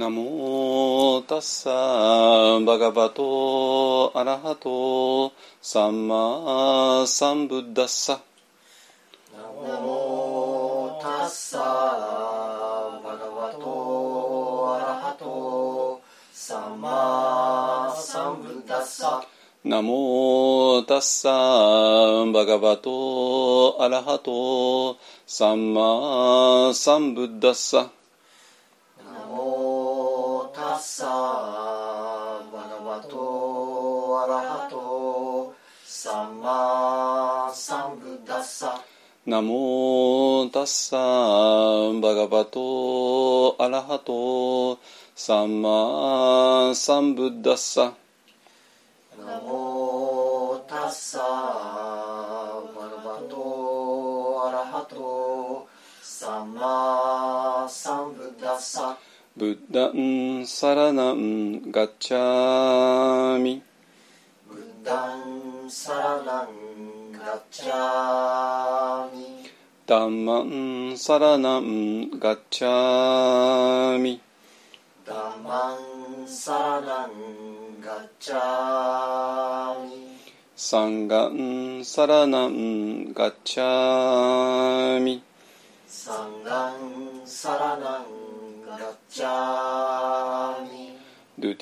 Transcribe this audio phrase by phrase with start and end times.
[0.00, 5.30] ナモタッサーバガバトアラハト
[5.60, 8.18] サンマサンブッダッサ
[9.36, 16.00] ナモタッサバガバトアラハト
[16.32, 19.22] サンマサンブッダッサ
[19.66, 27.90] ナモタッサーバガバトアラハトサンマサンブッダッサ
[30.70, 38.84] ナサバガバトアラハトサンマサンブッダッサ
[39.24, 44.78] ナモタッサーバガバトアラハト
[45.16, 47.94] サンマサンブッダッサ
[49.18, 51.24] ナモタッサバ
[52.76, 55.66] ガバトアラハト
[56.02, 58.98] サンマサンブッダッサ
[59.36, 63.62] ブッダンサラナンガッチャミ。
[64.48, 69.48] ブッダンサラナンガッチャミ。
[69.86, 74.20] ダンマンサラナンガッチャミ。
[75.06, 77.10] ダマンサラナン
[77.80, 78.36] ガッチャ
[79.84, 79.90] ミ
[80.56, 85.22] サンガンサラナンガッチャミ。
[85.86, 86.74] サンガン
[87.24, 88.39] サラナンガッチャミドゥティアンピブッダンサンガンサラナン
[88.70, 88.78] ガッ
[89.10, 90.94] チャミ
[91.40, 91.56] ドゥ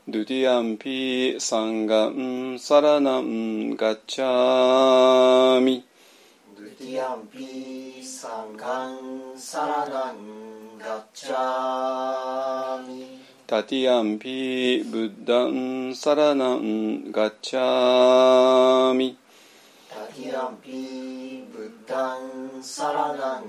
[0.08, 5.84] ドゥティアンピサンガンピサラナンガッチャミ
[6.56, 8.98] ドゥティアンピサンガン
[9.36, 13.18] サラナンガッチャミ
[13.48, 19.18] タティアンピブッダンサラナンガッチャミ
[19.90, 23.44] タティアンピブッダンサラナン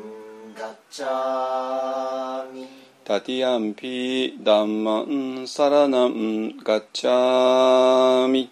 [0.57, 8.51] ガッチャミタティアンピダンマンサラナンガッチャミ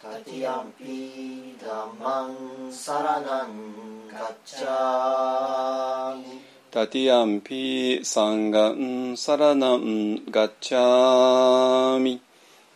[0.00, 12.22] タティアンピダマンサラナンガッチャミタティアンピサンガンサラナンガッチャミ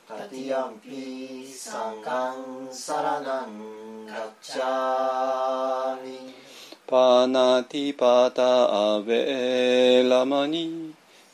[0.09, 2.34] タティアンピサンガン
[2.73, 6.34] サラナンガッチャミ
[6.88, 10.96] パナティパタアベラマニ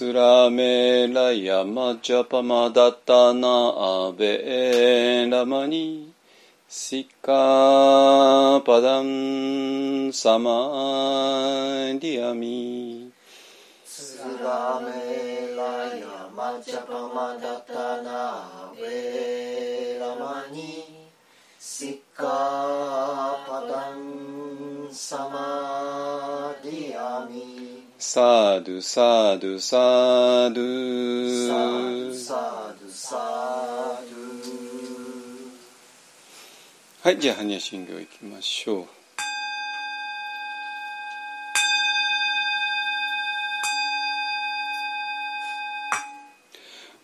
[0.00, 3.46] スラメラヤマジャパマダタナ
[4.08, 6.10] アベラマニ
[6.66, 10.52] シカパダンサマ
[12.00, 13.12] ディアミ
[13.84, 15.64] スラメラ
[15.94, 21.10] ヤマジャパマダタナアベラマニ
[21.58, 22.24] シカ
[23.46, 27.49] パダンサマディアミ
[28.02, 30.60] サードゥサードゥサード
[31.48, 33.20] サーゥドサードサー
[37.02, 38.86] はいじゃあ般若心経いきましょう。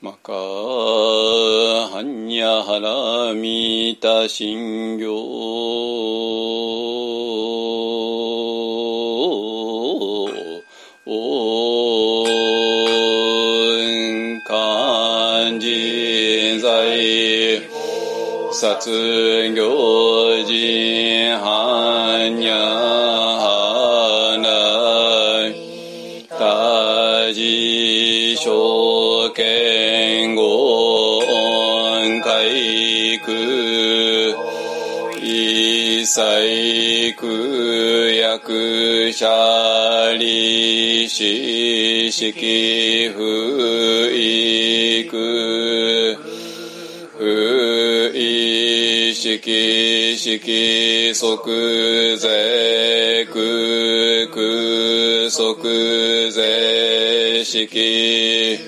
[0.00, 6.75] マカハンニャハラミタ心経
[18.58, 18.90] 殺行
[19.52, 19.54] 人
[21.42, 22.48] 般若
[23.38, 24.42] 花
[26.38, 30.40] 大事証券語
[32.22, 33.26] 回復
[35.20, 37.28] 一切空
[38.10, 43.18] 役者利子式不
[44.14, 46.05] 育
[49.36, 58.58] 意識式即税空空即税式。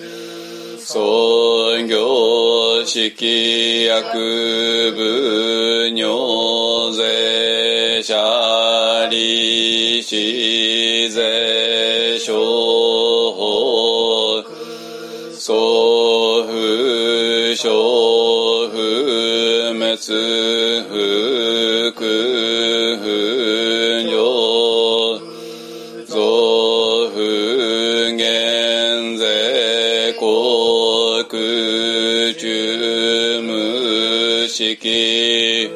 [0.85, 12.35] 創業式薬部尿税者利子税商
[13.33, 14.45] 法。
[15.35, 17.98] 総不小
[19.89, 23.05] 不滅不空不
[24.05, 24.13] 上
[26.07, 27.17] 増不
[28.15, 31.25] 減税国
[32.35, 35.71] 中無式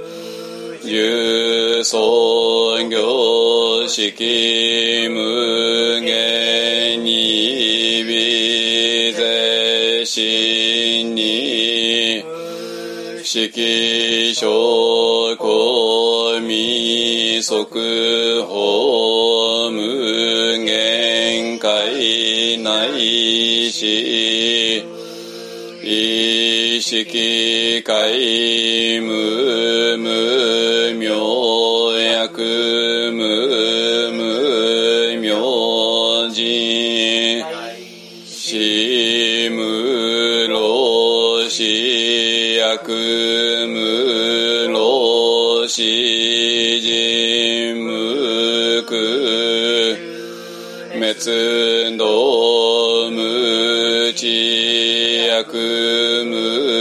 [0.84, 12.22] 重創業式無限に微税心に
[13.34, 14.46] 式小
[15.38, 17.64] 公未速
[18.44, 24.84] 報無限界内し
[25.82, 37.42] 意識界無無明薬無無明人
[38.26, 41.62] 死無老死
[42.58, 43.21] 薬
[55.44, 56.71] 知薬無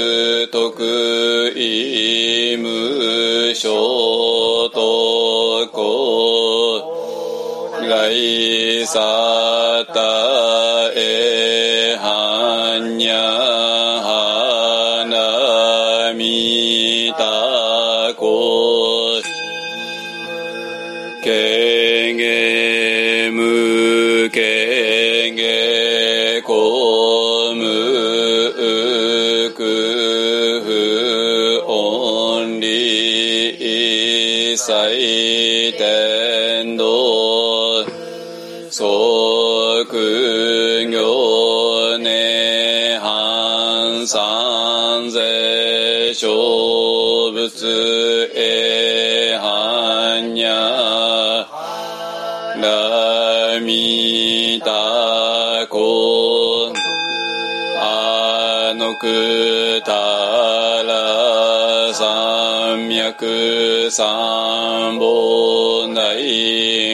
[63.12, 66.02] 脈三本大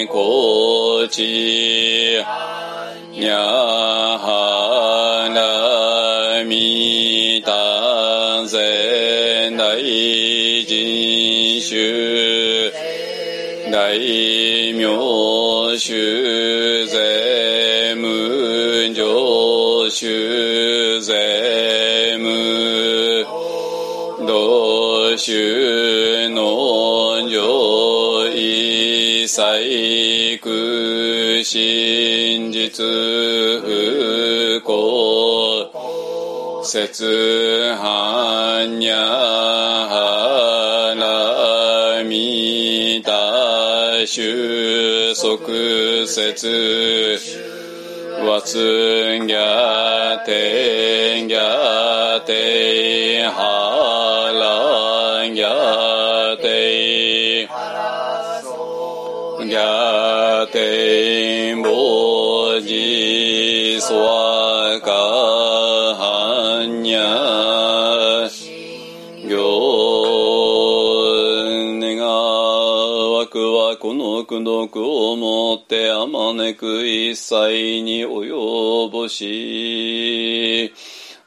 [0.08, 1.22] 高知
[3.12, 3.38] にゃ
[4.18, 9.82] はなみたぜ大
[10.66, 12.72] 人種
[13.72, 16.27] 大名種
[29.38, 32.84] 一切空真実
[33.62, 34.66] 不幸
[36.64, 43.12] 説般若波羅蜜多
[44.08, 45.38] 収束
[46.08, 47.48] 説。
[48.28, 48.58] 和つ
[49.22, 53.67] んぎゃてんぎゃては
[74.28, 80.74] 苦毒をもってあまねく一切に及ぼし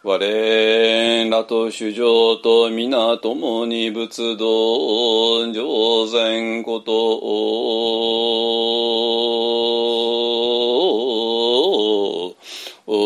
[0.03, 8.31] 我らと主情と皆共に仏道上善ことを
[12.91, 12.99] O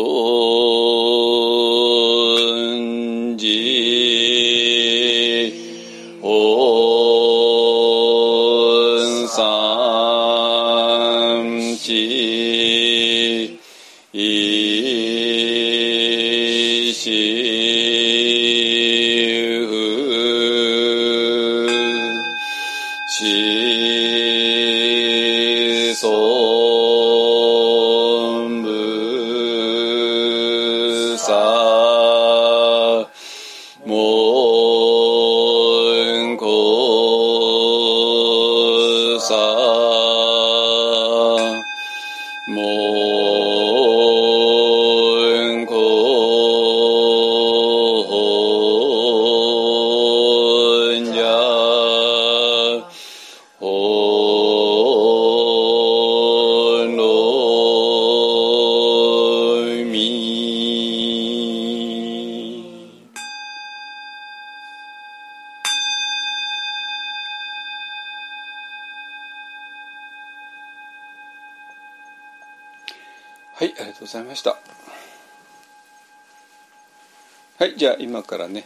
[77.77, 78.65] じゃあ今からね、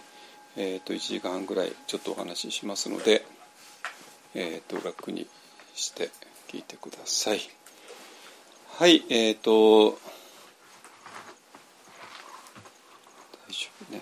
[0.55, 3.25] えっ、と1時間半ぐらいちょっとお話ししますので、
[4.35, 5.27] えっ、と楽に
[5.73, 6.09] して
[6.47, 7.39] 聞いてください。
[8.77, 9.95] はい、えっ、と大
[13.49, 14.01] 丈夫ね。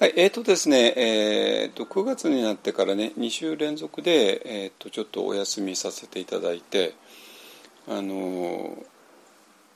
[0.00, 6.94] はい、えーとですね、えーと9月になってからね2週連続で、えー、とちょっとお休みさせていただいて
[7.88, 8.76] あの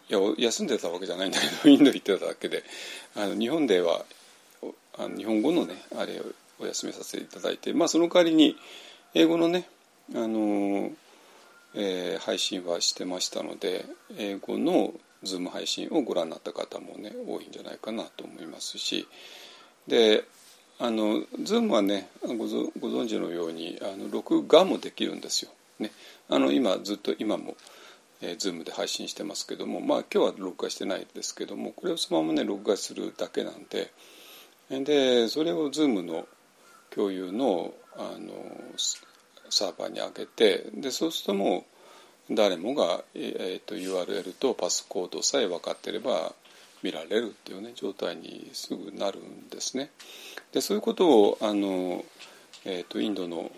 [0.09, 2.65] いや休んでたわけじゃないんだけど インド行ってただけで。
[3.15, 4.05] あの日本では
[4.99, 6.25] あの日本語のねあれを
[6.61, 8.57] お休みさせていただいてまあその代わりに
[9.15, 9.69] 英語のね
[10.15, 10.93] あの、
[11.75, 13.85] えー配信はしてましたので
[14.17, 19.07] 英語のズーム配信をご覧になった方もね多いんじゃないかなと思いますし。
[19.87, 20.25] で
[20.79, 22.45] あの Zoom はねごご
[22.89, 25.51] 存知のようにあの録画もできるんですよ。
[25.79, 25.93] ね、
[26.29, 27.57] あの今ずっと今も、
[28.23, 33.93] えー、Zoom で配信してますけどもまあ今日は録画してないですけどもこれをそのままね録画するだけなんで
[34.71, 36.27] でそれを Zoom の
[36.91, 38.33] 共有のあの
[39.51, 41.67] サーバーに上げてでそうするとも
[42.31, 46.33] う誰もが、えー、と URL とパスコードさえ分かってれば
[46.83, 49.91] 見られるっていうね状態にすぐなるんですね。
[50.53, 52.05] でそういうことをあの、
[52.65, 53.51] えー、とインドの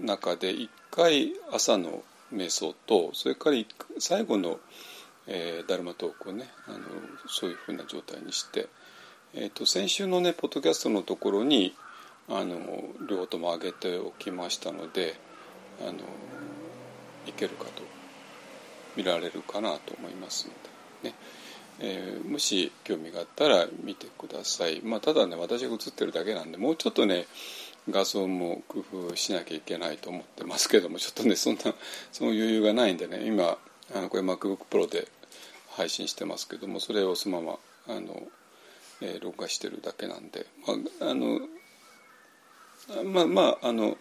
[0.00, 2.02] 中で一回朝の
[2.34, 3.56] 瞑想とそれから
[3.98, 4.58] 最後の、
[5.26, 6.78] えーダルマトークをねあの
[7.26, 8.68] そういうふうな状態にして、
[9.34, 11.74] えー、と先週のねポッドキャストのところに
[12.28, 12.58] あの
[13.08, 15.14] 両方とも上げておきましたので
[15.80, 15.92] あの
[17.26, 17.82] いけるかと
[18.96, 20.52] 見られるかなと思いますの
[21.02, 21.14] でね。
[21.80, 27.26] えーもし興味があったら見てください、まあ、ただね私が写ってるだけなんでもうちょっとね
[27.90, 31.60] 画像も工夫しなきゃいけないと思ってますけどもちょっとねそんな
[32.12, 33.58] その余裕がないんでね今
[33.94, 35.08] あのこれ MacBookPro で
[35.70, 38.22] 配信してますけどもそれをそのままあの、
[39.00, 41.40] えー録画してるだけなんで、まあ、あの
[43.04, 43.98] まあまああの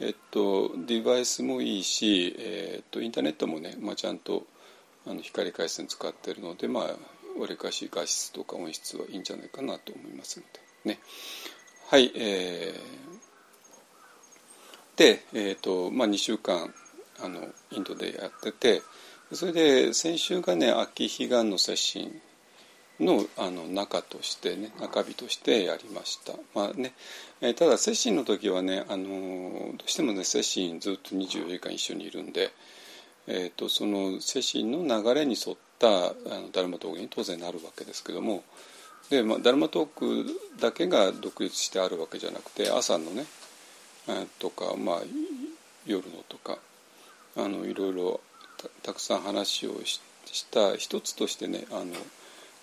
[0.00, 4.44] えっとデバイスもいいし、えっとインターネットもね、まあ、ちゃんと
[5.06, 10.46] あの光回線使ってるのでまあわりかし画質とか音質はいいんじゃないかなと思いますの
[10.84, 11.00] でね。
[11.88, 16.72] はいえー、でえっ、とまあ2週間
[17.22, 18.82] あのインドでやってて
[19.32, 22.12] それで先週がね秋彼岸の接心
[23.00, 26.94] のあの中としてね中日としてやりました、まあね
[27.40, 32.50] えーただ接心の時はね、あのーどうしてもね接心ずっと24時間一緒にいるんで、
[33.26, 35.90] えー、とその接心の流れに沿ったあ
[36.40, 38.44] のダルマトークに当然なるわけですけども
[39.10, 40.26] で、まあ、ダルマトーク
[40.60, 43.26] だけが独立してあるわけじゃなくて朝のね
[44.38, 44.96] とか、まあ、
[45.86, 46.58] 夜のとか
[47.36, 48.20] あのいろいろ
[48.82, 50.00] たくさん話をし
[50.50, 51.86] た一つとしてねあの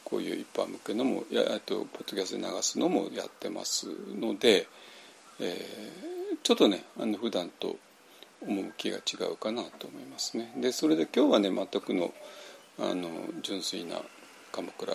[0.03, 3.87] こういう一般向けのもやあとポッドキャストで流すのもやってます
[4.19, 4.67] ので、
[5.39, 7.75] えーちょっとねあの普段と
[8.41, 10.51] 趣が違うかなと思いますね。
[10.57, 12.13] でそれで今日はね全くの
[12.79, 13.09] あの
[13.43, 14.01] 純粋な
[14.51, 14.93] 鎌倉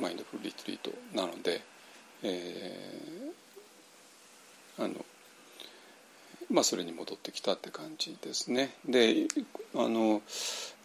[0.00, 1.60] マインドフルリトリートなので、
[2.22, 4.94] えー、あの
[6.50, 8.74] まあそれに戻ってきたって感じですね。
[8.86, 9.26] で
[9.74, 10.22] あの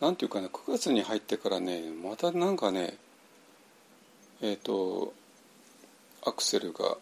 [0.02, 2.98] なんていうかな9月に入ってからねまたなんかね
[4.42, 5.14] えっ、ー、と
[6.26, 6.98] アクセルが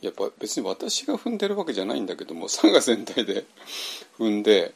[0.00, 3.44] やっぱ別に私が踏んでるわけじゃないんだけどもサンガ全体で
[4.18, 4.74] 踏んで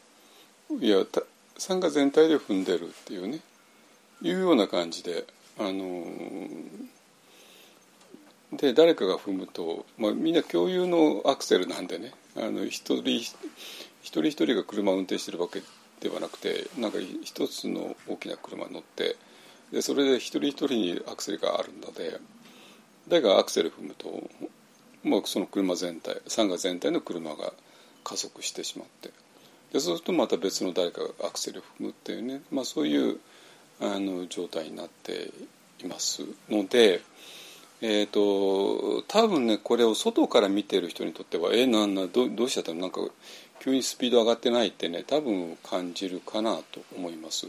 [0.81, 1.05] いや
[1.59, 3.41] サンガ全体で踏んでるっていうね
[4.23, 5.25] いうような感じで
[5.59, 6.87] あのー、
[8.57, 12.13] で誰かが踏むと、まあ、みんな共有のアクセルなんでね。
[12.37, 13.35] あの一人一
[14.03, 15.63] 人一人が車を運転してるわけ
[16.01, 19.17] ではなくてなんか一つの大きな車に乗って
[19.73, 22.19] でそれで一人一人にアクセルがあるので
[23.09, 24.29] 誰がアクセル踏むと
[25.03, 27.53] もうその車全体山河全体の車が
[28.05, 29.11] 加速してしまって。
[29.73, 33.19] でそうするとまた別の誰かがアクセル踏むっていうね、まあ、そういう
[33.81, 35.31] あの状態になって
[35.83, 37.03] いますので、
[37.83, 42.81] えーと、多分ねこれを外から見てる人にとってはえなんなどどうしちゃったの？
[42.81, 43.01] なんか
[43.61, 47.49] 急にスピード上がってないってね多分感じるかなと思います。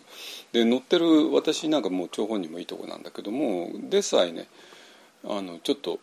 [0.51, 4.47] で乗ってる私なんかもう張本人もいいとこなんだけどもでさえね
[5.23, 5.99] あのちょっと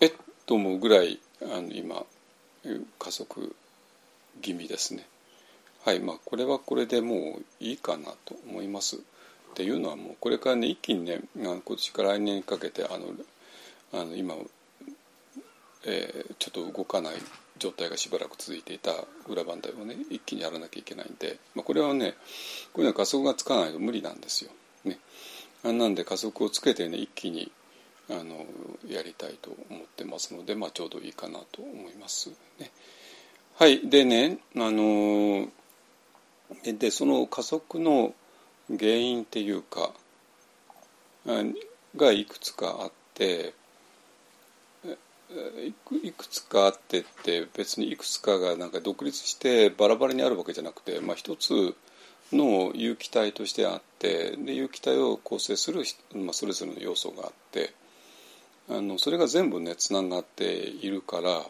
[0.00, 0.12] えっ
[0.46, 2.04] と思うぐらいあの今
[2.98, 3.54] 加速
[4.42, 5.06] 気味ですね。
[5.84, 8.98] はいまあこれはこれでもういいかなと思います。
[9.58, 13.06] っていうのはもうこれからね一気にね今年から来年にかけてあの
[13.92, 14.36] あの今、
[15.84, 17.14] えー、ちょっと動かない
[17.58, 18.92] 状態がしばらく続いていた
[19.26, 22.12] 裏番台をね一気にやらなきゃいけないんで、まあ、これはね
[22.72, 24.52] こういうのは加速がつかないと無理なんですよ。
[24.84, 25.00] ね、
[25.64, 27.50] あなんで加速をつけてね一気に
[28.10, 28.46] あの
[28.88, 32.70] やりたいと思ってますので、まあ、ちょうどいいかなと思いますね。
[33.56, 35.48] はいでねあの
[36.62, 38.14] でその加速の
[38.70, 39.92] 原因っていうか
[41.96, 43.54] がいくつかあって
[46.02, 51.74] いくつかあってって別にいくつかがなんか独立してバラバラにあるわけじゃなくて、まあ、一つ
[52.32, 55.82] の有機体としてあってで有機体を構成する、
[56.14, 57.72] まあ、それぞれの要素があって
[58.70, 61.42] あのそれが全部ねつながっているから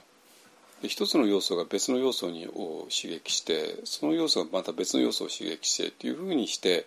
[0.82, 6.86] 一つの要素が別の要素にを刺激してその要素がまた別の要素を刺激してっていうふうにして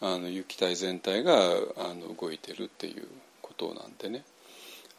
[0.00, 3.06] あの有機体全体があの動いてるっていう
[3.40, 4.24] ことなんでね。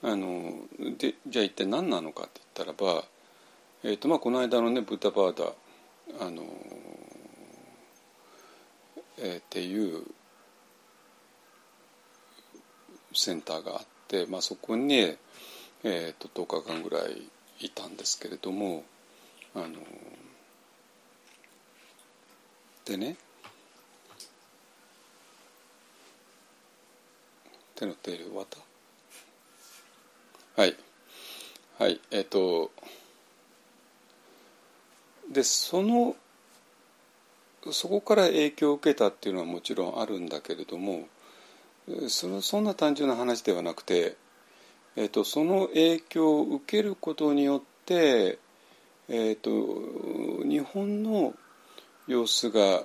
[0.01, 0.51] あの
[0.97, 3.05] でじゃあ一体何なのかって言ったらば、
[3.83, 6.43] えーとまあ、この間のねブッダバーダあの、
[9.17, 10.03] えー、っていう
[13.13, 17.21] センターがあって、まあ、そこに、えーと、と10日間ぐらい
[17.59, 18.83] いたんですけれども
[19.55, 19.67] あの
[22.85, 23.15] でね
[27.75, 28.47] 手の手入れ終わっ
[30.55, 30.61] た？
[30.61, 30.75] はい。
[31.79, 32.71] はいえっ、ー、と
[35.31, 36.15] でその
[37.71, 41.07] そこから影響を受けたっていうのはもちろんあるんだけれども
[42.09, 44.15] そのそんな単純な話ではなくて、
[44.95, 48.37] えーと、その影響を受けることによって、
[49.09, 51.33] えーと、日本の
[52.07, 52.83] 様子が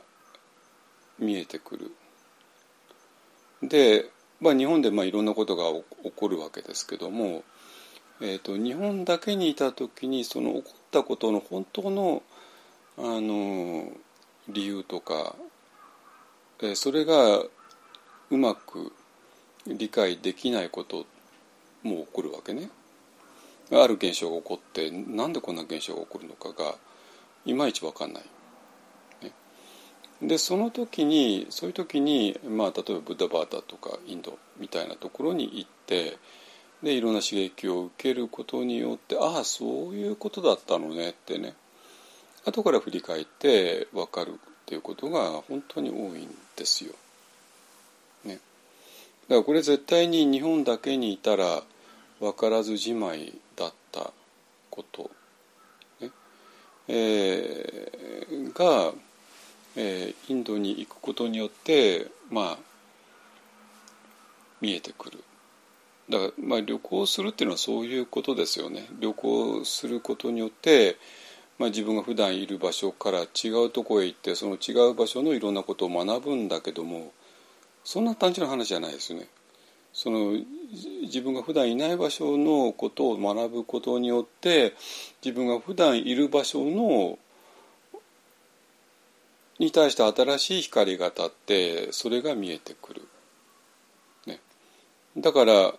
[1.19, 1.93] 見えてくる。
[3.63, 4.07] で、
[4.41, 5.65] まあ、日本でまあいろんなことが
[6.03, 7.45] 起こるわけですけども、
[8.21, 12.23] えーと、日本だけにいた時にその起こったことの本当の
[12.97, 13.93] あの
[14.49, 15.37] 理由とか、
[16.61, 17.49] えー、それがう
[18.37, 18.93] まく
[19.67, 21.18] 理解できないことって
[21.89, 22.71] も起こるわけね。
[23.71, 26.75] ある現象が起こってなんでこんな現象が起こるのかが
[27.45, 28.25] いまいち分かんない。
[29.23, 29.33] ね、
[30.23, 36.19] でその時にそういう時に、まあ、例えばブッダバータとかインドみたいなところに行って
[36.83, 41.55] でいろんな刺激を受けることによってああそういうことだったのねってね
[42.45, 44.35] 後から振り返って分かるっ
[44.67, 46.93] ていうことが本当に多いんですよ。
[48.25, 51.63] ねだからこれ絶対に日本だけにいたら
[52.21, 54.13] 分からずじまいだった
[54.71, 55.11] こと、
[56.01, 56.11] ね
[56.89, 58.93] えー、が、
[59.77, 62.59] えー、インドに行くことによってまあ
[64.61, 65.23] 見えてくる。
[66.11, 68.87] だからまあ旅行するっていうのはそういうことですよね。
[68.99, 70.97] 旅行することによって、
[71.59, 77.13] まあ、自分が普段いる場所から違うとこへ行ってその違う場所のいろんなことを学ぶんだけども
[77.85, 79.29] そんな単純な話じゃないですよね。
[79.93, 80.39] その
[81.03, 84.75] 自分が普段いない場所のことを学ぶことによって
[85.25, 87.19] 自分が普段いる場所の
[89.59, 93.09] に対して新しい光が当たってそれが見えてくる。
[94.27, 94.41] ね、
[95.17, 95.75] だから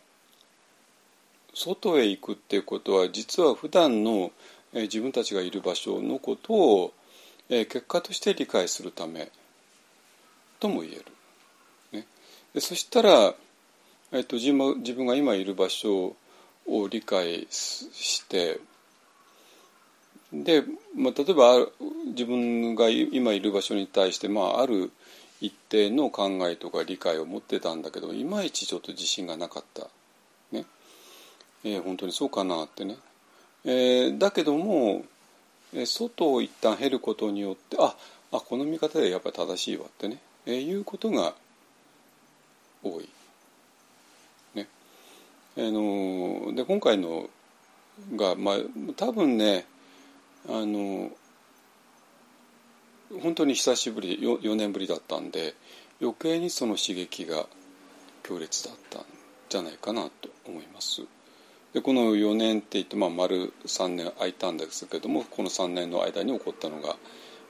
[1.54, 4.32] 外へ行くっていうことは実は普段の、
[4.74, 6.93] 自分たちがいる場所のことを、
[7.50, 9.32] 結果として理解するため
[10.60, 11.06] とも言える。
[11.91, 12.08] ね、
[12.54, 13.34] でそしたら、
[14.12, 16.15] えっと、自分自分が今いる場所
[16.67, 18.60] を理解して
[20.34, 20.63] で、
[20.95, 21.67] まあ、例えば
[22.08, 24.91] 自分が今いる場所に対して、まあ、ある
[25.41, 29.88] 一定の考えとか理解を持ってたんだけどいまいちちょっと自信がなかった、
[30.52, 30.65] ね。
[31.63, 32.98] えー、本当にそうかなってね、
[33.65, 35.06] えー、だけども、
[35.74, 37.95] え、外を一旦経ることによってあ
[38.32, 41.34] あこの見方でやっぱり正しいわってね、えー、いうことが
[42.84, 43.10] 多い。
[45.55, 47.29] ねえー、ので今回の
[48.15, 48.55] が、まあ、
[48.95, 49.65] 多分ね
[50.47, 51.12] あの
[53.21, 55.55] 本当に久しぶり 4, 4年ぶりだったんで
[56.01, 57.45] 余計にその刺激が
[58.23, 59.01] 強烈だったん
[59.49, 61.01] じゃないかなと思います。
[61.73, 66.95] でこの4年って言って、まあ、丸3年空いたんですけどもこの3年の間に起こったのが、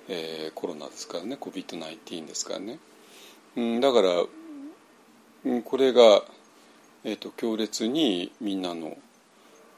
[0.09, 2.79] えー、コロナですからね COVID-19 ですからね、
[3.55, 4.09] うん、だから、
[5.45, 6.23] うん、これが、
[7.03, 8.97] えーと強烈にみんなの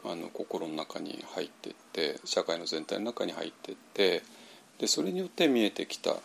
[0.04, 4.24] あの心の中に入っていって社会の全体の中に入っていって
[4.80, 6.16] でそれによって見えてきた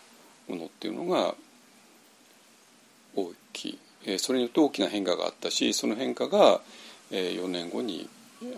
[0.48, 1.34] ものっていうのが
[3.14, 6.60] 大きい、えー、それによって大きな変化があったしその変化が、
[7.10, 8.08] えー、4年後に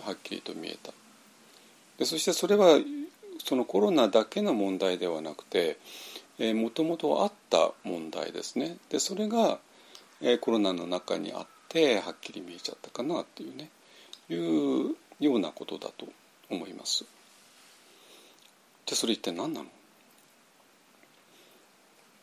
[0.05, 0.93] はっきりと見えた。
[1.97, 2.79] でそしてそれは
[3.43, 5.77] そのコロナだけの問題ではなくて
[6.53, 8.77] もともとあった問題ですね。
[8.89, 9.59] でそれが、
[10.21, 13.69] えー、コロナの中にあってはっきり見えちゃったかなっていうね
[14.29, 16.07] いうようなことだと
[16.49, 17.05] 思います。
[18.85, 19.61] じゃあそれ一体何な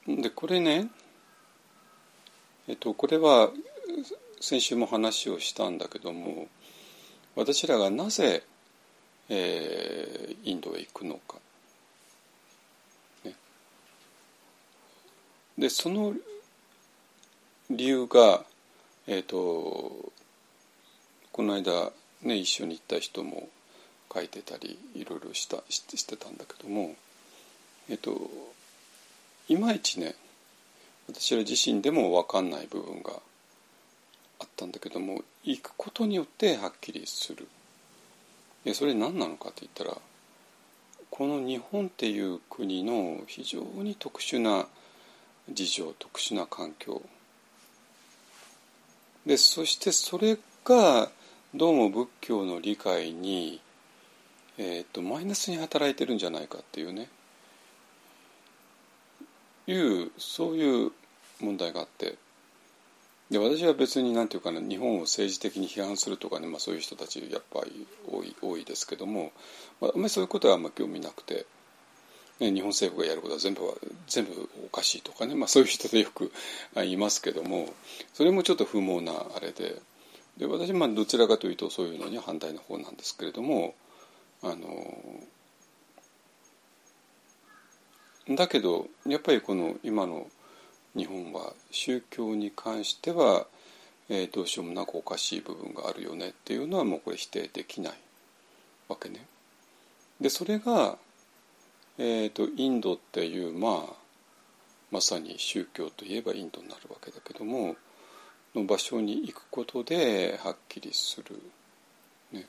[0.06, 0.22] の？
[0.22, 0.88] でこれね
[2.68, 3.50] えっとこれは
[4.40, 6.48] 先週も話をしたんだけども
[7.34, 8.42] 私らがなぜ、
[9.28, 11.38] えー、インドへ行くのか。
[13.24, 13.34] ね、
[15.58, 16.14] でその
[17.68, 18.44] 理由が、
[19.06, 20.12] えーと
[21.32, 21.92] この間
[22.22, 23.48] ね、一緒に行った人も
[24.12, 26.94] 書いてたりいろいろしたしてたんだけども
[27.88, 28.16] えっと
[29.48, 30.14] いまいちね
[31.08, 33.12] 私ら自身でも分かんない部分が
[34.40, 37.46] あったんだけども行くことによってはっきりする。
[38.64, 39.96] でそれ何なのかって言ったら
[41.10, 44.66] この日本っていう国の非常に特殊な
[45.48, 47.00] 事情特殊な環境
[49.26, 51.10] でそしてそれが
[51.52, 53.60] どうも仏教の理解に、
[54.56, 57.08] えーと、マイナスに働いてるんじゃないかっていうね。
[59.66, 60.92] いうそういう
[61.40, 62.16] 問題があって。
[63.28, 69.32] で私は別に何て言うかな日本を政治的に批判するとかね、まあ、そういう人たちやっぱり多い多いですけども、
[69.80, 71.46] まあ、あんまりそういうことはあんま興味なくて、
[72.38, 73.74] ね、日本政府がやることは全部は
[74.08, 76.30] 全部おかしいとかね、まあ、そういう人でよく
[76.74, 77.72] 言いますけども
[78.12, 79.80] それもちょっと不毛なあれで。
[80.36, 83.74] で私はどちらかというとそういうのに反対の方なんですけれども
[84.42, 84.94] あの
[88.36, 90.26] だけどやっぱりこの今の
[90.94, 93.46] 日本は宗教に関しては、
[94.08, 97.94] えー、どうしようもなくおかしい部分があるよねっていうのはもうこれ否定できない
[98.88, 99.26] わけね。
[100.20, 100.96] でそれが、
[101.98, 103.92] えーと、インドっていうまあ
[104.90, 107.76] まさに宗教といえばインドになるわけだけども
[108.54, 111.40] の場所に行くことではっきりする。
[112.32, 112.46] ね、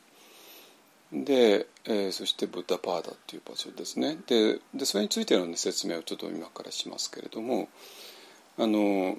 [1.11, 4.17] で、えー、そしてブッダパーダっていう場所ですね。
[4.27, 7.69] ででそれについての、ね、説明をちょっと今からしますけれども
[8.57, 9.17] あの、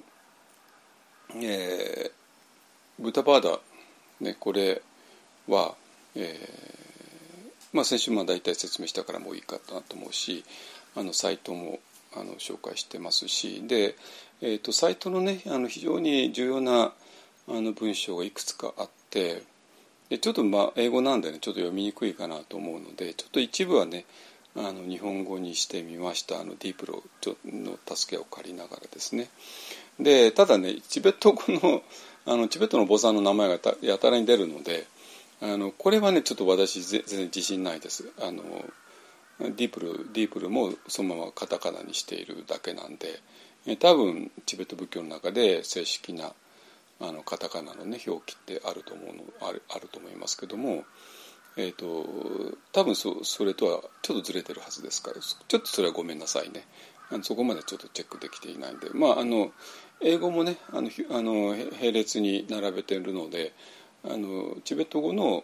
[1.35, 2.11] えー、
[2.99, 3.59] ブッダパーダ、
[4.19, 4.81] ね、これ
[5.47, 5.75] は、
[6.15, 6.88] えー
[7.73, 10.43] まあ、先週まあ大体説明したからもういいかなと思うし
[10.95, 11.79] あのサイトも
[12.15, 13.95] あの紹介してますしで、
[14.41, 16.93] えーと、サイトのねあの非常に重要な
[17.47, 19.43] あの文章がいくつかあって
[20.09, 24.05] でちょっとまあ英語なんでねちょっと読みにくいかなと思うのでちょっと一部はね
[24.55, 26.41] あの日本語にしてみました。
[26.41, 27.03] あのディープロ
[27.45, 29.29] の助けを借りながらですね。
[29.99, 31.83] でただねチベット語の
[32.25, 34.87] あのチベットの坊さんの名前がやたらに出るので
[35.41, 38.43] あのこれはねちょっと私全然自信ないですあの
[39.39, 43.21] ディープルディープルもそのままカタカナにしているだけなんで
[43.77, 46.33] 多分チベット仏教の中で正式な
[47.01, 50.83] あのカタカナのね表記ってあると思うのあるあると思いますけども、
[51.55, 52.05] えーと、
[52.73, 56.65] 多分そそれとはちょっとずれてるはずですからちょっとそれはごめんなさいね
[57.09, 59.51] あのそこまでちょっとチェックできていないんでまああの
[60.01, 63.53] 英語もねあのあの並列に並べてるので
[64.05, 65.43] あのチベット語の、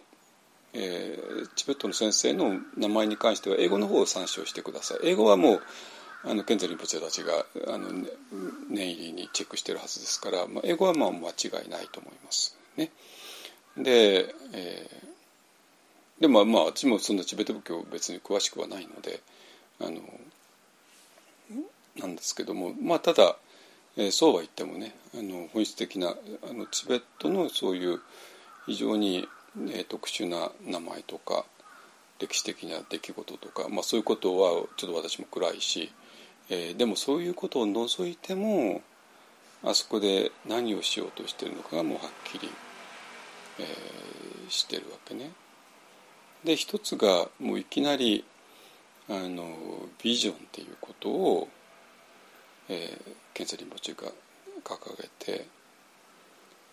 [0.72, 5.60] えー、チベットの先生の名前に関しては英語の方を参照してください英語はもう
[6.24, 8.08] あのケンゼリンポチェたちがあの、ね、
[8.68, 12.90] 念入りにチェックしてるはずですから、まあ、英語はまあ間違いないと思いますね。
[13.76, 19.20] で、えー、でもまあ私もそんなチベット仏教別に詳しくはないので
[19.80, 20.00] あの
[21.96, 23.36] なんですけどもまあただ、
[23.96, 28.00] えー、そうは言ってもねあの本質的なあのチベットのそういう
[28.66, 29.28] 非常に、
[29.68, 31.44] えー、特殊な名前とか
[32.18, 35.92] 歴史的な出来事とか、まあ、そういうことはちょっと私も暗いし、
[36.50, 38.82] えー、でもそういうことを除いても
[39.64, 42.48] あそこで何をしようとしてるのかがもうはっきり、
[43.58, 45.30] えー、してるわけね。
[46.44, 48.24] で一つがもういきなり
[49.08, 49.56] あの
[50.02, 51.48] ビジョンっていうことを、
[52.68, 54.08] えー、ケンサリンボチが
[54.62, 55.46] 掲げて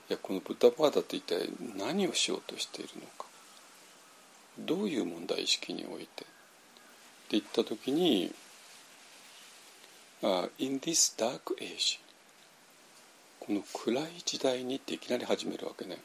[0.10, 3.26] いやこのブッダバーダって一体何をしようとしているのか。
[4.60, 6.24] どういう問題意識において。
[6.24, 6.32] って
[7.32, 8.34] 言った時に
[10.58, 12.00] in this dark age
[13.40, 15.98] この暗い時代にっていきなり始めるわけね。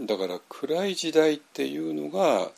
[0.00, 2.50] だから暗い時代っていうのが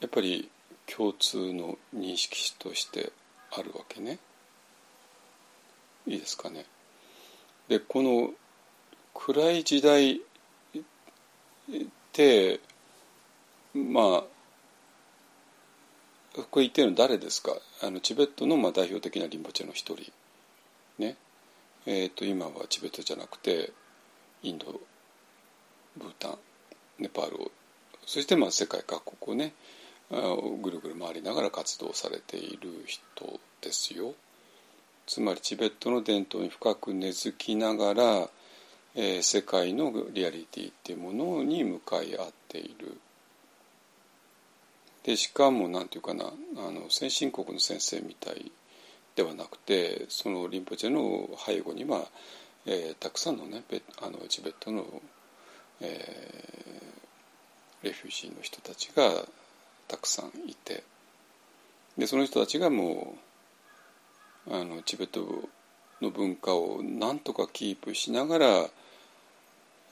[0.00, 0.48] やっぱり
[0.86, 3.12] 共通の認識として
[3.50, 4.18] あるわけね。
[6.06, 6.66] いいですかね。
[7.68, 8.30] でこの
[9.14, 10.20] 暗い時代っ
[12.12, 12.60] て
[13.74, 14.24] まあ
[16.50, 17.56] これ言ってるの誰ですか？
[17.82, 20.12] あのチベットのまあ代表的なリンパチェの一人。
[20.98, 21.16] ね。
[21.86, 23.70] えーと、今はチベットじゃなくて
[24.42, 24.80] インド
[25.96, 26.38] ブータン
[26.98, 27.50] ネパールを
[28.06, 29.54] そしてまあ世界各国をね
[30.10, 34.14] ぐるぐる回りながら活動されている人ですよ。
[35.06, 38.28] つまりチベットの伝統に深く根付きながら、
[38.94, 42.98] えー、世界のリアリティっていうものに向かい合っている。
[45.02, 46.32] でしかも何て言うかな
[46.66, 48.50] あの先進国の先生みたい
[49.14, 52.06] ではなくてそのリンポチェの背後には、
[52.64, 53.62] えー、たくさんのね
[54.00, 54.86] あのチベットの、
[55.82, 59.26] えー、レフュージーの人たちが
[59.88, 60.84] たくさんいて。
[61.96, 63.18] でその人たちがもう
[64.50, 65.48] あのチベット
[66.02, 68.66] の文化をなんとかキープしながら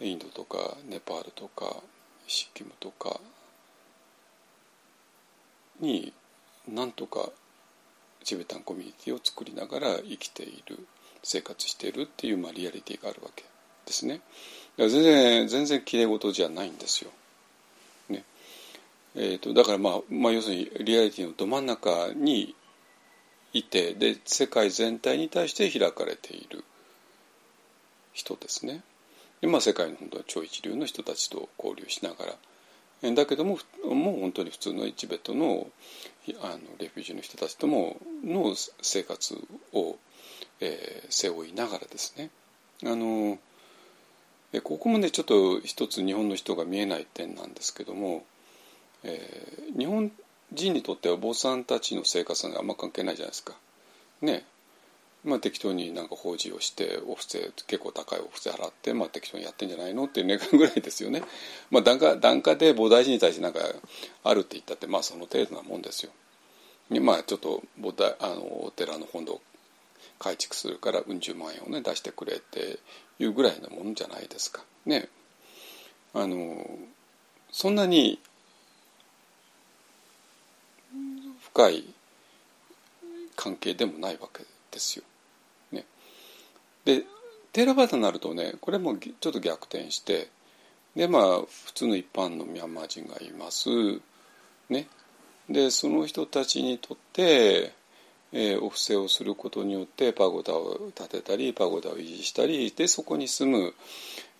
[0.00, 1.76] インドとかネパールとか
[2.26, 3.20] シッキムとか
[5.80, 6.12] に
[6.68, 7.30] なんとか
[8.24, 10.78] チベタンコミュニティを作りながら生きている
[11.22, 13.44] 生活しているっていう、まあ、リアリティがあるわけ
[13.86, 14.20] ですね。
[14.76, 17.10] 全然全然きれい事じゃないんですよ。
[18.08, 18.24] ね
[19.14, 22.54] えーと、だから、まあ、まあ要するにリアリティのど真ん中に
[23.52, 26.64] いてで世界全体に対して開かれている
[28.12, 28.82] 人ですね。
[29.40, 32.36] でまあ、世界の本当は超一流の人たちと交流しながら
[33.10, 35.66] だけどももう本当に普通のチベットの
[36.40, 39.36] あのレフュージーの人たちともの生活
[39.72, 39.96] を、
[40.60, 42.30] えー、背負いながらですね
[42.84, 43.38] あの
[44.62, 48.24] ここもねちょっと一つ日本の人が見えない点なんですけども、
[49.02, 50.12] えー、日本
[50.52, 53.54] 人にとってはお坊さんたちの生活はあんま関係ないじゃないですか。
[54.20, 54.44] ね
[55.24, 60.06] まあ、適当になんか法事をしてお布施結構高いお布施払って、まあ、適当にやってんじゃないの？
[60.06, 61.22] っていう願うぐらいですよね。
[61.70, 63.60] まあ、檀家檀家で菩提寺に対してなんか
[64.24, 66.10] あるって言ったってまあその程度なもんですよ。
[67.00, 69.40] まあちょっと菩提あのお寺の本堂
[70.18, 72.80] 改築するからうん十万円をね出してくれって
[73.20, 74.64] いうぐらいのもんじゃないですか。
[74.86, 75.08] ね。
[76.14, 76.66] あの
[77.52, 78.18] そんなに
[81.52, 81.84] 深い
[83.36, 85.04] 関係でもないわけですよ。
[85.70, 85.84] ね。
[86.84, 87.04] で
[87.52, 90.28] テーラバダになるとねこれもちょっと逆転して
[90.96, 93.68] でまあ普通の一般のミャンマー人がいます。
[94.70, 94.88] ね。
[95.48, 97.72] でその人たちにとって、
[98.32, 103.74] えー、お布施をすることによってパゴダを建てたりパゴダを維持したりでそこに住む、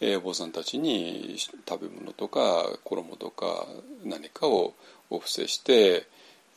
[0.00, 1.36] えー、お坊さんたちに
[1.68, 2.40] 食べ物とか
[2.84, 3.66] 衣とか
[4.04, 4.74] 何かを
[5.10, 6.06] お布施して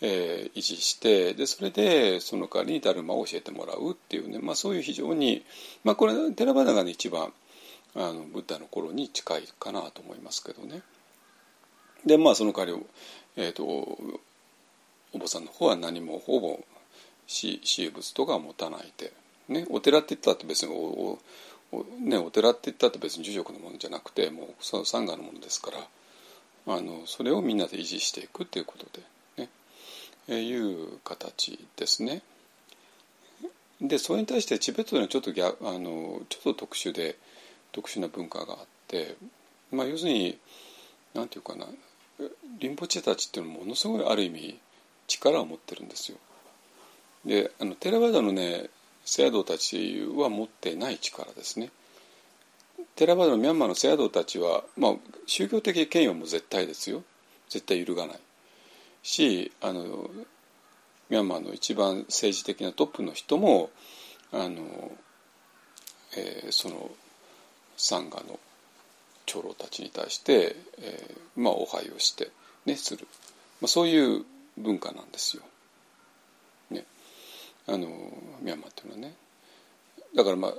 [0.02, 5.46] えー、維持してでそれでその代わりにダルマを教えてもらうっていうね、まあ、そういう非常に、
[5.84, 7.32] まあ、これテラバダが、ね、一番
[7.96, 10.82] あのブッダの頃に近いかなと思いますけどね。
[12.06, 12.86] でまあその代わり、
[13.38, 14.20] えーと、お
[15.14, 16.60] 坊さんの方は何もほぼ
[17.26, 19.14] 私有物とか持たないで、
[19.48, 21.18] ね、お寺って言ったって別にお
[21.72, 29.04] お、ね、お寺って言ったって別に住職のものじゃなくてもうその参加のものですからあのそれをみんなで維持していくっていうことで、
[30.34, 32.22] いう形ですね。
[33.82, 37.18] でそれに対してチベットではちょっと逆あのちょっと特殊で
[37.72, 39.18] 特殊な文化があって、
[39.72, 40.38] まあ、要するに
[41.14, 41.72] 何て言うかな
[42.60, 44.58] リンポチェたちっていうのはものすごいある意味
[45.08, 46.18] 力を持ってるんですよ。
[47.26, 48.70] であのテラバダのね
[49.04, 51.70] 聖ドたちは持ってない力ですね。
[52.96, 54.94] テラバダのミャンマーの聖ドたちは、まあ、
[55.28, 57.04] 宗教的権威はもう絶対ですよ
[57.50, 58.20] 絶対揺るがない
[59.06, 60.10] しあの
[61.10, 63.70] ミャンマーの一番政治的なトップの人も
[64.34, 64.92] あの、
[66.18, 66.90] えー、その
[67.78, 68.40] サンガの
[69.28, 72.32] 長老たちに対して、えー、まあお拝をして、
[72.66, 73.08] ね、する、
[73.62, 74.26] まあ、そういう
[74.58, 75.44] 文化なんですよ。
[76.72, 76.84] ね、
[77.68, 77.88] あの
[78.42, 79.16] ミャンマーっていうのはね。
[80.16, 80.54] だからまあ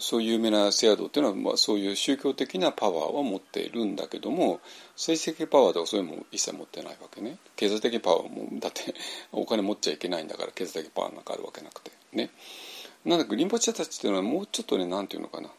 [0.00, 4.60] そういう有名なセアドっていうのは、まあ、そういう宗教的なパワーは持っているんだけども
[4.96, 7.38] 政治的パワーとかそういうのも一切持ってないわけね。
[7.56, 8.94] 経済的パワーもだって
[9.32, 12.30] お金持っちゃいけないんだから経済的パワーなんかあるわけなくてね。
[13.04, 15.50] なんだかリンパチェたちっていうのはもうちょっとねなんていうのかな。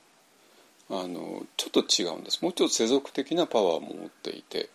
[0.91, 2.41] あのちょっと違うんです。
[2.41, 4.69] もうちょっと世俗的なパワーも持っていて。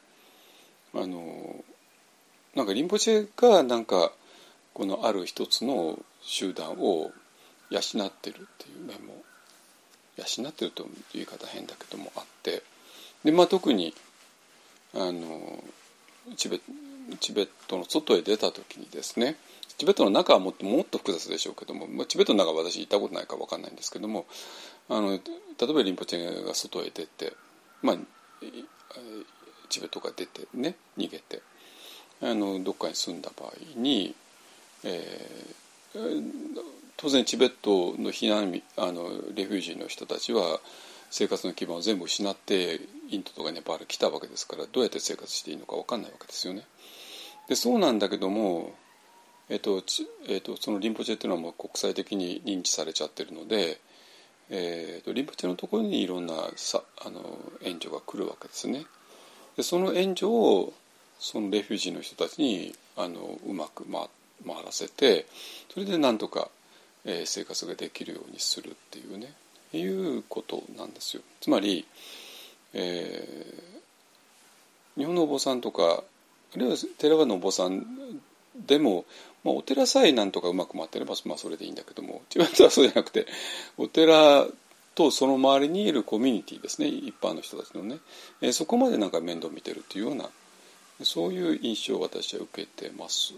[0.96, 1.64] あの
[2.55, 4.12] なんかリンポチェがなんか
[4.74, 7.11] このある一つの集団を
[7.70, 9.22] 養ってるっていう面も
[10.16, 12.62] 養ってるという言い方変だけどもあって
[13.24, 13.94] で、まあ、特に
[14.94, 15.64] あの
[16.37, 16.61] チベ
[17.20, 19.37] チベットの外へ出た時にですね
[19.77, 24.27] チベットの中はもっともっと複雑でしょうけども、まあ、チベットの中は私行ったことないか分かんないんですけども
[24.88, 27.33] あの例えばリンポチェが外へ出て、
[27.83, 27.96] まあ、
[29.68, 31.42] チベットが出てね逃げて
[32.22, 34.14] あのどっかに住んだ場合に、
[34.85, 35.55] えー、
[36.96, 40.61] 当然チベットの避難あのレフュージーの人たちは
[41.11, 42.80] 生活の基盤を全部失って
[43.11, 46.64] インドとかネパール来たわけですからどうやって生活していいのか分かんないわけですよね。
[47.48, 48.74] でそうなんだけども、
[49.48, 49.83] えっと
[50.26, 53.78] えっと、そのリンポチェっていうのはもう国際的に認知されちゃってるので、
[54.50, 58.87] えっと、リンポチェのところにいろんなさあの援助が来るわけですね。
[59.57, 60.72] でその援助を
[61.20, 64.09] そのレフュージーの人たちにあのうまく回
[64.46, 65.26] 回らせて
[65.72, 66.50] それでなんとか
[67.04, 69.33] えー、生活ができるようにするっていうね
[69.72, 71.22] いうことなんですよ。
[71.40, 71.85] つまり、
[72.72, 76.04] えー、日本のお坊さんとか
[76.54, 77.85] あるいは寺場のお坊さん
[78.66, 79.04] でも、
[79.42, 83.26] まあ、お寺さえなんとかうまく回ってれば、まあ、それでいいんだけども違うとはそうじゃなくて
[83.76, 84.46] お寺
[84.94, 87.98] とその周りにいるコミュニティですね一般の人たちのね、
[88.40, 90.28] えー、そこまでなんか面倒見てるっていうような
[91.02, 93.35] そういう印象を私は受けてます。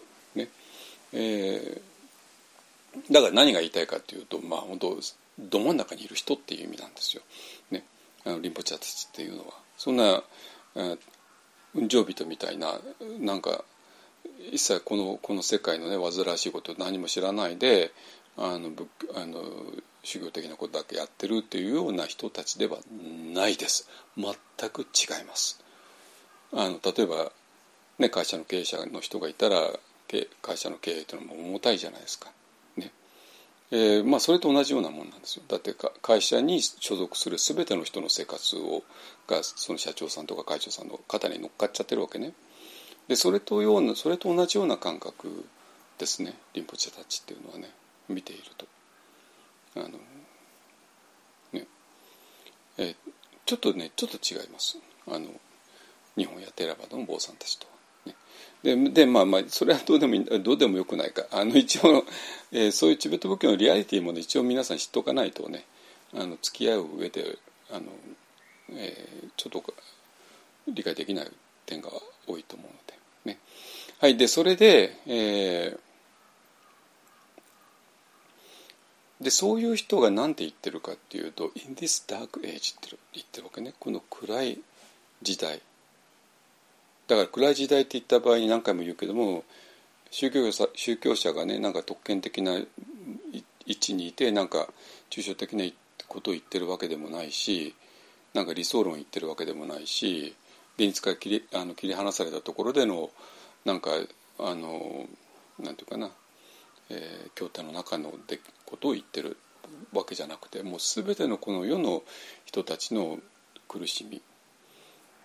[1.13, 1.97] えー
[3.11, 4.99] だから何が言いたいかというとまあ本当
[5.39, 7.23] ど真ん中にいる人っていう意味なんですよ。
[7.71, 7.85] ね、
[8.25, 9.53] あのリンポチャたちっていうのは。
[9.77, 10.23] そんな
[11.75, 12.81] 運上人みたいな
[13.21, 13.63] なんか
[14.51, 17.93] 一切このこの世界のね煩わしいこと何も知らないで
[18.39, 18.71] あの
[19.15, 19.43] あの
[20.03, 22.79] 修行的なことだけやってるっていうような人たちでは
[23.35, 23.89] ないです。
[24.17, 24.35] 全
[24.71, 25.63] く違います。
[26.53, 27.31] あの例えば、
[27.99, 29.71] ね、会社の経営者の人がいたら
[30.43, 32.31] 会社の経営というのも重たいじゃないですか。
[33.73, 35.43] えーまあ、それと同じようなもんなんですよ。
[35.49, 38.85] だって会社に所属する全ての人の生活を
[39.27, 42.33] がその社長さんとか会長さんの肩に乗っかっちゃってるわけね。
[43.09, 45.45] でそれとようなそれと同じような感覚
[45.99, 46.35] ですね。
[46.55, 47.71] リンポチェたちっていうのはね。
[48.09, 48.67] 見ていると。
[49.77, 49.99] あの
[51.53, 51.67] ね。
[52.79, 52.97] えー、
[53.47, 54.79] ちょっとねちょっと違います。
[55.09, 55.27] あの
[56.17, 57.67] 日本やテラバの坊さんたちと。
[58.63, 61.25] ででまあまあそれはどうでもどうでもよくないか。
[61.31, 62.05] あの一応、
[62.51, 65.65] えー、そういうチベット仏教のリアリティも、ね、一応皆さん知っておかないとね
[66.15, 67.39] あの付き合う上で
[67.71, 67.83] あの、
[68.73, 69.75] えー、ちょっと
[70.69, 71.31] 理解できない
[71.65, 71.91] 点が
[72.27, 73.39] 多いと思うのでね。
[73.99, 83.75] はいでそれで、えー、でそういう人が何て言ってるかっていうと「in this dark age」って言ってるわけね。
[83.79, 84.59] この暗い
[85.23, 85.61] 時代。
[87.09, 89.45] だから暗い時代って言った場合に何回も言うけども
[90.11, 92.67] 宗教者宗教者がねなんか特権的な位
[93.69, 94.69] 置にいてなんか
[95.11, 95.65] 抽象的な
[96.09, 97.75] ことを言ってるわけでもないし
[98.35, 100.35] なんか理想論言ってるわけでもないし
[100.79, 103.11] 現実から切りあの切り離されたところでの
[103.65, 103.91] なんか
[104.39, 105.07] あの
[105.59, 106.11] なんていうかな、
[106.91, 109.37] えー、教典の中のでことを言ってる
[109.93, 112.03] わけじゃなくてもう全てのこの世の
[112.45, 113.19] 人たちの
[113.69, 114.21] 苦しみ、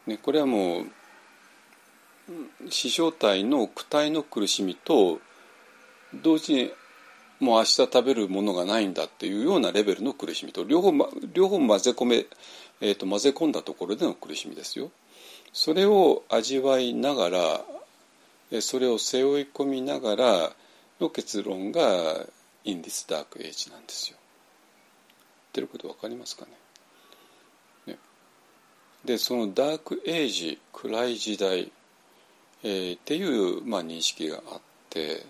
[0.08, 0.86] ね、これはもう
[2.70, 5.20] 死生体の躯体の苦しみと
[6.14, 6.72] 同時に
[7.40, 12.26] もう明日食べるものがないんだっていうようなレベルの苦しみと両方,、ま、両方混ぜ込め、
[12.82, 14.92] えーと、混ぜ込んだところでの苦しみですよ。
[15.54, 17.30] それを味わいなが
[18.52, 20.52] らそれを背負い込みながら
[21.00, 22.28] の結論が
[22.64, 24.18] 「In this dark age」なんですよ。
[24.18, 24.28] 言
[25.50, 26.52] ってること分かりますかね？
[27.94, 28.00] ね
[29.04, 31.72] でそのダークエイジ暗い時代、
[32.64, 35.26] えー、っていう、まあ、認識があって。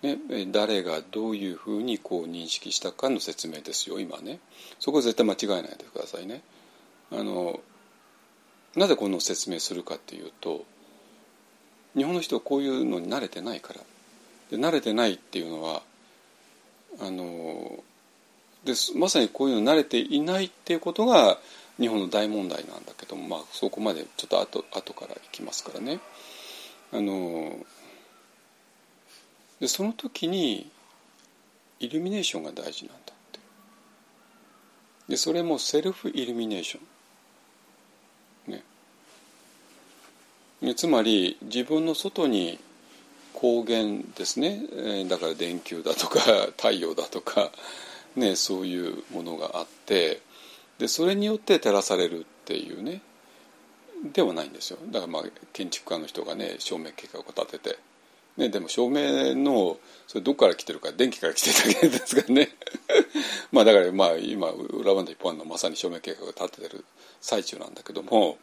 [0.00, 0.16] ね、
[0.52, 4.38] 誰がどういうふうにこう認識したかの説明ですよ今ね
[4.78, 6.40] そこは絶対間違えないでくださいね
[7.10, 7.58] あの
[8.76, 10.64] なぜこの説明するかっていうと
[11.96, 13.80] 日本の人はこういうのに慣れてないから
[14.50, 15.82] で慣れてないっていうのは
[17.00, 17.82] あの
[18.64, 21.38] でまさにこういうの慣れていないっていうことが
[21.78, 26.00] 日本の大問題なんだけども、まあ、そこまでちょっと後後からいきますからね。
[26.92, 27.56] あの
[29.60, 30.70] でその時に
[31.80, 33.40] イルミネーションが大事なんだって。
[35.08, 36.80] でそれもセルフイルミネーショ
[40.62, 40.62] ン。
[40.62, 40.74] ね。
[40.74, 42.58] つまり自分の外に
[43.34, 44.62] 光源ですね。
[44.72, 46.20] えだから電球だとか
[46.56, 47.52] 太陽だとか、
[48.16, 50.20] ね、そういうものがあって
[50.78, 53.02] でそれによって照らされるっていうね
[54.12, 54.78] ではないんですよ。
[54.86, 55.22] だからまあ
[55.52, 57.78] 建築家の人がね照明計画を立てて
[58.38, 62.50] ね、でも照明のそれどこから来てるか電気から来てるだけですからね。
[63.50, 66.84] まあだからまあ今裏バンド一本のまさに照明計画が立ててる
[67.20, 68.38] 最中なんだけども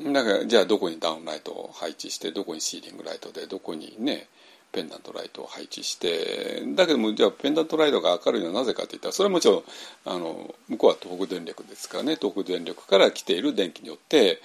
[0.00, 4.26] だからじゃあどこにダウンライトを配置してどこにシーリングライトでどこにね
[4.72, 9.62] ペンダントライトを配置してだけどもじゃあペンダントライトが明るいのはなぜかっていったらそれはもちろん
[10.04, 12.16] あの向こうは東北電力ですからね。
[12.16, 14.40] 東北電力から来ている電気によって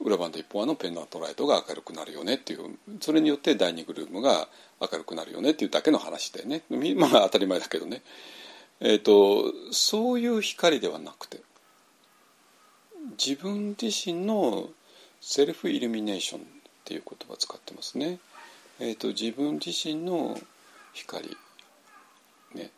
[0.00, 4.48] 裏バンド一本はのペンダントライトが明るくなるよねっていうそれによって第2グルームが
[4.80, 6.62] 明るくなるよねっていうだけの話でね。
[6.96, 8.02] まあ当たり前だけどね、
[8.80, 11.40] えーと、そういう光ではなくて
[13.18, 14.68] 自分自身の
[15.20, 16.44] セルフイルミネーションっ
[16.84, 18.18] ていう言葉を使ってますね。
[18.80, 20.38] えーと、自分自身の
[20.92, 21.36] 光。
[22.54, 22.70] ね。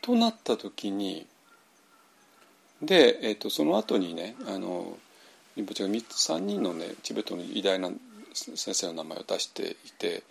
[0.00, 1.26] となった時に
[2.82, 4.98] で、えーと、その後にねあの
[5.56, 7.90] リンポチが3人のねチベットの偉大な
[8.34, 10.22] 先生の名前を出していて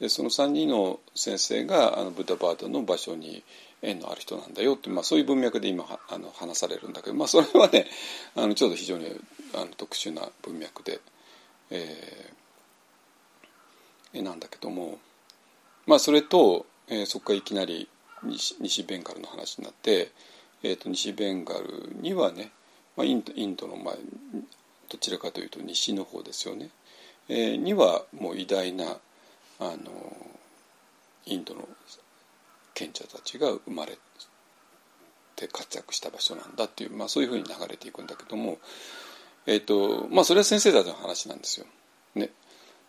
[0.00, 3.42] でその3人の先生があのブッダバードの場所に
[3.82, 7.86] 縁のある人なんだよって、まあ、そういう文脈で今あの話されるんだけど、まあ、それはね
[8.36, 9.06] あのちょっと非常に
[9.54, 11.00] あの特殊な文脈で、
[11.70, 14.98] えー、なんだけども、
[15.86, 17.88] まあ、それと、えー、そこからいきなり
[18.22, 20.12] 西西ベンガルの話になって。
[20.62, 22.50] えーと、西ベンガルにはね、
[22.96, 23.94] まあ、インドインドの、まあ、
[24.88, 26.70] どちらかというと西の方ですよね、
[27.28, 28.96] えー、にはもう偉大な
[29.60, 30.16] あの
[31.26, 31.68] インドの
[32.74, 33.98] 賢者たちが生まれ
[35.36, 38.58] て活躍した場所なんだっていう、まあ、そういうふうに流れていくんだけども、
[39.50, 41.64] えーとまあ、それは先生たちの話なんですよ。
[42.14, 42.28] ね、だ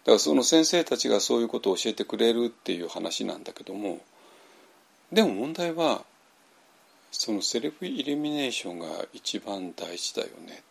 [0.07, 3.99] からその先生たちがそういうことを教えてくれるっていう話なんだけども
[5.10, 6.03] でも問題は
[7.12, 10.62] そのセルフイルミネーションが一番大事だよね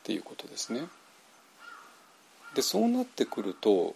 [0.00, 0.80] っていうことですね。
[2.56, 3.94] でそうなってくると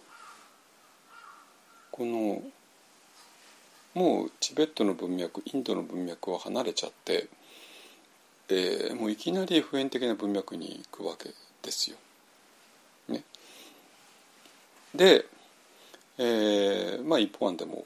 [1.91, 2.41] この
[3.93, 7.27] もうチベットの文脈インドの文脈を離れちゃって、
[8.49, 11.29] えー、もういきなり普遍的な文脈に行くわけ
[11.61, 11.97] ですよ。
[13.07, 13.23] ね、
[14.93, 15.25] で、
[16.17, 17.85] えー、まあ一方案でも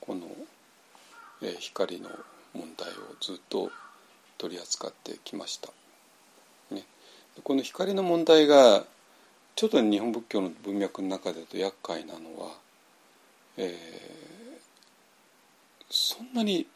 [0.00, 0.26] この
[1.42, 2.08] え光の
[2.54, 3.70] 問題をずっと
[4.38, 5.70] 取り扱ってきました。
[6.70, 6.84] ね、
[7.42, 8.84] この光の問題が
[9.56, 12.52] ちょっと日本仏教の文脈の中でと厄介なのは、
[13.56, 14.62] えー、
[15.90, 16.66] そんなに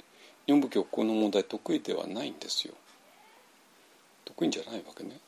[0.46, 2.74] 日本仏教この問題得意ではないんですよ。
[4.36, 5.18] 得意じゃないわけね。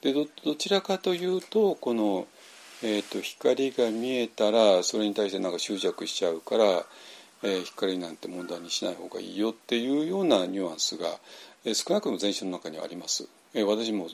[0.00, 2.26] でどちらかというとこの、
[2.82, 6.84] えーと光が見えたらそれに対してなんか執着しちゃうから
[7.42, 11.08] えー、光なんて問題にしない方がいいよっていうようなニュアンスが、
[11.64, 14.08] えー、少なくとも全身の中にはあります、えー、私も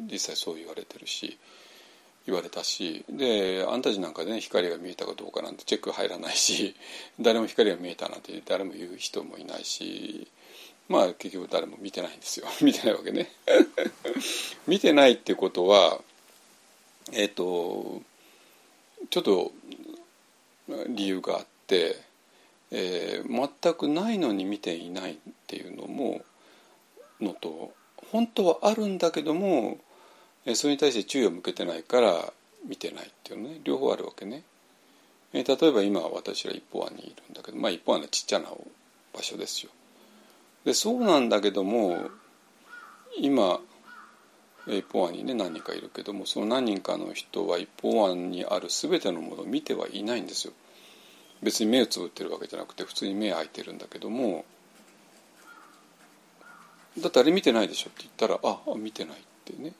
[0.00, 1.38] 実際そう言われてるし
[2.26, 6.74] 言われたしであんたたちなんかでね光が見えたかどうかなんてチェック入らないし
[7.20, 10.28] 誰も光が見えたなんて誰も言う人もいないし
[10.90, 13.30] まあ結局誰も見てないんですよ 見てないわけね
[14.66, 16.02] 見てないってことは
[17.12, 18.02] えっ、ー、と
[19.08, 19.52] ちょっと
[20.88, 21.96] 理由があって
[22.72, 25.16] えー、全くないのに見ていないっ
[25.46, 26.22] ていうのも
[27.20, 27.72] のと
[28.12, 29.78] 本当はあるんだけども、
[30.46, 32.32] えー、それに対して注意を向けてないから
[32.66, 34.44] 見てないっていうのね両方あるわけね。
[35.32, 38.48] え例えば今私は一方案にいるんだけどまあ一方案はちっちゃな
[39.12, 39.70] 場所ですよ。
[40.64, 42.10] でそうなんだけども
[43.18, 43.60] 今
[44.66, 50.52] 一方案にね何人かいるけどもその何人かの人は一方案にある全てのものを見てはいないんですよ。
[51.42, 54.44] 別に目をつぶってるわけじゃなくて普通に目開いてるんだけども
[56.98, 59.72] だってあれ見てないでしょって言ったらああ見てないってね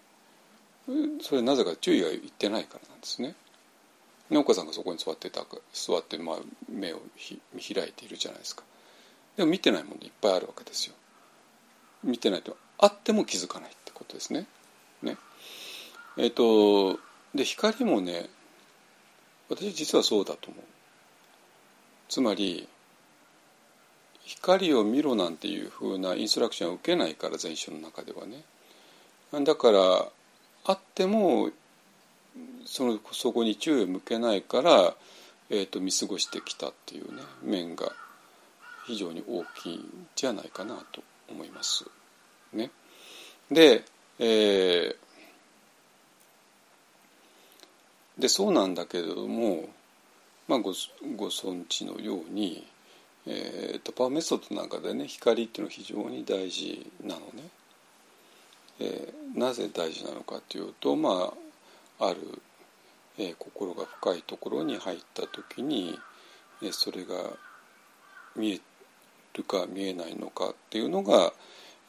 [1.20, 3.34] それなぜか注意がいってないからなんですね。
[4.30, 6.36] ね岡さんがそこに座ってた座って、まあ、
[6.68, 7.00] 目を
[7.54, 8.62] 見開いているじゃないですか。
[9.40, 10.94] でも見てないものいっぱいあるわけですよ。
[12.04, 14.46] 見てないとあっても気づかないってことですね。
[15.02, 15.16] ね
[16.18, 17.00] えっ、ー、と
[17.34, 18.28] で光もね
[19.48, 20.64] 私実はそうだと思う。
[22.10, 22.68] つまり
[24.24, 28.44] 光を見ろなんていうふうなインストラクションを受けないから全書の中ではね。
[29.42, 30.06] だから
[30.66, 31.48] あっても
[32.66, 34.94] そのそこに注意を向けないから、
[35.48, 37.90] えーと、見過ごしてきたっていうね面が
[38.90, 41.84] 非常に大きいんじゃないかなと思います。
[42.52, 42.72] ね、
[43.48, 43.84] で,、
[44.18, 49.68] えー、でそうなんだけれども、
[50.48, 50.74] まあ、ご
[51.16, 52.66] ご存知のように、
[53.26, 57.44] えーと、パワーメソッドなんかでね光っていうのは非常に大事なのね。
[58.80, 61.32] えー、なぜ大事なのかというとま
[62.00, 62.42] あある、
[63.18, 65.96] えー、心が深いところに入った時に、
[66.60, 67.14] えー、それが
[68.34, 68.60] 見え
[69.40, 71.32] るか見えないのかっていうのが、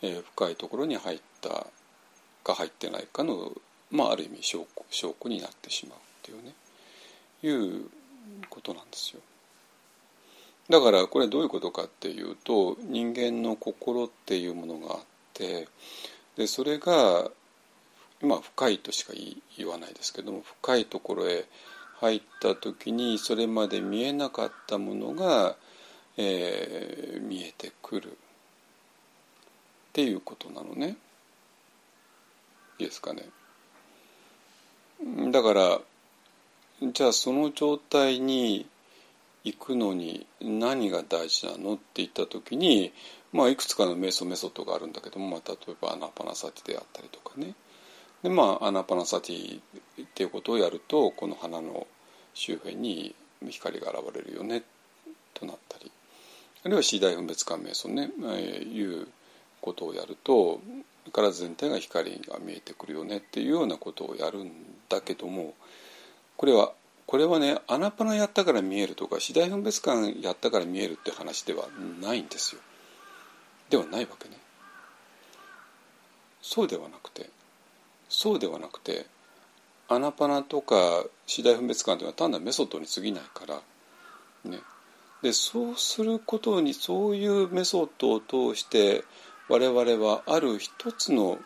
[0.02, 1.68] えー、深いところに入った
[2.44, 3.52] か入ってないかの、
[3.92, 6.54] まあ、ある意味証拠証拠になってしまうっていうね
[7.44, 7.90] いう
[8.50, 9.22] ことなんですよ。
[10.70, 15.00] だからこれどういうことかっていうと人間の心っていうものがあっ
[15.34, 15.68] て
[16.38, 17.30] でそれが
[18.22, 19.14] 今深いとしか
[19.58, 21.46] 言わないですけども深いところへ
[22.00, 25.56] 入った時にそれまで見えなかったものが、
[26.24, 28.14] えー、見えてくるっ
[29.94, 30.96] ていうことなのね。
[32.80, 33.30] いいですかね。
[35.32, 35.82] だから
[36.82, 38.68] じゃあその状態に
[39.44, 42.94] 行くのに何が大事なのって言った時に
[43.34, 47.56] まあ、いくつかの瞑想メソッドがあるんだけども、まあ、例えばアナパナサティであったりとかね
[48.24, 51.88] でまあアナパナサティっていうことをやるとこの鼻の
[52.34, 53.16] 周辺に
[53.50, 54.64] 光が現れるよね
[55.34, 55.92] となったり
[56.64, 59.08] あるいは C 大分別感瞑想ね、えー、いう
[59.62, 60.60] ことをやると
[61.12, 64.52] 体全体が光が見えてくるよねっていうようなことをやるん
[64.90, 65.54] だけども
[66.38, 66.74] これは
[67.08, 71.66] これはねアナパナやったから見えるとか四大分別観やったから見えるって話では
[72.02, 72.62] ないんですよ。
[73.70, 74.38] ではないわけね。
[76.42, 77.30] そうではなくて
[78.10, 79.06] そうではなくて
[79.88, 83.62] アナパナとか次第分別感というのは単なるメソッドに過ぎないから
[84.50, 84.60] ね
[85.22, 89.04] でそうすることにそういうメソッドを通して
[89.50, 91.38] 我々はある一つの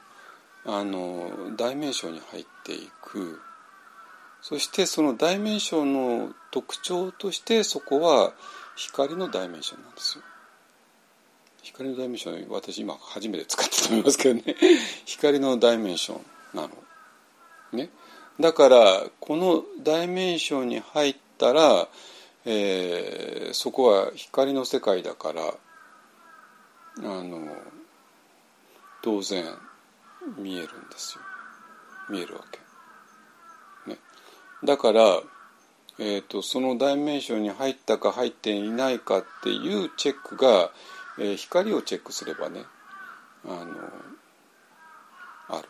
[0.68, 3.40] あのダイメンションに入っていく
[4.42, 8.34] そしてそのダイメンションの特徴としてそこは
[8.76, 10.24] 光のダイメンションなんですよ。
[11.64, 14.44] 光のダイメンション私今初めて使ったと思いますけどね
[15.06, 16.22] 光のダイメンション
[16.54, 16.70] なの。
[17.74, 17.90] ね、
[18.40, 21.88] だからこのダイメンションに入ったら、
[22.46, 27.48] えー、そこは光の世界だからあの
[29.02, 29.46] 当然
[30.38, 31.22] 見えるんですよ
[32.10, 32.60] 見えるわけ。
[33.90, 33.98] ね、
[34.64, 35.22] だから、
[35.98, 40.72] えーとそのダイメンションに入ったか入っていないかっていうチェックが
[41.18, 42.64] えー、光をチェックすればね
[43.46, 43.66] あの
[45.48, 45.70] ある。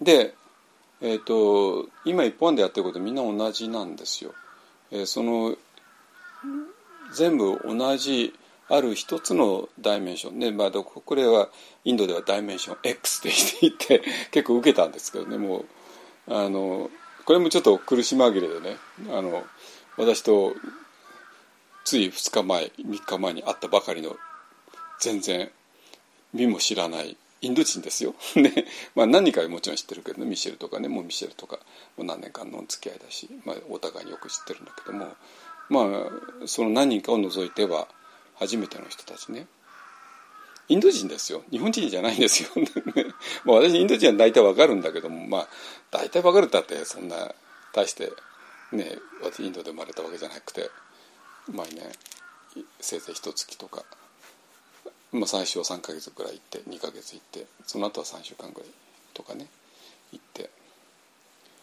[0.00, 0.34] で、
[1.00, 4.34] えーと、今一本でやってることみんな同じなんですよ。
[4.94, 5.56] え、その
[7.12, 8.32] 全部同じ
[8.68, 10.38] ある一つのダイメンション。
[10.38, 11.48] ね、まあ、これは
[11.84, 15.64] インドではダイメンション X って言って 結構受けたんですけどねも
[16.28, 16.90] うあの
[17.26, 18.78] これもちょっと苦し紛れでね
[19.10, 19.44] あの
[19.96, 20.54] 私と
[21.84, 24.16] つい2日前3日前に会ったばかりの
[25.00, 25.50] 全然
[26.32, 28.14] 見も知らないインド人ですよ。
[28.36, 28.66] ね。
[28.94, 30.26] まあ、何人かもちろん知ってるけどね。
[30.26, 30.88] ミシェルとかね。
[30.88, 31.56] もうミシェルとか。
[31.96, 35.14] もう何年間の付き合いだし、まあ、お互いによく知ってるんだけども。
[35.68, 37.88] まあその何人かを除いては
[38.34, 39.46] 初めての人たちね。
[40.68, 41.42] インド人ですよ。
[41.50, 42.48] 日本人じゃないんですよ。
[43.44, 45.26] まあ私インド人は大体わかるんだけども。
[45.26, 45.48] まあ
[45.90, 47.34] 大体わかるったってそんな
[47.72, 48.12] 大して
[48.72, 50.70] ね私インドで生まれたわけじゃなくて。
[51.52, 51.82] 毎年
[52.80, 53.84] せいぜい一月とか、
[55.14, 58.68] まあ、最初は3か月ぐらい行って2か月行ってその後は3週間ぐらい
[59.14, 59.46] とかね
[60.12, 60.50] 行って。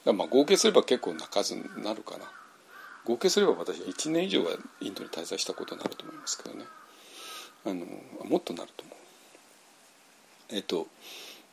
[0.05, 2.25] まあ合計すれば結構な数になるかな。
[3.05, 6.65] 合計すれば私は1年以上はインドに滞在したことになると思いますけどね。
[7.65, 7.85] あの
[8.25, 10.55] もっとなると思う。
[10.55, 10.87] えっと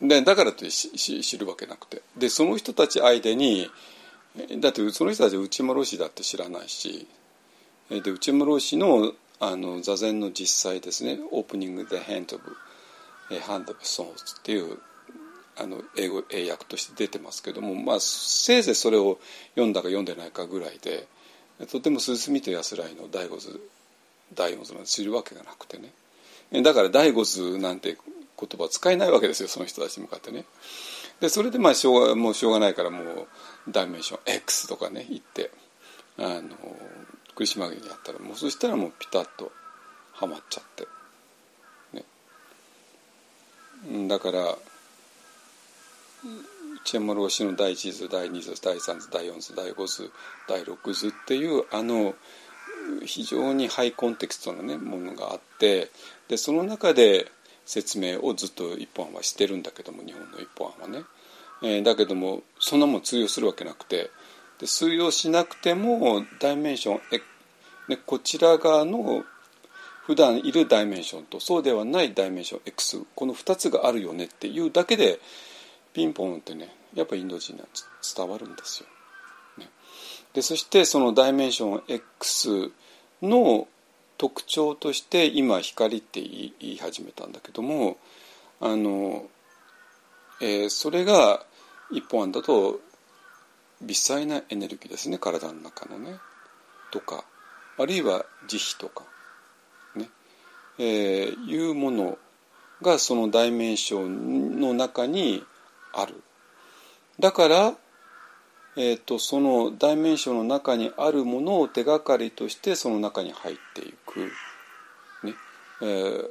[0.01, 2.03] でだからとし知るわけなくて。
[2.17, 3.69] でその人たち相手に
[4.61, 7.09] だってその人たち内室氏だって知らないし
[7.91, 12.43] で内室氏のあの座禅の実際ですね「オープニング・で Hand of,
[13.31, 14.79] Hand of Songs」っていう
[15.57, 19.19] あの英語英訳として出てますけども、まあ、せいぜいそれを
[19.55, 21.09] 読んだか読んでないかぐらいで
[21.71, 23.61] とても進みと安らいの第五図
[24.35, 27.97] 第四図なんて知るわけがなくてねだから第五図なんて
[28.39, 30.45] 言葉使えないわけですよその人たちに向かってね。
[31.21, 33.27] でそれでまあしょうがもうしょうがないからもう
[33.69, 35.51] ダイメンション X とかね言って
[36.17, 36.57] あの
[37.39, 39.53] クリシマゲにやったらもうそしたらもうピタッと
[40.13, 40.89] はまっちゃって、
[43.93, 44.57] ね、だから
[46.83, 50.11] チェンマローシの第1図第2図第3図第4図第5図
[50.49, 52.17] 第6図っていうあの
[53.07, 55.93] 非常にハイコンテクストな、ね、ものがあって
[56.27, 57.31] でその中で
[57.67, 61.05] 説明をずっと一本はしてるんだけども日本の一本はね、
[61.63, 64.11] えー、だけどもそんなもん通用するわけなくて
[64.61, 67.21] で通用しなくてもダイメンションえ、
[67.89, 69.25] ね、こちら側の
[70.07, 75.21] 普段いるダイメンションとそうではないダイメンション X この2つがあるよねっていうだけで
[75.93, 77.67] ピンポンってねやっぱインド人には
[78.17, 78.89] 伝わるんですよ。
[79.59, 79.69] ね、
[80.33, 82.73] でそしてそのダイメンション X
[83.23, 83.69] の
[84.17, 87.99] 特徴として今光って言い始めたんだけども
[88.61, 89.27] あの、
[90.41, 91.45] えー、それが
[91.93, 92.81] 一本案だと
[93.83, 96.19] 微細なエネルギーですね体の中のね。
[96.91, 97.25] とか
[97.79, 99.05] あるいは慈悲とか
[99.95, 100.09] ね、
[100.79, 102.19] えー、いうもの
[102.83, 105.45] がそのダイメンションの中に
[105.93, 106.23] ある。
[107.19, 107.75] だから
[108.81, 114.21] えーと、そのダイメンションの中にあるものを手がかりとしてその中に入っていく、
[115.27, 115.35] ね。
[115.83, 116.29] えー、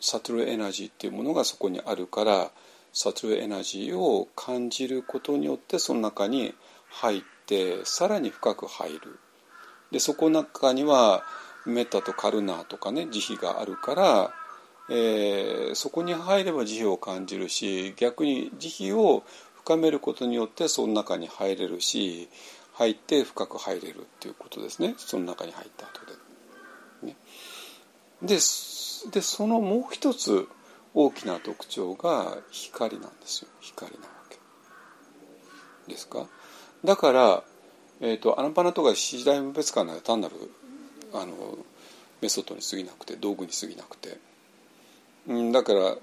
[0.00, 2.50] サトルエナジーっていうものがそこにあるから
[2.94, 6.54] サトルエナジーを感じることによってその中に
[6.92, 9.18] 入ってさらに深く入る。
[9.90, 11.22] でそこの中には
[11.66, 14.34] メタとカルナーとかね慈悲があるから、
[14.90, 19.22] えー、そこに入れば慈悲を感じるし逆に慈悲を
[19.56, 22.28] 深めることによってその中に入れるし
[22.74, 24.94] 入って深く入れるっていうことですね。
[24.96, 26.12] その中に入った後で。
[27.08, 27.16] ね、
[28.22, 28.36] で
[29.10, 30.48] でそのもう一つ
[30.94, 33.50] 大きな特徴が光なんですよ。
[33.60, 34.38] 光なわけ。
[35.88, 36.26] ですか？
[36.84, 37.42] だから、
[38.00, 40.34] えーと、アナパナとか四大分別観は単なる
[41.14, 41.58] あの
[42.20, 44.18] メソッドに過ぎなくて道具に過ぎなくて、
[45.28, 45.96] うん、だから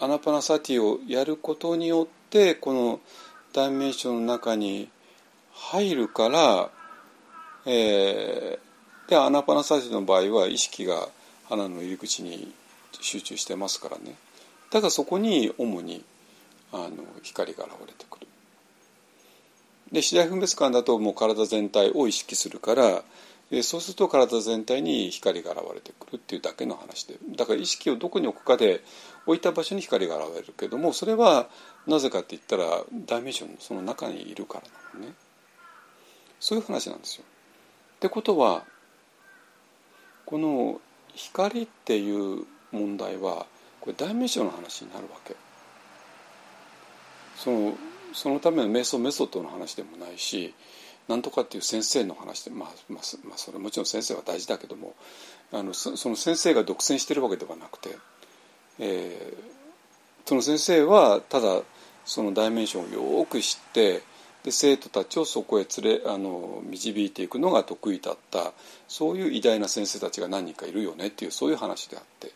[0.00, 3.00] アナパナサティをやることによってこの
[3.52, 4.88] dimension の中に
[5.52, 6.70] 入るから、
[7.64, 11.08] えー、でアナパナサティの場合は意識が
[11.48, 12.52] 鼻の入り口に
[13.00, 14.16] 集中してますからね
[14.70, 16.04] だからそこに主に
[16.72, 16.90] あの
[17.22, 18.25] 光が現れてくる。
[19.96, 23.02] で次第分別感だともう体全体を意識するから
[23.62, 28.82] そうすると体全体に光が現れてくるっていうだけの話でだから意識をどこに置くかで
[29.24, 31.48] 置いた場所に光が現れるけどもそれは
[31.86, 35.14] なぜかって言ったらダイメンションのその中にいるからなのね
[36.40, 37.24] そういう話なんですよ。
[37.96, 38.64] ってことは
[40.26, 40.78] この
[41.14, 43.46] 光っていう問題は
[43.80, 45.34] これダイメンションの話になるわけ。
[47.36, 47.78] その
[48.16, 50.54] そのための瞑想メソッドの話でもないし
[51.08, 54.94] 何とかっていう先生の話で、まあまあ、まあ、それもちろん先生は大事だけども
[55.52, 57.90] あのその先生が独占してるわけではなくて、
[58.80, 61.60] えー、その先生はただ
[62.04, 64.02] そのダイメンションをよく知って
[64.46, 68.52] で生徒たちをそこへ連れあの導いていくのが得意だった。
[68.86, 72.30] そういう偉大な先生たちが何人かいるよねっていうそういう話であって。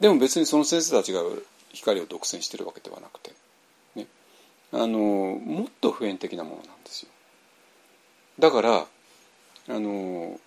[0.00, 1.20] でも別にその先生たちが
[1.74, 3.32] 光を独占してるわけではなくて、
[4.72, 7.10] あのもっと普遍的なものなんですよ。
[8.38, 8.86] だから
[9.68, 10.38] あの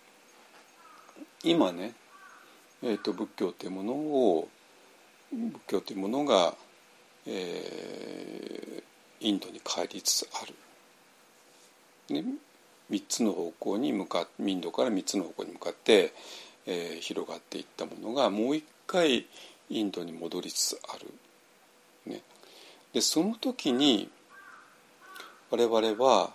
[1.44, 1.94] 今ね、
[2.82, 4.48] えーと、仏教というものを
[5.32, 6.54] 仏教というものが、
[7.28, 10.54] えー、インドに帰りつつある。
[12.10, 12.24] ね、
[12.92, 16.14] 3つの方向に向かインドから3つの方向に向かって、
[16.66, 19.26] えー、広がっていったものがもう一回
[19.70, 21.14] インドに戻りつつある。
[22.06, 22.22] ね、
[22.94, 24.10] でその時に
[25.50, 26.32] 我々は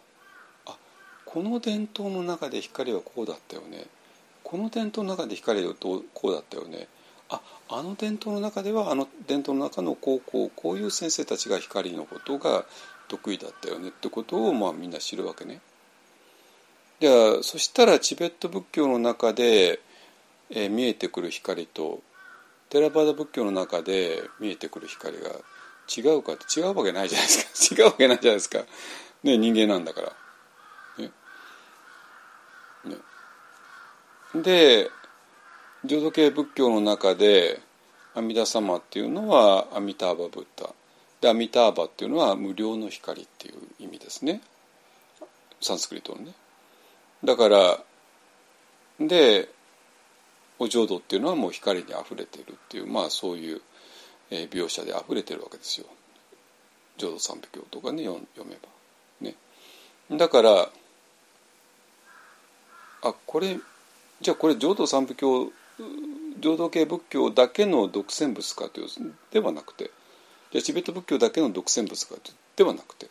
[0.67, 0.77] あ
[1.25, 3.87] この伝統の中で光はこうだったよね。
[4.43, 6.89] この伝統の中で光はこうだったよね。
[7.29, 12.65] ああの伝統の中ではあの伝統の中の高校こういう先生たちが光のことが
[13.09, 13.89] 得意だったよね。
[13.89, 15.61] ってことをまあみんな知るわけね。
[17.01, 19.81] ではそしたらチベット仏教の中で、
[20.51, 22.01] えー、見えてくる光と
[22.71, 25.31] テラバダ仏教の中で見えてくる光が
[25.97, 27.82] 違うかって違うわけないじゃないですか。
[27.82, 28.59] 違うわけないじゃないですか、
[29.22, 30.12] ね、人間なんだから。
[30.99, 31.12] ね。
[32.84, 32.97] ね、
[34.43, 34.91] で
[35.84, 37.61] 浄土系仏教の中で
[38.14, 40.70] 阿弥陀様っていうのは阿弥陀バブッダ。
[41.20, 44.41] で阿弥陀バっていうのは無料の光っていう意味ですね。
[45.61, 46.32] サンスクリットのね。
[47.24, 47.82] だから
[49.01, 49.49] で
[50.59, 53.62] お浄土っていうのはもう光にあふれてるっていうまあそういう、
[54.31, 55.87] え、描写であふれてるわけですよ。
[56.99, 58.68] 浄土三部経とかね読めば。
[59.20, 59.35] ね。
[60.11, 60.68] だから
[63.03, 63.59] あこれ
[64.20, 65.51] じゃあこれ浄土三部経
[66.41, 68.89] 浄土系仏教だけの独占物かという
[69.31, 69.91] ではなくて
[70.53, 72.16] じゃあチベット仏教だけの独占物か
[72.57, 73.09] ではなくて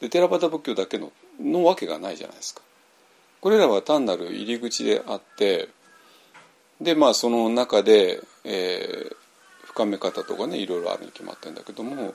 [0.00, 2.62] でテラバタ仏教だけののわけがないじゃないですか。
[3.40, 5.68] これらは単なる入り口であって
[6.80, 9.16] でまあその中で、えー、
[9.76, 12.14] 深め方とかねいろいろあるに決まってるんだけども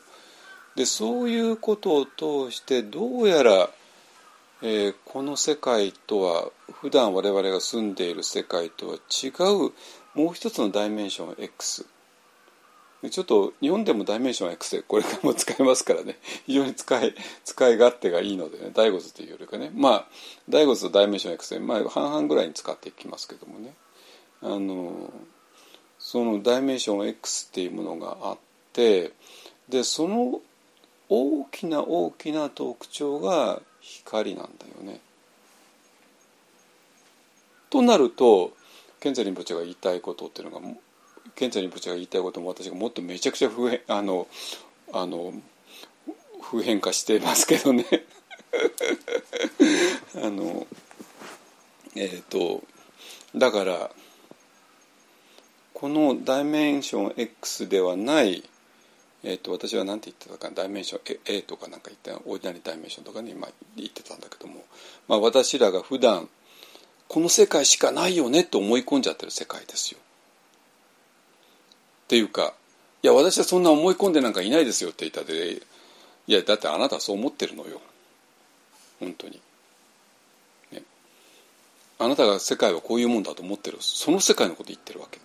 [0.76, 3.70] でそういうことを通してどうやら、
[4.64, 9.72] えー、この世界とは普段我々が住んでいる世界とは違う
[10.16, 11.86] もう一つのダイメンション X
[13.10, 16.20] ちょっと日本でもダイメンション X でこれからも使えますからね。
[16.46, 19.72] 非常に使い使い勝手がいいのでね第五図というよりかね。
[19.74, 20.08] まあ
[20.48, 23.74] 第五図とダイメンション X で、まあ、半々ぐらいに使っていきますけどもね。
[24.44, 25.12] あの
[26.04, 28.38] そのダイメンション X っていうものがあっ
[28.74, 29.12] て
[29.70, 30.42] でその
[31.08, 35.00] 大きな大きな特徴が光なんだよね。
[37.70, 38.52] となると
[39.00, 40.68] 賢者リンポチェが言いたいことっていうのが
[41.36, 44.28] 賢者リンポチェが言いたいことも私がもっとめちゃくちゃ普遍 あの
[44.92, 45.34] あの
[46.42, 47.86] 普遍化してますけどね
[50.16, 50.66] あの
[51.96, 52.64] えっ、ー、と
[53.36, 53.92] だから
[55.82, 58.44] このダイメンション X ではない、
[59.24, 64.64] えーと、私は何て言ってたかダイメンション A とかなんか言ってオーディナリーダイメンションとかに、まあ、言ってたんだけども、
[65.08, 66.30] まあ、私らが普段
[67.08, 70.00] この世界しかないよねと思い込んじゃってる世界ですよ。
[72.04, 72.54] っていうか
[73.02, 75.64] いや私はそんな思い込んでなんかいないですよって言ったで
[76.28, 77.82] いやだってあなたはそう思ってるのよ
[79.00, 79.42] 本当に。
[80.74, 80.84] ね、
[81.98, 85.20] あなたが世界はこういうもんだと思ってるその世界のこと言ってるわけ。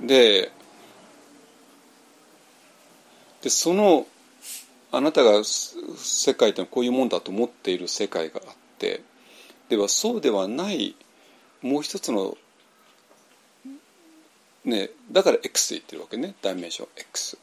[0.00, 0.52] で
[3.42, 4.06] でその
[4.90, 9.02] あなたが世界というのはこういうもんだと思っている世界があって
[9.68, 10.96] ではそうではない
[11.62, 12.36] もう一つの
[14.64, 16.34] ねだから X で言ってるわけね。
[16.42, 17.38] ダイメンション X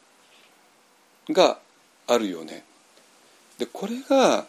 [1.29, 1.59] が
[2.07, 2.63] あるよね。
[3.57, 4.45] でこれが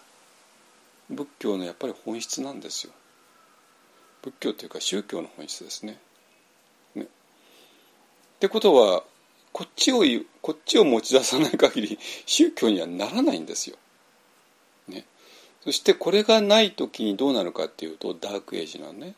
[1.09, 2.93] 仏教のやっぱり本質なんですよ。
[4.23, 5.99] 仏教というか宗教の本質ですね。
[8.37, 9.03] ってことは
[9.53, 10.03] こっちを
[10.43, 13.77] こっちを持ち出さない限り 宗教にはならないんですよ。
[14.89, 15.07] ね、
[15.65, 19.15] そしてこれがない時にどうなるかっていうとダークエイジなのね。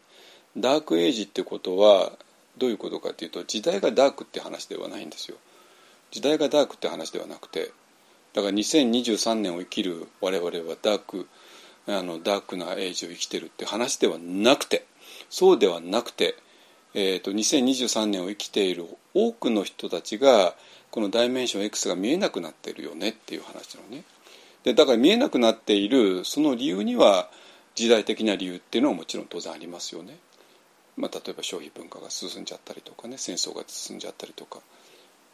[0.57, 2.13] ダークエイジってことは
[2.57, 5.37] どういうことかっていうと時代がダークって話ではないんですよ。
[6.11, 7.73] 時代がダークって話ではなくて
[8.33, 11.29] だから2023年を生きる我々はダーク
[11.87, 14.87] あのダークなエイジを生きてるって話ではなくて
[15.31, 16.37] そうではなくて
[16.95, 20.55] えーと、2023年を生きている多くの人たちが
[20.91, 24.05] このダイメンション X が見えなくなってるよねっていう話のね。
[24.65, 27.31] でだから見えなくなっているその理由には
[27.75, 30.19] 時代的な理由っていうのはもちろん当然ありますよね。
[30.97, 34.59] まあ、例えば消費文化が進んじゃったりとかね戦争が進んじゃったりとか、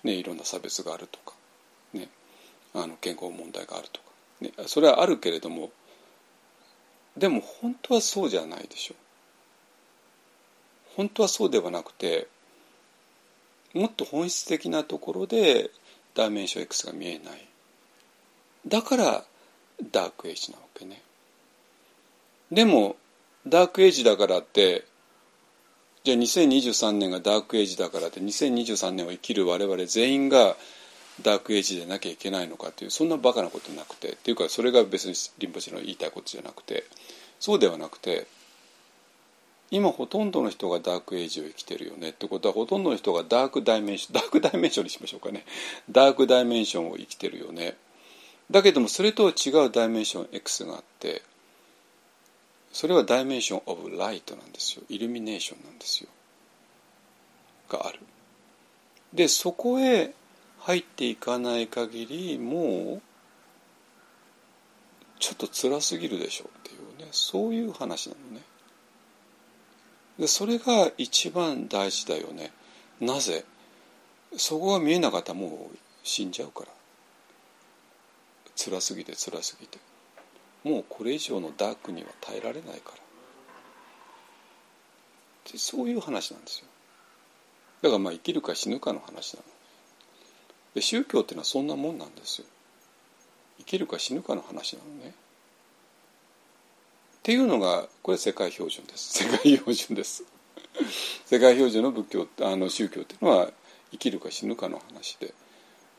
[0.03, 1.35] ね、いろんな差別があるとか、
[1.95, 2.09] ね、
[2.75, 4.07] あの健康問題があるとか、
[4.43, 5.71] ね、それはあるけれども
[7.17, 9.04] でも本当はそうじゃないでしょう。
[10.97, 12.29] 本当はそうではなくて
[13.75, 15.71] もっと本質的なところで
[16.15, 17.49] ダイメンション X が見えない。
[18.67, 19.25] だから
[19.91, 21.03] ダークエイジなわけね。
[22.53, 22.97] でも
[23.47, 24.85] ダークエイジだからって
[26.05, 30.57] じゃあ2023年がダークエイジだからって2023年を生きる我々全員が
[31.23, 34.13] ダークエイジでなきゃいけないのかというそんなバカなことなくて。
[34.13, 36.85] っていうかそれが別にリンポチェの言いたいことじゃなくて。
[37.41, 38.27] そうではなくて
[39.71, 42.11] 今ほとんどの人がダークエイジを生きてるよね。
[42.11, 45.45] ってことはほとんどの人が dark dimension dark dimension にしましょうかね。
[45.91, 47.77] dark dimension を生きてるよね。
[48.51, 51.23] だけどもそれとは違うダイメンション X があって
[52.73, 54.83] それはダイメンション・オブ・ライトなんですよ。
[54.89, 56.11] イルミネーションなんですよ。
[57.69, 58.01] がある。
[59.13, 60.13] でそこへ
[60.59, 63.03] 入っていかない限りもう
[65.21, 67.09] ちょっと辛すぎるでしょうっていうね。
[67.13, 68.43] そういう話なのね。
[70.19, 72.53] でそれが一番大事だよね。
[73.01, 73.45] なぜ？
[74.37, 76.69] そこが見えなかったらもう死んじゃうから。
[78.57, 79.79] 辛すぎて辛すぎて。
[80.63, 82.97] もうこれ以上のダークには耐えられないから。
[85.53, 86.67] でそういう話なんですよ。
[87.83, 89.45] だからまあ生きるか死ぬかの話なの。
[90.75, 92.47] で宗教っていうのはそんなもんなんですよ。
[93.59, 95.15] 生きるか死ぬかの話なのね。
[97.25, 99.25] っていうのがこれ世界標準です。
[99.25, 100.25] 世界標準です。
[101.25, 103.51] 世界標準の仏教あの宗教っていうのは
[103.93, 105.33] 生きるか死ぬかの話で。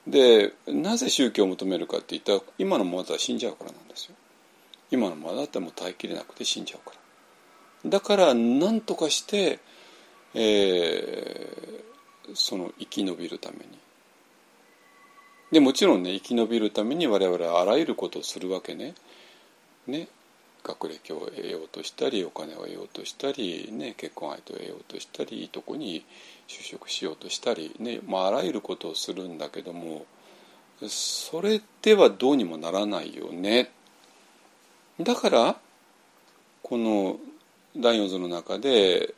[0.05, 4.15] でなぜ宗教を求めるかって言ったら今のままだったら死んじゃうからなんですよ。
[4.91, 6.95] 今のままだったらもう耐えきれなくて死んじゃうか
[7.83, 7.89] ら。
[7.89, 9.57] だから何とかして、
[10.35, 13.79] えー、その生き延びるために。
[15.51, 18.93] でもちろんね生き延びるために我々はあらゆることをするわけね。
[19.87, 20.07] ね。
[20.65, 26.03] 学歴を得ようとしたりお金を得ようとしたり、ね、結婚相手を得ようとしたりいいとこに
[26.47, 30.05] 就職しようとしたり、ねまあ、あらゆることをするんだけども
[30.87, 33.71] それではどうにもならないよね。
[34.99, 35.55] だから
[36.63, 37.17] この
[37.77, 39.13] 第四図の中で、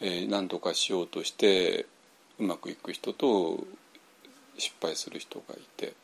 [0.00, 1.86] えー、何とかしようとして
[2.38, 3.64] うまくいく人と
[4.58, 5.94] 失敗する人がいて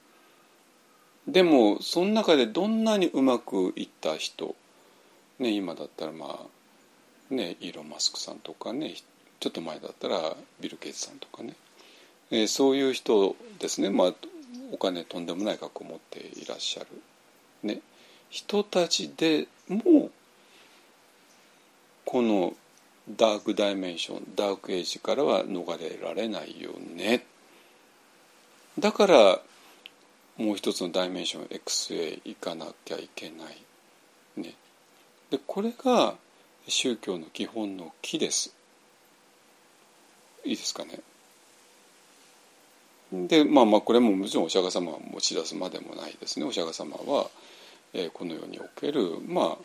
[1.27, 4.55] でもその中でどんなにうまくいった人、
[5.39, 6.41] ね、今だったらま
[7.31, 8.95] あねイーロン・マスクさんとかね
[9.39, 11.55] ちょっと前だったらビル・ゲイツさんとかね、
[12.31, 14.15] えー、そういう人ですね、まあ、
[14.73, 16.89] お金とんでもない額を持っていらっしゃる、
[17.63, 17.81] ね、
[18.29, 20.11] 人たちでも
[22.05, 22.55] この
[23.09, 27.25] ダークダイメンションダークエイジからは逃れられないよね。
[28.79, 29.41] だから
[30.41, 34.43] もう一つのダイメンション X へ行かなきゃいけない。
[34.43, 34.55] ね、
[35.31, 36.15] でこれが
[36.67, 38.55] 宗教の基本の木です。
[40.45, 41.01] いいですかね。
[43.13, 46.47] でまあまあこれももちろんお釈迦様は持ち出すまでもないですね。
[46.47, 47.29] お釈迦様は、
[47.93, 49.65] えー、この世におけるまあ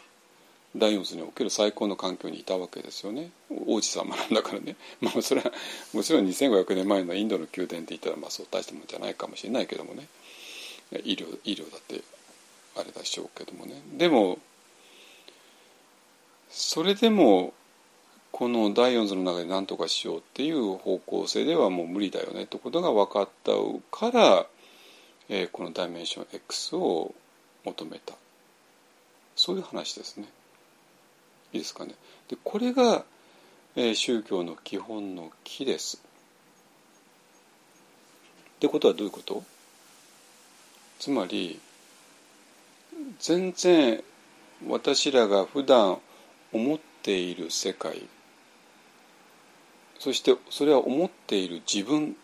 [0.76, 5.52] 第四図における最高の環境にいたわけですよね王子様なんだからね、 まあ、それは
[5.94, 10.08] もちろん2500年前のインドの宮殿って言ったらまあそう大したもんじゃないかもしれないけどもね
[10.92, 12.02] 医療医療だって
[12.78, 14.40] あれでしょうけどもねでも
[16.50, 17.54] それでも
[18.32, 23.52] この第四図の中で何とかしようっていう方向性ではもう無理だよねってことが分かった
[23.92, 24.46] から、
[25.30, 27.14] えー、このダイメンション X を
[27.64, 28.14] 求めた
[29.36, 30.28] そういう話ですね。
[31.54, 31.96] いいですかね。
[32.30, 33.04] でこれが、
[33.76, 36.02] えー、宗教の基本の木です。
[38.56, 39.44] ってことはどういうこと？
[41.00, 41.60] つまり
[43.20, 44.04] 全然
[44.68, 45.98] 私らが普段
[46.54, 48.04] 思っている世界
[50.00, 52.16] そしてそれは思っている自分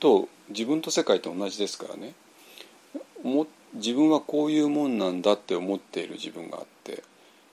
[0.00, 2.14] と自分と世界と同じですからね。
[3.74, 7.02] 自分はこういうもんなんだって思っている自分があって。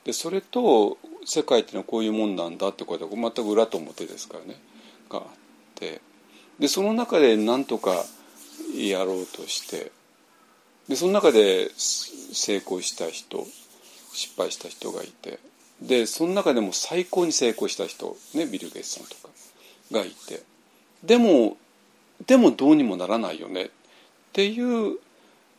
[0.04, 4.60] でそれと世界っていうのはこういうもんなんだってことは全く裏と表ですからね。
[5.10, 5.24] があっ
[5.76, 6.02] て。
[6.58, 7.92] でその中で何とか
[8.76, 9.92] やろうとして
[10.90, 13.48] でその中で成功した人
[14.12, 15.40] 失敗した人がいて
[15.82, 19.30] でその中でも最高に成功した人、ね、ビル・ゲイツさんとか
[19.92, 20.42] がいて
[21.04, 21.56] でも
[22.28, 23.70] でもどうにもならないよねっ
[24.34, 24.98] ていう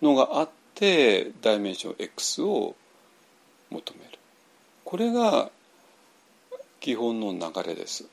[0.02, 2.74] のがあってダイメンション X を
[3.70, 4.18] 求める。
[4.84, 5.50] これが
[6.80, 8.04] 基本の流れです。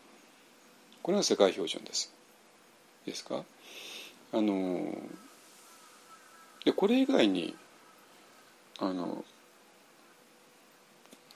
[1.02, 2.14] これが世界標準です。
[3.06, 3.44] いいですか？
[4.34, 4.94] あの
[6.68, 7.56] でこれ以外に
[8.80, 9.24] あの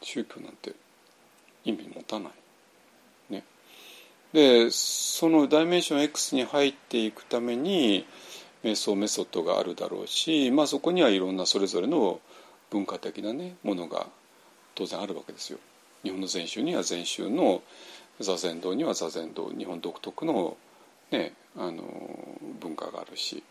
[0.02, 0.74] 宗教なんて
[1.64, 2.32] 意味持たない。
[3.30, 3.46] ね、
[4.34, 8.06] でそのダイメンション X に入っていくために
[8.62, 12.20] 瞑想メソッドがあるだろうし、まあ、そこにはいろんなそれぞれの
[12.70, 14.08] 文化的な、ね、ものが
[14.76, 15.60] 当然あるわけですよ。
[16.04, 17.62] 日本の禅宗には禅宗の
[18.20, 20.58] 座禅道には座禅道日本独特の,、
[21.10, 21.84] ね、あの
[22.60, 23.42] 文化があるし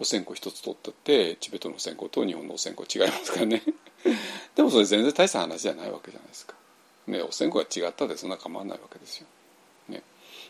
[0.00, 3.62] お線香一つ取ったってチベットのお線香と日本のお線香違いますからね
[4.56, 6.54] でもそれ全然大した話じゃないわけじゃないですか。
[7.06, 9.26] ね、お線香が違ったってそんな構わないわけですよ。
[9.88, 10.02] ね、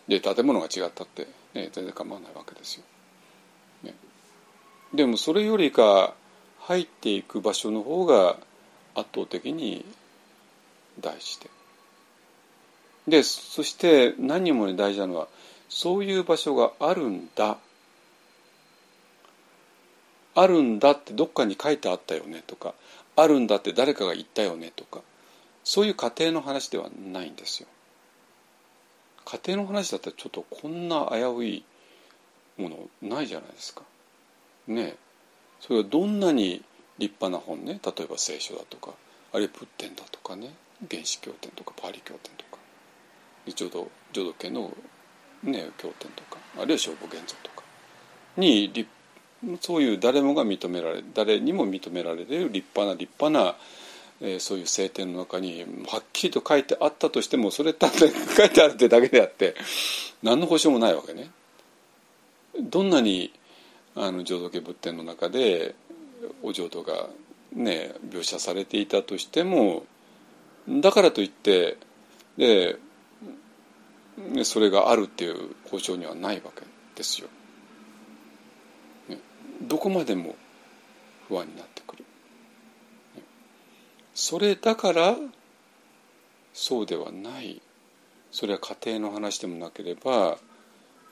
[0.07, 2.85] で建物が違ったって、ね、全然構わないわけですよ。
[3.83, 3.95] ね、
[4.95, 6.15] でもそれよりか
[6.61, 8.37] 入っていく場所の方が
[8.95, 9.85] 圧倒的に
[11.01, 11.51] 大事で
[13.09, 15.29] でそして何よりも大事なのは
[15.69, 17.59] そういう場所があるんだ
[20.35, 22.75] あるんだってどっかに書いてあったよねとか
[23.17, 25.01] あるんだって誰かが言ったよねとか
[25.65, 27.69] そういう過程の話ではないんですよ。
[29.25, 31.65] 家庭の話だったらちょっとこんな危うい
[32.57, 33.83] ものないじゃないですか。
[34.67, 34.97] ね
[35.61, 36.65] それがどんなに
[36.99, 37.79] 立派な本ね。
[37.85, 38.93] 例えば聖書だとか
[39.33, 40.55] あるいは仏典だとかね。
[40.91, 42.59] 原始経典とかパーリ経典とか。
[43.55, 44.73] 浄土浄土家の、
[45.43, 47.63] ね、経典とかあるいは勝負現像とか。
[48.37, 48.89] に立
[49.61, 53.57] そういう誰もが認められ誰にも認められる立派な立派な
[54.23, 59.55] えー、そういう聖典の中にはっきりと書いてあったとしてもそれただ書いてあるってだけであって
[60.23, 61.31] 何の保証もないわけね。
[62.61, 63.33] どんなに
[63.97, 65.75] あの浄土家仏典の中で
[66.43, 67.09] お浄土が
[67.55, 69.85] ね描写されていたとしても
[70.69, 71.79] だからといって
[72.37, 72.77] で
[74.43, 76.63] それがあるっていう保証にはないわけ
[76.95, 77.29] ですよ。
[79.61, 80.35] どこまでも
[81.29, 82.05] 不安になってくる。
[84.15, 85.17] それだから
[86.53, 87.63] そうではない
[88.31, 90.39] それは家庭の話でもなければ、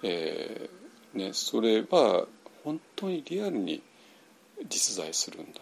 [0.03, 2.27] えーね、それは
[2.65, 3.83] 本当にリアルに
[4.69, 5.61] 実在するんだ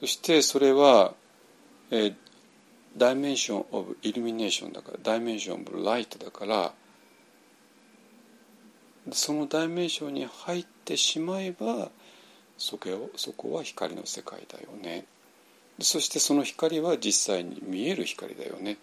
[0.00, 1.14] そしてそれは、
[1.90, 2.14] えー、
[2.96, 6.72] dimension of illumination だから dimension of light だから
[9.12, 11.90] そのダイメンションに入ってしまえば
[12.56, 15.04] そこそこは光の世界だよね
[15.80, 18.76] そしてその光は実際に見える光だよねっ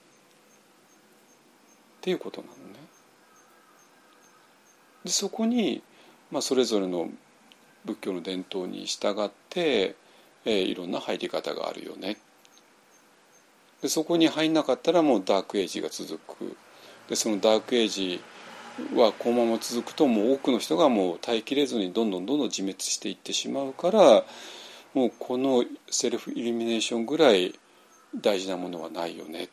[2.02, 2.80] ていうことなのね。
[5.06, 5.84] でそこに、
[6.32, 7.10] まあ、それぞれの
[7.86, 9.95] 仏教の伝統に従って、
[10.45, 12.18] えー、いろんな入り方があるよね。
[13.82, 16.58] でそこに入んなかったらもうダークエイジが続く。
[17.08, 18.22] でそのダークエイジ
[18.96, 24.24] はこのまま続くともう多くの人がもう耐えきれずにどんどんどんどん自滅していってしまうから
[24.94, 27.54] もうこのセルフイルミネーションぐらい
[28.16, 29.50] 大事なものはないよね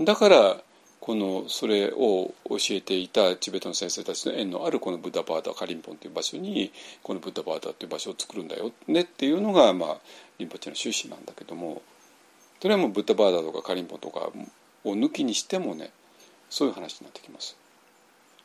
[0.00, 0.56] だから
[1.00, 9.96] このそれを教えていたチベットの先生たちの縁のあるこのブッダバーダカリンポンという場所にこのブッダバーダという場所を作るんだよねっていうのがまあ
[10.38, 11.82] リンポチの趣旨なんだけども
[12.60, 14.30] それはもうブッダバーダとかカリンポンとか
[14.84, 15.90] を抜きにしてもね
[16.48, 17.61] そういう話になってきます。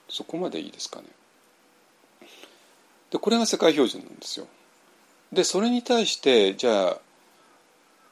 [0.09, 1.05] そこまでいいですかね。
[3.11, 4.47] でこれが世界標準なんですよ。
[5.31, 6.97] でそれに対してじゃあ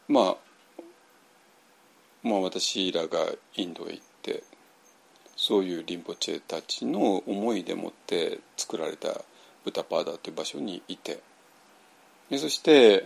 [0.07, 0.81] まあ
[2.23, 3.25] まあ私らが
[3.55, 4.43] インドへ行って
[5.35, 9.21] そういうリンポチェたちの思いでもって作られた
[9.63, 11.19] ブタパーダという場所にいて
[12.29, 13.05] でそして、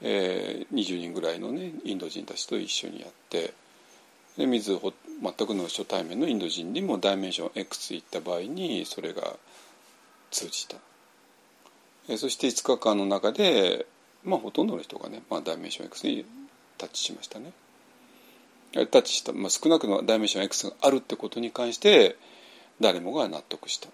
[0.00, 3.52] えー、20人ぐらいのねインド人たちと一緒にやって
[4.38, 9.34] で水全くの初対面のインド人にもダイメンション X 行った場合にそれが
[10.30, 10.76] 通じた。
[12.16, 13.84] そして5日間の中で、
[14.24, 16.24] まあ、ほとんどの人がね、まあ、ダイメンション X に
[16.78, 17.52] タッチしましたね。
[18.72, 22.16] タッチした、まあ、少なくのダイメンション X があるってことに関して
[22.80, 23.88] 誰もが納得した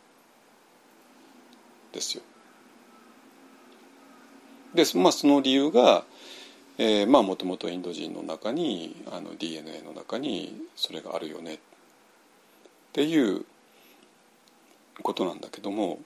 [1.93, 2.23] ですよ。
[4.75, 6.05] で、まあ、その理由が、
[6.77, 11.55] えー、まあもともとインド人の中にあの DNA の中にそれがあるよね。
[11.55, 11.59] っ
[12.93, 13.45] ていう
[15.03, 16.01] ことなんだけども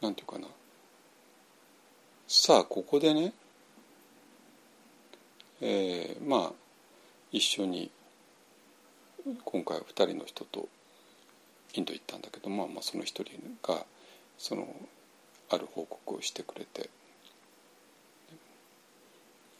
[0.00, 0.46] なんていうかな。
[2.28, 3.32] さあここでね、
[5.60, 6.52] えー、まあ
[7.32, 7.90] 一緒に
[9.44, 10.68] 今回は2人の人と
[11.74, 13.32] インド行ったんだけど、まあ、まあその一人
[13.62, 13.84] が
[14.38, 14.66] その
[15.50, 16.88] ある報告をしてくれて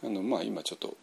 [0.05, 0.97] あのまあ今ちょっと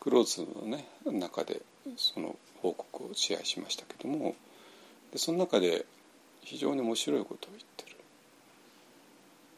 [0.00, 1.62] クローズのね中で
[1.96, 4.34] その報告をシェアしましたけども
[5.12, 5.84] でその中で
[6.42, 7.96] 非常に面白いことを言ってる。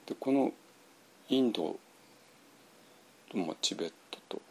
[0.07, 0.53] でこの
[1.29, 1.77] インド
[3.31, 4.43] とチベットと、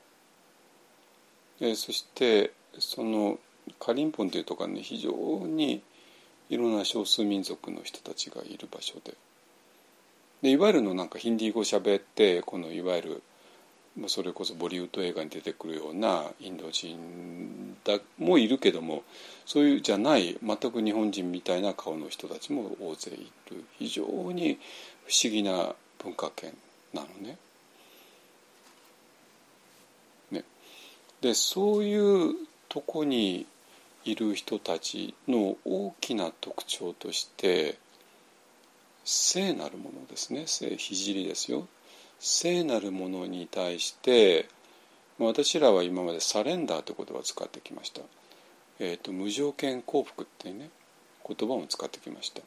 [1.60, 3.40] えそしてその
[3.80, 5.12] カリンポンというところに非常
[5.48, 5.82] に
[6.50, 9.16] いろんな少数民族の人たちがいる場所で
[10.42, 13.24] でいわゆるのなんかヒンディー語喋ってこのいわゆる
[14.08, 19.04] それこそボリウッド映画に出てくるようなインド人だもいるけども
[19.46, 24.60] そういうじゃない全く日本人みたいな顔の人たちも大勢いる非常に
[25.08, 26.54] 不思議な文化圏
[26.94, 27.38] なのね。
[30.30, 30.44] ね
[31.22, 32.36] でそういう
[32.70, 33.48] とこに
[34.06, 37.78] いる人たちの大きな特徴として
[39.10, 40.44] 聖なるものですね。
[40.48, 41.66] 聖聖ですよ。
[42.20, 44.50] 聖なるものに対して、
[45.18, 48.02] 私らは今までサレンダーという言葉を使ってきました、
[48.80, 50.70] えーと、無条件幸福っていうね
[51.26, 52.42] 言葉を使ってきました。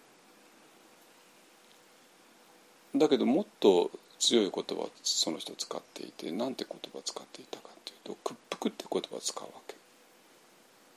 [2.94, 9.48] だけどもっと強い言葉をその人使っていて何て言葉を使っていたかというと屈服って言葉を使うわ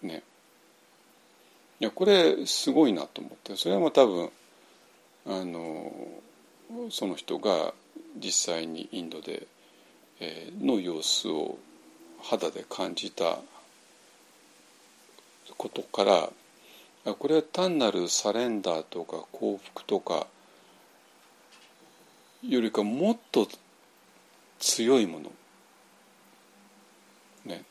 [0.01, 0.07] け。
[0.07, 0.23] ね。
[1.79, 4.29] いやこれすごいなと思ってそれはもう多分
[5.25, 5.91] あの
[6.89, 7.73] その人が
[8.17, 9.47] 実際にインドで、
[10.19, 11.57] えー、の様子を
[12.21, 13.37] 肌で感じた
[15.57, 16.29] ことから
[17.15, 20.27] これは単なるサレンダーとか幸福とか
[22.47, 23.47] よりかもっと
[24.59, 25.31] 強いもの
[27.45, 27.63] ね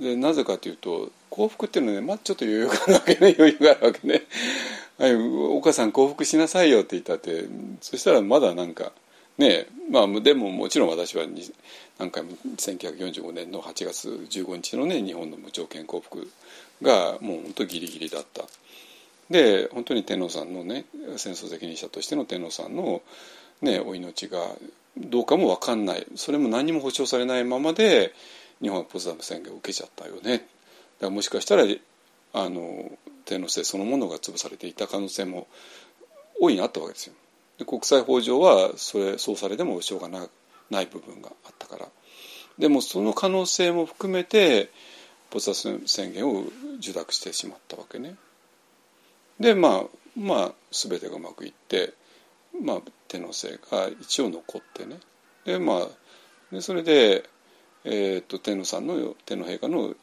[0.00, 4.22] でなぜかというと幸福っていうのはね、まあ、ちょっと余裕があるわけね余裕があるわけね
[4.98, 7.44] 「はい、お母さん幸福しなさいよ」って言ったって
[7.80, 8.92] そしたらまだなんか
[9.36, 11.26] ねまあでももちろん私は
[11.98, 16.28] 何回も1945年の8月15日のね日本の無条件幸福
[16.82, 18.44] がもう本当ギリギリだった。
[19.30, 20.86] で本当に天皇さんのね
[21.16, 23.02] 戦争責任者としての天皇さんの、
[23.60, 24.38] ね、お命が
[24.96, 28.14] どうかも分かんないそれも何も保証されないままで
[28.62, 30.20] 日本はポツダム宣言を受けちゃったよね。
[30.32, 30.44] だか
[31.02, 31.64] らもしかしたら
[32.32, 32.90] あの
[33.24, 35.46] 天皇制そのものが潰されていた可能性も
[36.40, 37.14] 大いにあったわけですよ。
[37.58, 40.28] で国際法上はそれそうされてもしょうがな
[40.70, 41.88] ない部分があったから
[42.58, 44.70] でもその可能性も含めて
[45.30, 46.44] ポツダム宣言を
[46.78, 48.16] 受諾してしまったわけね。
[49.40, 49.84] でまあ
[50.16, 51.94] まあ全てがうまくいって、
[52.60, 54.98] まあ、天皇制が一応残ってね
[55.44, 55.88] でまあ
[56.52, 57.28] でそれで、
[57.84, 59.94] えーと、天皇さんの天皇陛下の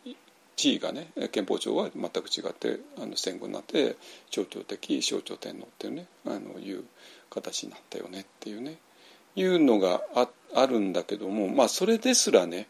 [0.56, 3.98] 地位がね憲法上は全く違ってあの戦後になって
[4.32, 6.84] 象徴的象徴天皇っていうねあのいう
[7.30, 8.78] 形になったよねっていうね
[9.36, 12.68] いうのがああるんだけどもまあそれですらね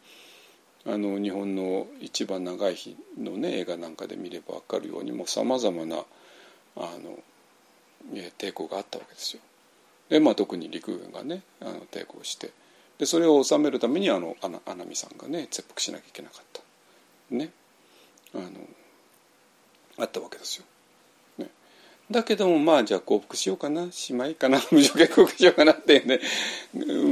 [0.87, 5.97] あの日本の一番長い日のね映画なんかで見れば分かるようにもさまざまな
[6.75, 7.19] あの
[8.37, 9.41] 抵抗があったわけですよ。
[10.09, 12.51] でまあ特に陸軍がねあの抵抗して
[12.97, 16.61] でそれを収めるためにあの穴見さんがね切腹しなきゃいけなかった
[17.35, 17.49] ね
[18.33, 18.45] あの
[19.97, 20.65] あったわけですよ。
[21.37, 21.49] ね、
[22.11, 26.19] だけどもまあじゃあ降伏しようかなしまいかな 無条件降伏しようかなってね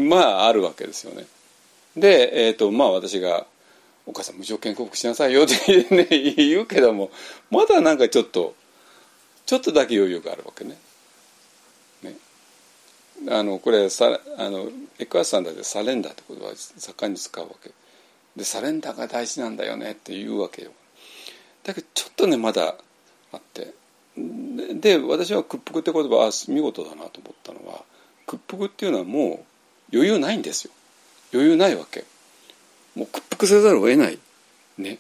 [0.07, 1.25] まああるわけですよね。
[1.95, 3.45] で、えーとまあ、私が
[4.05, 6.05] 「お母さん無条件降伏しなさいよ」って、ね、
[6.36, 7.11] 言うけども
[7.49, 8.55] まだなんかちょっと
[9.45, 10.63] ちょっとだけ余裕があるわけ。
[10.63, 10.77] ね
[13.30, 14.69] あのこれさあの
[14.99, 17.71] エクアスさんだってサレンダーって言葉を盛んに使うわけ。
[18.36, 20.71] でサレンダーが大事なんだよねって言うわけよ。
[21.63, 22.76] だけどちょっとねまだ
[23.32, 23.74] あって。
[24.15, 27.84] で私は屈服って言葉は見事だなと思ったのは
[28.28, 29.45] 屈服っていうのはも
[29.91, 30.74] う余裕ないんですよ。
[31.34, 32.05] 余裕ないわけ。
[32.95, 34.19] もう屈服せざるを得ない
[34.78, 34.99] ね。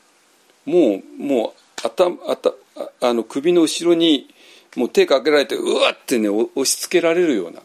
[0.65, 2.55] もうもう頭頭
[3.01, 4.33] あの首の後ろに
[4.75, 7.61] もう手かけられてうわってね押し付けられるような。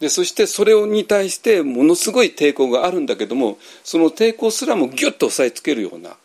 [0.00, 6.16] でそしてそれに対してものすごい抵抗があるんだけどもその抵抗すらもギュッと押さえつけるような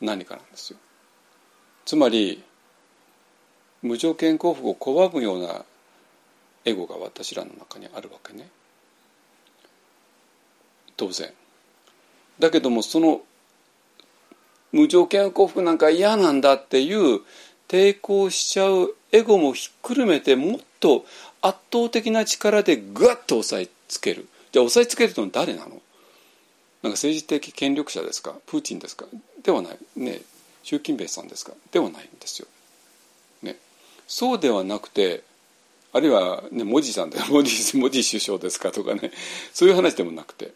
[0.00, 0.78] 何かなんですよ。
[1.84, 2.42] つまり
[3.82, 5.64] 無条件幸福を拒むような
[6.64, 8.48] エゴが私らの中にあるわけね。
[10.96, 11.32] 当然。
[12.38, 13.20] だけどもその
[14.72, 17.20] 無条件幸福なんか嫌なんだっていう
[17.68, 21.04] 抵抗しちゃうエゴもひっくるめてもっと
[21.46, 24.26] 圧倒的な力でグワッと押さえつける。
[24.52, 25.68] じゃあ押さえつけるのは誰なの？
[25.68, 25.82] なんか
[26.92, 28.34] 政治的権力者ですか？
[28.46, 29.06] プーチンですか？
[29.42, 29.78] ではない。
[29.96, 30.20] ね。
[30.62, 31.52] 習近平さんですか？
[31.70, 32.48] ではないんですよ。
[33.42, 33.56] ね、
[34.06, 35.22] そうではなくて
[35.92, 39.12] あるいは、ね、モディさんで モディモディ首相ですかとかね。
[39.52, 40.52] そういう話でもなくて。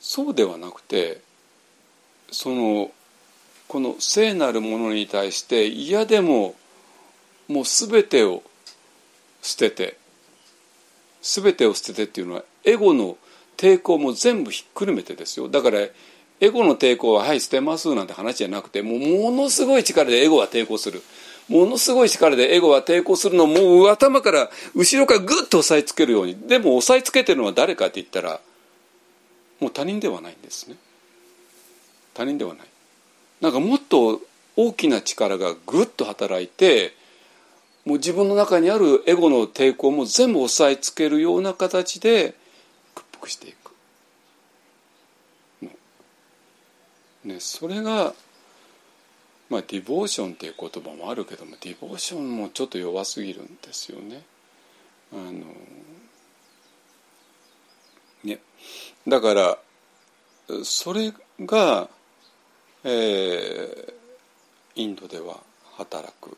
[0.00, 1.22] そうではなくて
[2.30, 2.90] その
[3.68, 6.54] この聖なるものに対して嫌でも
[7.48, 8.42] もう全てを
[9.44, 9.96] 捨てて。
[11.22, 13.16] 全てを捨ててっていうのはエゴの
[13.56, 15.48] 抵抗も全部ひっくるめてですよ。
[15.48, 15.80] だから
[16.40, 21.02] エゴの抵抗ははい捨てますなんて話じゃなくてもうものすごい力でエゴは抵抗する。
[21.48, 26.36] ものすごい力でエゴは抵抗するのをもう頭から後ろからグッと押さえつけるように。
[26.46, 28.40] でも押さえつけてるのは誰かって言ったら
[29.60, 30.76] もう他人ではないんですね。
[32.12, 32.66] 他人ではない。
[33.40, 34.20] なんかもっと
[34.56, 36.94] 大きな力がぐっと働いて
[37.84, 42.34] もう自分の中にあるエゴの抵抗も全部押さえつけるような形で
[42.94, 43.64] 屈服していく。
[47.24, 48.14] ね、それが、
[49.48, 54.22] まあ、ディボーションっていう言葉もあるけどもディボーションもちょっと弱すぎるんですよね。
[55.12, 55.32] あの
[58.24, 58.40] ね、
[59.06, 59.58] だから
[60.64, 61.88] それが、
[62.84, 63.92] えー、
[64.76, 65.40] インドでは
[65.76, 66.36] 働く、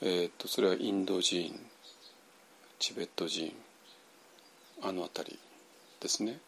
[0.00, 1.58] えーと、それはインド人
[2.78, 3.52] チベット人
[4.80, 5.38] あの辺り
[6.00, 6.38] ですね。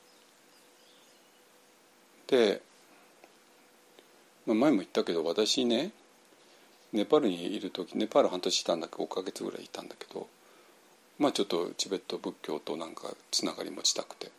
[2.29, 2.63] で、
[4.47, 5.91] まあ、前も言ったけど私ね
[6.93, 10.29] ネパールにいる時ネパール半年いたんだけど5か月ぐらいいたんだけど
[11.19, 14.31] まあちょっとチベット仏教となんかつながり持ちたくて、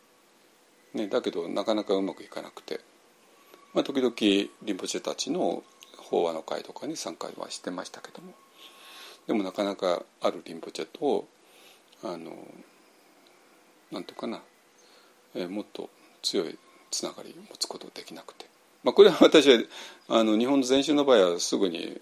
[0.94, 2.80] ね、だけどなかなかうまくいかなくて、
[3.74, 5.64] まあ、時々リンポチェたちの
[5.98, 8.34] 法話の会とかに参加はしてましたけども。
[9.28, 11.28] でもなかなかあるリンポチェと
[12.04, 12.32] あの
[13.92, 14.42] なんていうかな、
[15.36, 15.90] えー、もっと
[16.22, 16.58] 強い
[16.90, 18.46] つながりを持つことができなくて、
[18.84, 19.64] まあ、これは私は
[20.10, 22.00] あの日本の禅宗の場合はすぐに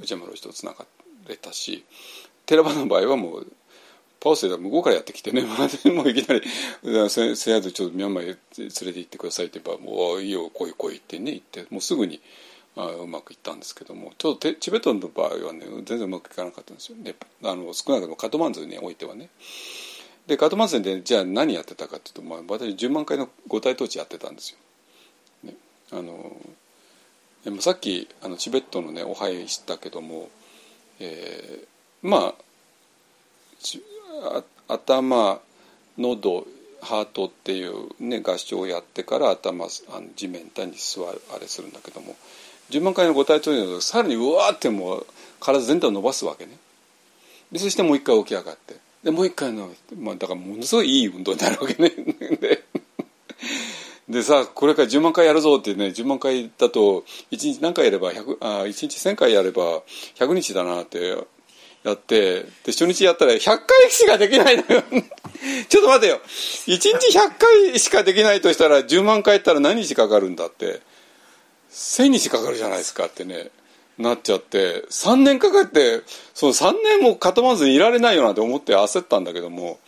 [0.00, 0.86] 内山の人とつなが
[1.28, 1.84] れたし
[2.46, 3.46] 寺場の場合はもう
[4.20, 5.42] パオセが向こうからやってきてね、
[5.92, 6.48] もういきなり
[7.10, 8.26] 「せせやずちょっとミャンマーへ
[8.56, 12.20] 連れて行ってください」って言えば「もういいよ来い来い」ってね言ってもうすぐに
[12.76, 19.28] あうまくいったんですけどもちょっとチベットの場合はね全然うまくいかなかったんですよねあの少なくともカトマンズにおいてはね。
[20.26, 24.58] でカトマンズでじゃあ何やってたかっていうと、まあ、私10万回の五体統治やってたんですよ。
[25.42, 25.56] ね、
[25.90, 26.36] あの
[27.44, 30.30] でもさっきあのチベットのねお拝したけども、
[31.00, 32.34] えー、ま
[34.28, 35.40] あ頭
[35.98, 36.46] 喉
[36.80, 42.16] ハートっていう、ね、合唱をやってから頭あの地面体に座るあれするんだけども
[42.72, 45.06] 10万回の五体統治のさらにうわーってもう
[45.40, 46.52] 体全体を伸ばすわけね。
[47.52, 48.76] でそしてもう一回起き上がって。
[49.04, 51.90] でもう一回の、まあ、だからものすごいいい運動になるわけね。
[52.40, 52.64] で
[54.08, 59.82] でさこれから10万回やるぞってね10万回だと1日何回やれば100あ1日1000回やれば
[60.16, 61.16] 100日だなって
[61.84, 64.82] やってで初日やったら100回しかできないのよ。
[65.68, 66.20] ちょっと待てよ。
[66.66, 70.80] 1日100回しかできないとしたら10万回やったら何日かかるんだって。
[71.72, 73.50] 1000日かかるじゃないですかってね
[73.98, 76.02] なっちゃって3年かかって
[76.34, 79.78] その3年も固まずにいられないよなって思って焦ったんだけども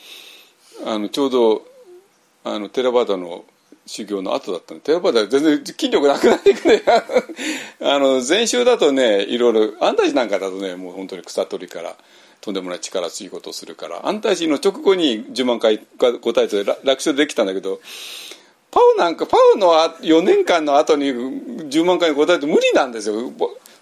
[0.86, 1.62] あのちょうど
[2.44, 3.44] あのテラバダの
[3.86, 6.82] 修行の後だったのテラバダ全然筋力なくなっていくね。
[7.80, 11.96] あの前週だとねいろいろ安泰寺なんかだとねもう本当に草取りから
[12.40, 15.80] とんでもない力強いことをするから安泰寺の直後に10万回
[16.20, 17.80] ご体で楽勝できたんだけど
[18.74, 23.32] パウなんかパウの4年間の後に10万回に答えて無理なんですよ。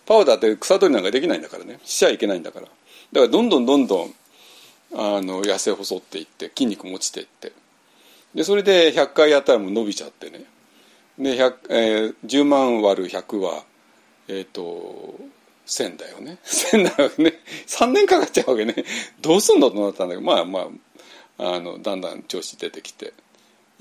[0.05, 1.81] パウダーって草取りなんかできないんだからね。
[1.83, 2.67] しちゃいけないんだから。
[2.67, 4.15] だからどんどんどんどん
[4.95, 7.53] あの痩せ細っていって筋肉も落ちていって。
[8.35, 10.45] でそれで100回やったらもう伸びちゃってね。
[11.19, 13.65] で、えー、10万割る100は
[14.29, 15.15] えっ、ー、と
[15.67, 16.37] 1000だよね。
[16.45, 17.41] 1000だよね。
[17.67, 18.75] 3年かかっちゃうわけね。
[19.23, 20.69] どうすんのとなったんだけどまあま
[21.39, 23.15] ああのだんだん調子出てきて。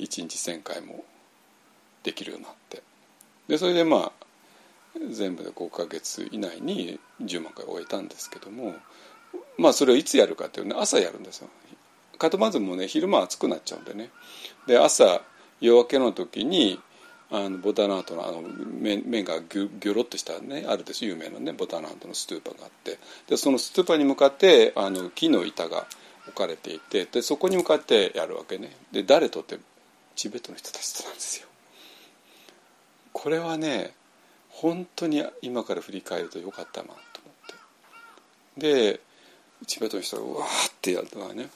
[0.02, 1.04] 1日1,000回も
[2.04, 2.84] できるようになって。
[3.48, 4.12] でそれでまあ
[5.12, 8.76] 全部で5か月以内に10万回終えたんですけども
[9.58, 11.50] まあそれをいつやるかっていうね朝やるんですよ。
[12.18, 14.10] カトマズもね昼間暑くなっちゃうんでね。
[14.68, 15.22] で朝
[15.60, 16.80] 夜明けの時に
[17.32, 23.00] あのボタナートのあの面面がギョギョロッとしたねあるです有名なねボタナートのストゥーパがあって。
[23.28, 25.88] でそのストゥーパに向かってあの木の板が
[26.28, 28.76] 置かれていてでそこに向かってやるわけね。
[28.92, 29.60] で誰とって
[30.22, 31.48] チベットの人たちとなんですよ。
[33.12, 33.96] これはね
[34.50, 36.98] 本当に今から振り返るとよかったなと思
[38.60, 39.00] ってで
[39.66, 41.48] チベットの人がうわーってやるのがね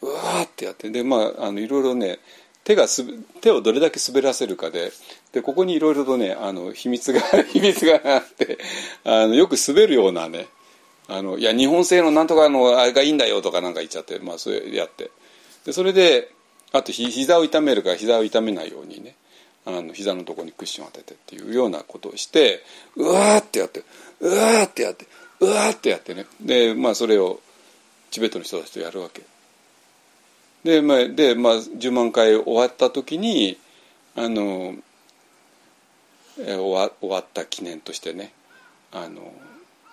[0.00, 2.18] うわーってやってでまああのいろいろね
[2.64, 3.04] 手がす
[3.42, 4.90] 手をどれだけ滑らせるかで
[5.32, 7.20] でここにいろいろとねあの秘密が
[7.52, 8.56] 秘密があって
[9.04, 10.48] あのよく滑るようなね
[11.08, 15.10] あのいや日本製のなんとかのあれがいいんだよとかなんか言っちゃってまあそれやって
[15.66, 16.32] でそれで
[16.74, 19.14] あとひ膝を痛めるから膝を痛めないようにね
[19.64, 22.62] あの膝のとこにクッションを当ててっていうようなことをして
[22.96, 23.84] うわーってやって
[24.20, 25.06] うわーってやって
[25.40, 26.26] うわーってやってね。
[26.40, 27.40] でまあそれを
[28.10, 29.22] チベットの人たちとやるわけ。
[30.64, 33.56] でまあで、まあ、10万回終わった時に
[34.16, 34.74] あの
[36.40, 38.32] え終わ終わった記念としてね
[38.92, 39.32] あの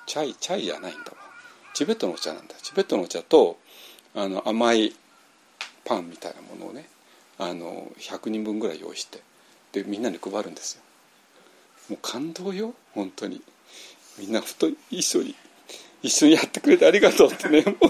[0.07, 1.05] チャイチャイじゃないんだわ。
[1.75, 2.55] チベットのお茶なんだ。
[2.63, 3.57] チベットのお茶と
[4.15, 4.95] あの甘い
[5.85, 6.87] パンみたいなものをね
[7.37, 9.21] あの100人分ぐらい用意して
[9.71, 10.81] でみんなに配るんですよ。
[11.89, 13.41] もう感動よ本当に。
[14.19, 15.35] みんなふと一緒に
[16.03, 17.89] 一緒にやってくれてありがとうってね 本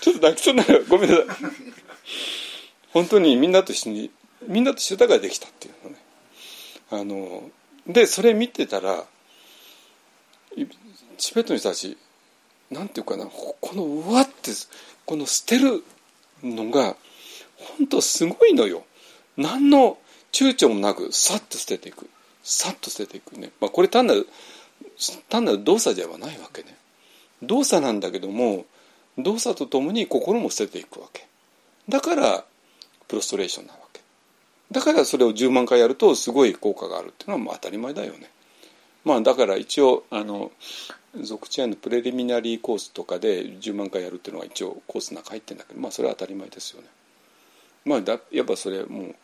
[0.00, 0.84] ちょっと泣きそうになる。
[0.88, 1.26] ごめんなさい。
[2.92, 4.10] 本当にみんなと一緒に
[4.46, 5.96] みんなと一緒だからできたっていうのね。
[6.90, 7.50] あの
[7.86, 9.06] でそれ見てたら
[11.16, 11.96] チベットの人たち
[12.70, 14.50] なんていうかなこのうわって
[15.06, 15.82] この捨てる
[16.42, 16.96] のが
[17.78, 18.84] 本当すごいのよ。
[19.36, 19.98] 何の
[20.32, 22.08] 躊躇もなくさっと捨てていく。
[22.42, 24.26] さっと捨てていくね、まあ、これ単なる
[25.28, 26.76] 単なる動作ではないわけね。
[27.42, 28.66] 動作なんだけども
[29.18, 31.26] 動作とともに心も捨てていくわけ。
[31.88, 32.44] だから
[33.08, 34.00] プロストレーションなわけ。
[34.70, 38.30] だからそれを10万回やるとすごい効果があるっていうのはまあ当たり前だよね。
[39.04, 40.50] まあだから一応あの
[41.20, 46.88] 属地愛のプレリミナリーコースとかで10万回やるっていうのが一応コースの中入ってるんだけどまあそれは当たり前ですよね。
[47.84, 49.14] まあだやっぱそれもう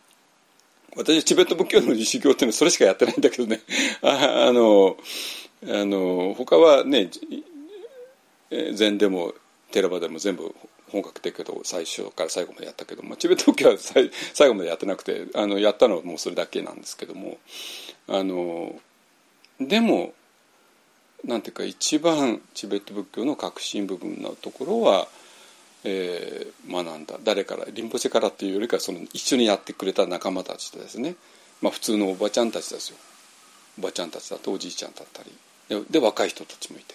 [0.96, 3.60] 私チベット仏教の修行っていうのはそれしかやってないんだけどね。
[4.02, 4.96] あの
[5.64, 7.10] あの他はね
[8.74, 9.34] 禅でも
[9.70, 10.54] 寺場でも全部
[10.90, 17.38] 本格的けど最初から最後までやったけど、まあ、チベット仏教は最最後までやってなくてあのやったのはもうそれだけなんですけども
[18.06, 18.80] あの
[19.60, 20.14] でも
[21.24, 25.08] なんていうか一番チベット仏教の核心部分のところは、
[25.84, 27.18] えー、学んだ。
[27.24, 31.16] 誰からリンポチからっていうよりかその一緒にやってくれた仲間たちとですね、
[31.60, 32.98] まあ、普通のおばちゃんたちですよ。
[33.78, 35.84] おばちゃんたちだとおじいちゃんだったり。
[35.90, 36.94] で若い人たちもいて。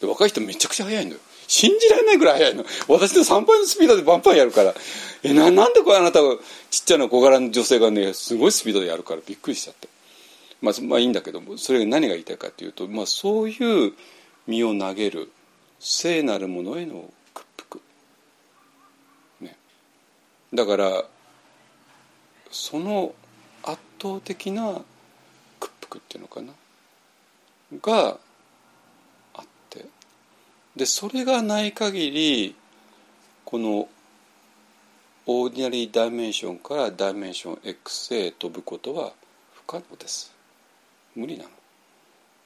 [0.00, 1.18] で若い人めちゃくちゃ早いのよ。
[1.46, 2.64] 信じられないぐらい早いの。
[2.88, 4.74] 私の3倍のスピードでバンバンやるから。
[5.22, 6.20] えななんでこれあなた
[6.70, 9.88] ちっちゃな小柄の女性がねすごいスピードでやるからびっくりしちゃって。
[10.64, 13.92] まあ、まあいいんだけどもそれが何が言いたいかというと、まあ、そういう
[14.46, 15.30] 身を投げる
[15.78, 17.82] 聖なるものへの屈服、
[19.42, 19.56] ね、
[20.54, 21.04] だから
[22.50, 23.14] その
[23.62, 24.80] 圧倒的な
[25.60, 26.52] 屈服っていうのかな？
[27.82, 28.18] が
[29.34, 29.86] あって。
[30.76, 32.54] でそれがない限り
[33.44, 33.88] この
[35.26, 39.12] オーディナリーダイメンションからダイメンション X へ飛ぶことは
[39.54, 40.33] 不可能です。
[41.16, 41.44] 無理な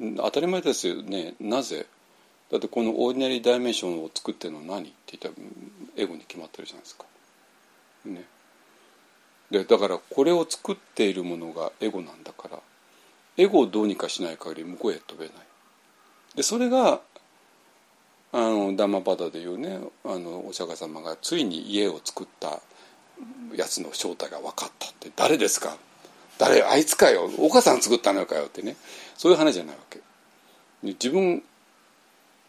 [0.00, 0.22] の。
[0.22, 1.34] 当たり前ですよね。
[1.40, 1.86] なぜ？
[2.50, 4.88] だってこのオーディナリーダイメンションを作ってるのは何？
[4.88, 5.46] って言ったら
[5.96, 7.04] エゴに決まってるじゃないですか。
[8.04, 8.24] ね、
[9.50, 12.60] でだからこれを作っているものがエゴなんだから
[13.36, 15.34] エゴをどうにかしない限り向こうへ飛べない。
[16.36, 17.00] でそれが
[18.32, 22.60] あのダマバダでいうねあのお釈迦様がついに家を作った
[23.54, 25.76] やつの正体が分かったって誰ですか？
[26.38, 27.30] 誰あいつかよ。
[27.38, 28.76] お母さん作ったのかよってね。
[29.16, 30.00] そういう話じゃないわけ。
[30.82, 31.42] 自分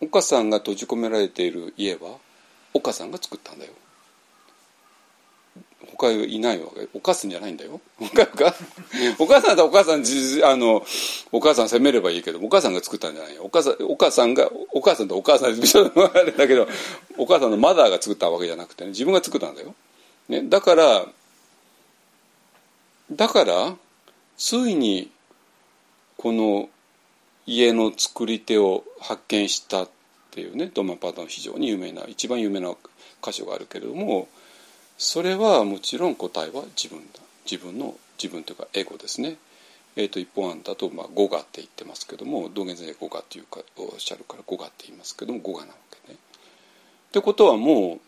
[0.02, 2.18] お母さんが閉じ込められている家は
[2.74, 3.74] お母さんが作ったんだよ。
[5.98, 6.88] 他いないわけ。
[6.94, 7.82] お母さんじゃないんだよ。
[9.18, 10.04] お母さんだお母さん
[10.46, 10.84] あの
[11.32, 13.44] お母さん責めればいいけどお母さんが作ったんじゃないよ。
[13.44, 16.68] お母さんお母さんがお母さんとお母さん あれだけど
[17.18, 19.74] お母さんのマザーが作ったわけじゃなくて、ね、自分が作ったんだよ、
[20.28, 21.06] ね、だから
[23.12, 23.76] だから
[24.38, 25.10] ついに
[26.18, 26.70] この
[27.46, 29.90] 家の作り手を発見したっ
[30.32, 32.74] ていうねドマパタの非常に有名な一番有名な
[33.24, 34.28] 箇所があるけれども
[34.98, 37.20] それはもちろん答えは自分だ
[37.50, 39.38] 自分の自分というかエゴですね。
[39.96, 45.74] えー、と一本案だと、まあ、語我って言ってますけども道元先生語我っていうかおっしゃるから語我って言いますけども語我なわ
[46.06, 46.18] けね。
[47.10, 48.00] ってことはもう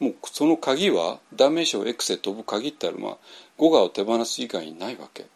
[0.00, 3.16] もうその鍵はダメージを X へ飛ぶ鍵ってあるまあ
[3.58, 5.26] 語我を手放す以外にないわけ。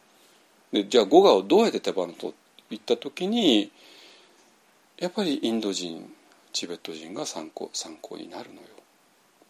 [0.73, 2.35] でじゃあ語我をどうやって手放すと
[2.71, 3.71] いった時に
[4.99, 6.11] やっぱりインド人
[6.53, 8.69] チベット人が参考参考になるのよ。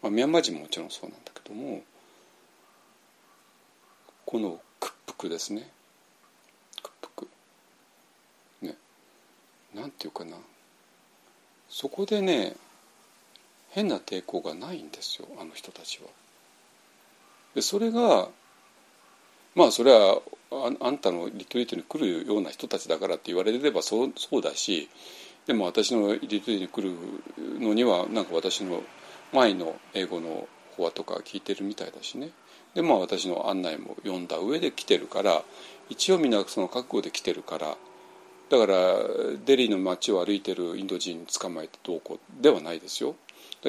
[0.01, 1.81] まあ、ミャンマー人ももちろんそうなんだけども
[4.25, 5.69] この屈服ですね
[6.83, 7.27] 屈服
[8.61, 8.75] ね
[9.73, 10.37] なんていうかな
[11.69, 12.55] そこでね
[13.75, 16.07] 変な抵抗がないんですよあの人たちは。
[17.55, 18.29] でそれが
[19.53, 20.21] まあそれは
[20.81, 24.89] あんたのリトリートに来るような人たちだからって言われればそうそうだし
[25.45, 28.81] でも私のリトリートに来るのにはなんか私の
[29.33, 30.47] 前の英語の
[30.77, 32.29] 法話とか聞いてるみたいだしね
[32.75, 35.43] でまあ私の案内も読んだ上で来てるから
[35.89, 37.75] 一応みんなその覚悟で来てるから
[38.49, 38.75] だから
[39.45, 43.15] デリーの街を歩いてるインド人捕まえてどうこうではないですよ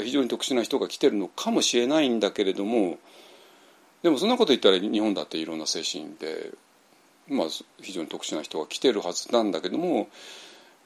[0.02, 2.98] 非常に特殊な人が来てるのかもしれないんだけれども
[4.02, 6.52] でもそんなこと言ったら日本だっていろんな精神で、
[7.28, 7.47] まあ、
[7.81, 10.09] 非常に特殊な人が来てるはずなんだけども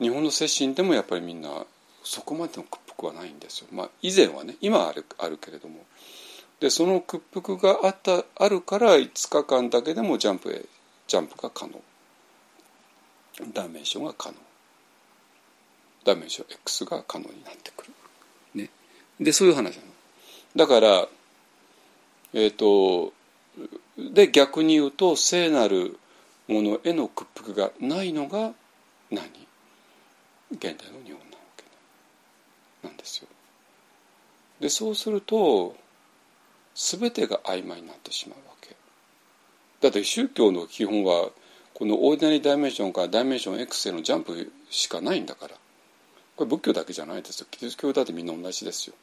[0.01, 1.65] 日本の精神でもやっぱりみんな
[2.03, 3.67] そこまでの屈服はないんですよ。
[3.73, 5.85] まあ、以前はね今はあるあるけれども
[6.61, 10.65] でその屈服があったあるから5日間だけでもジャンプへ
[11.07, 11.81] ジャンプが可能
[13.53, 14.37] ダメーションが可能
[16.05, 17.93] ダメーション X が可能になってくる。
[19.21, 19.89] でそういう話なの。
[20.57, 21.09] だから
[22.33, 23.13] えっ、ー、と
[23.97, 25.99] で逆に言うと聖なる
[26.49, 28.53] ものへの屈服がないのが
[29.11, 29.25] 何？
[30.53, 31.65] 現代の日本なわけ
[32.83, 33.29] なんですよ。
[34.61, 35.77] でそうすると
[36.75, 38.77] 全てが曖昧になってしまうわけ
[39.81, 41.31] だって宗教の基本は
[41.75, 45.55] このオーディナリーダイメンションからダイメンション X へのジャンプしかないんだから
[46.37, 48.95] これ仏教だけじゃないですよキリスト教だってみんな同じですよ。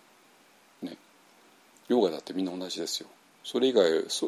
[1.88, 3.08] ヨガだってみんな同じですよ。
[3.44, 4.28] それ以外そ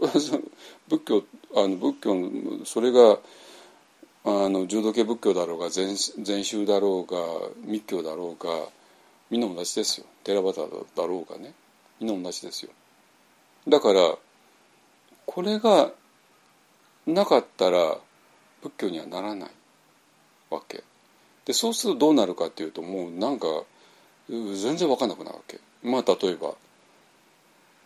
[0.87, 1.23] 仏教
[1.55, 3.19] あの仏教それが
[4.23, 7.17] あの浄土系仏教だろうが禅禅宗だろうが
[7.65, 8.67] 密教だろうが
[9.29, 10.05] みんな同じですよ。
[10.23, 10.63] 寺端だ
[11.05, 11.53] ろうがね。
[11.99, 12.71] みんな同じですよ。
[13.67, 14.15] だから
[15.25, 15.91] これが
[17.05, 17.97] なかったら
[18.61, 19.49] 仏教にはならない
[20.49, 20.83] わけ。
[21.45, 23.47] でそうするとどうなるかっていうともうなんか
[24.29, 25.59] 全然分かんなくなるわけ。
[25.83, 26.53] まあ例えば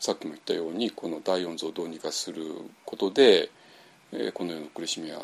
[0.03, 2.43] さっきも言ったようにこの第四図をどうにかする
[2.83, 3.49] ことで、
[4.11, 5.19] えー、この世の苦しみは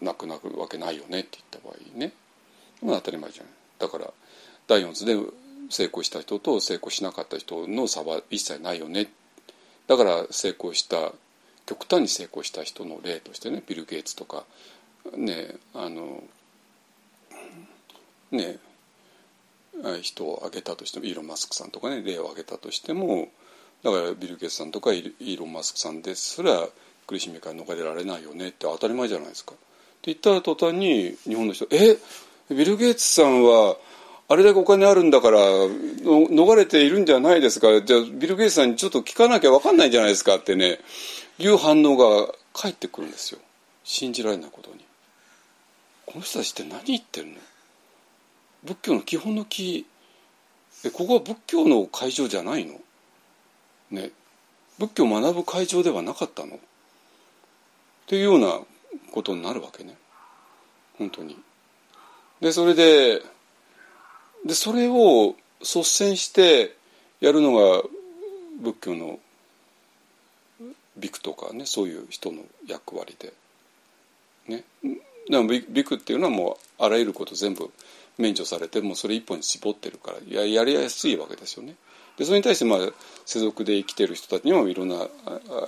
[0.00, 2.12] なくなるわけないよねって言った場合ね。
[2.80, 4.12] まあ当たり前じゃないだから
[4.68, 5.16] 第四図で
[5.68, 9.08] 成功した人と成功しなかった人の差は一切ないよね。
[9.88, 11.10] だから成功した
[11.66, 14.44] 極端に成功した人の例としてねビル・ゲイツとか
[15.16, 16.22] ねあの
[18.30, 18.58] ね
[20.02, 23.28] 人を挙げたとしてもイーロン・マスクさんとかね例を挙げたとしても
[23.82, 26.68] だからビル・ゲイツさんとかイーロン・マスクさんですら
[27.06, 29.52] 苦しみから逃れられないよねって当たり前じゃないですか。
[29.52, 29.56] っ
[30.02, 31.98] て言った途端に日本の人「え
[32.50, 33.76] ビル・ゲイツさんは
[34.28, 37.82] あれだけお金あるんだから逃れているんじゃないですか。
[37.82, 40.78] じゃあビル・ゲイツさんにちょっと聞かなきゃ分かんないんじゃないですか」ってね
[41.38, 43.40] いう反応が返ってくるんですよ。
[43.82, 44.84] 信じられないことに。
[46.06, 47.34] この人たちって何言ってるの？
[48.64, 49.86] 仏教の基本の木。
[50.84, 52.80] えここは仏教の会場じゃないの？
[53.90, 54.10] ね。
[54.78, 56.56] 仏教を学ぶ会場ではなかったの？
[56.56, 56.58] っ
[58.06, 58.60] ていうような
[59.12, 59.96] ことになるわけね。
[60.98, 61.38] 本当に。
[62.40, 63.22] でそれで
[64.46, 66.74] でそれを率先して
[67.20, 67.82] やるのが
[68.62, 69.18] 仏教の
[70.96, 73.32] ビクとかねそういう人の役割で。
[74.48, 74.64] ね。
[75.28, 77.70] でもビクっていうのはもうあらゆること全部
[78.20, 81.74] 免除されてもうそれ一本に絞ってるからややりやすいわけですよね。
[82.16, 82.78] でそれに対してまあ
[83.24, 85.06] 世俗で生きてる人たちにもいろんな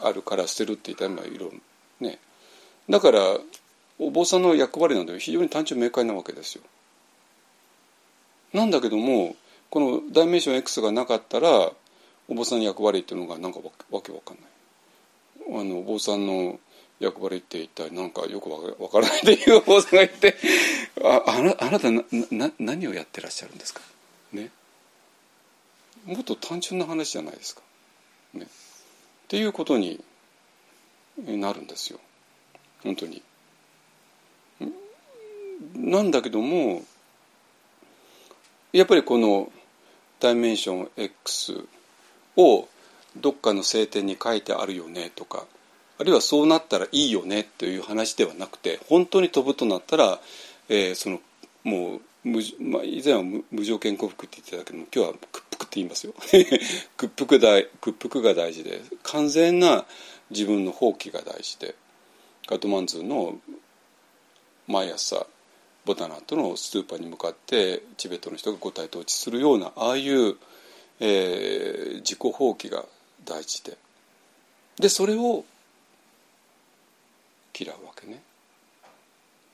[0.02, 1.50] あるから捨てるって言ったらまあいろ
[2.00, 2.18] ね
[2.88, 3.20] だから
[3.98, 6.62] お坊さんの役割なんて非常に単純明快なわけですよ。
[8.52, 9.34] なんだけども
[9.70, 11.72] このダイメンション X がなかったら
[12.28, 13.60] お坊さんの役割っていうのがなんか
[13.90, 15.60] わけわかんない。
[15.60, 16.58] あのお坊さんの
[17.02, 20.36] 役割って一体なんかよくわからないっていうお坊さんがいて
[21.02, 23.80] ああなあなたなな何をやってらっしゃるんですか？
[24.32, 24.50] ね
[26.04, 27.62] もっと単純な話じゃないですか。
[28.34, 28.48] ね、っ
[29.28, 30.02] ていうことに
[31.18, 32.00] なるんですよ
[32.82, 33.22] 本当に。
[35.74, 36.82] なんだけども
[38.72, 39.52] やっぱりこの
[40.18, 41.64] ダイメンション X
[42.36, 42.68] を
[43.16, 45.46] どっかの聖典に書いてあるよねとか
[46.02, 50.18] あるいはそうなったらいいよねという話ではなくて本当に飛ぶとなったら、
[50.68, 51.20] えー、その
[51.62, 56.14] もう無、まあ、以前は無条件降伏って言ってたけども今日は屈服って言いますよ。
[56.96, 59.86] 屈服大屈服が大事で完全な
[60.30, 61.76] 自分の放棄が大事で
[62.48, 63.38] カトマンズの
[64.66, 65.24] 毎朝
[65.84, 70.36] ボタナとのスーパーに向かってチベットの人が五体統治するようなああいう、
[70.98, 72.84] えー、自己放棄が
[73.24, 73.78] 大事で。
[74.80, 75.44] でそれを
[77.58, 78.22] 嫌うわけね。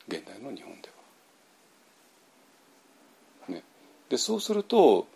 [0.08, 0.88] 現代の日本で
[3.48, 3.54] は。
[3.54, 3.62] ね、
[4.08, 5.06] でそうすると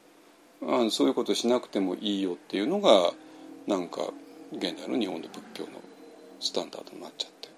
[0.62, 3.12] あそういうことしなくてもいいよっていうのが
[3.66, 4.02] なんか
[4.52, 5.70] 現代の日本の仏教の
[6.40, 7.48] スタンダードになっちゃって。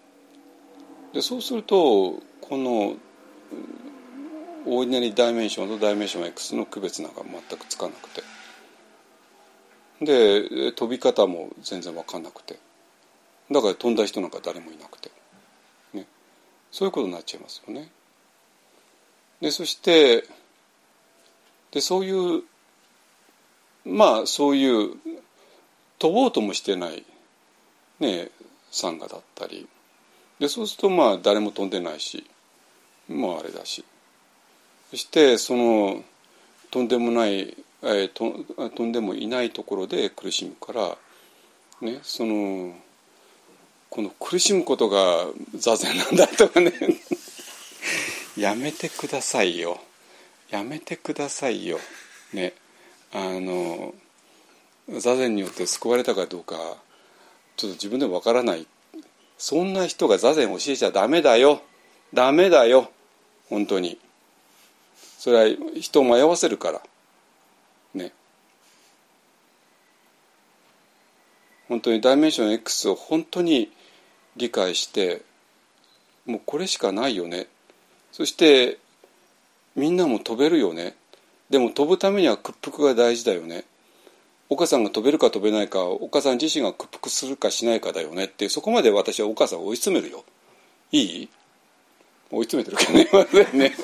[1.14, 2.96] でそうするとこの
[4.66, 8.22] オーディナリーダイメンションとダイメンション X の区別なんか全くつかなくて。
[10.00, 12.58] で飛び方も全然分かんなくて。
[13.50, 15.10] だから飛んだ人なんか誰もいなくて、
[15.92, 16.06] ね、
[16.70, 17.90] そういうことになっちゃいますよね。
[19.40, 20.24] でそして
[21.70, 22.42] でそういう
[23.84, 24.96] まあそういう
[25.98, 27.04] 飛ぼうともしてない
[28.00, 28.30] ね
[28.70, 29.68] サンガだったり。
[30.38, 32.24] でそうするとまあ誰も飛んでないし
[33.08, 33.84] まああれだし。
[34.90, 36.04] そしてその
[36.70, 40.96] とんでもない、えー、ととんでもいないところで苦しむから
[41.80, 42.74] ねその
[43.94, 46.72] この苦しむことが座禅なんだとかね。
[48.36, 49.80] やめてくださいよ。
[50.50, 51.78] やめてくださいよ。
[52.32, 52.54] ね。
[53.12, 53.94] あの
[54.88, 56.56] 座禅によって救われたかどうか
[57.56, 58.66] ちょっと自分でもわからない。
[59.38, 61.62] そんな人が座禅教えちゃダメだよ。
[62.12, 62.90] ダメだよ。
[63.48, 64.00] 本当に。
[65.20, 66.82] それは人を迷わせるから。
[67.94, 68.12] ね。
[71.68, 73.70] 本当にダイメンション X を本当に
[74.36, 75.22] 理解して
[76.26, 77.46] もうこれしかないよね。
[78.12, 78.78] そして
[79.76, 80.94] みんなも飛べるよね。
[81.50, 83.64] でも飛ぶためには屈服が大事だよね。
[84.48, 88.24] 岡さんが飛べるか飛べないか岡さん自身が屈服するかしないかだよね。
[88.24, 90.24] ってそこまで私は岡さんを追い詰めるよ。
[90.92, 91.28] いい？
[92.30, 93.48] 追い詰めてるけどね。
[93.52, 93.74] ね。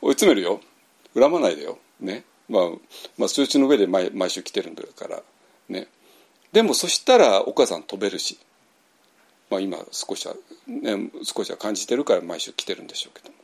[0.00, 0.60] 追い詰めるよ。
[1.14, 1.78] 恨まないでよ。
[2.00, 2.24] ね。
[2.48, 2.70] まあ、
[3.16, 5.22] まあ数値の上で毎毎週来てるんだから。
[5.68, 5.88] ね。
[6.52, 8.38] でもそしたらお母さん飛べるし、
[9.50, 10.34] まあ、今少しは、
[10.66, 13.34] ね、少しは感じてるから毎週来てるんでしょうけど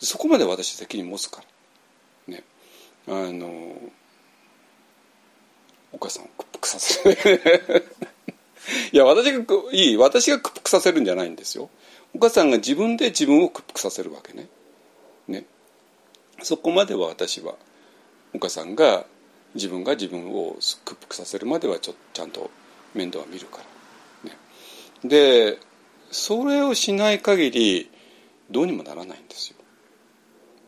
[0.00, 1.42] そこまで私責任持つか
[2.28, 2.44] らね。
[3.08, 3.48] あの
[5.92, 7.84] お母さんを屈服させる。
[8.92, 9.42] いや私が
[9.72, 9.96] いい。
[9.96, 11.70] 私が屈服させるんじゃないんですよ。
[12.14, 14.48] お母さんが自分で自分を屈服させるわけね。
[15.26, 15.46] ね。
[16.42, 17.54] そこまでは私は
[18.34, 19.04] お母さんが
[19.54, 22.50] 自分が自分を屈服させるまではちょちゃんと
[22.94, 23.64] 面倒は見るから、
[25.04, 25.58] で
[26.10, 27.90] それをしない限り
[28.50, 29.56] どうにもならないんですよ。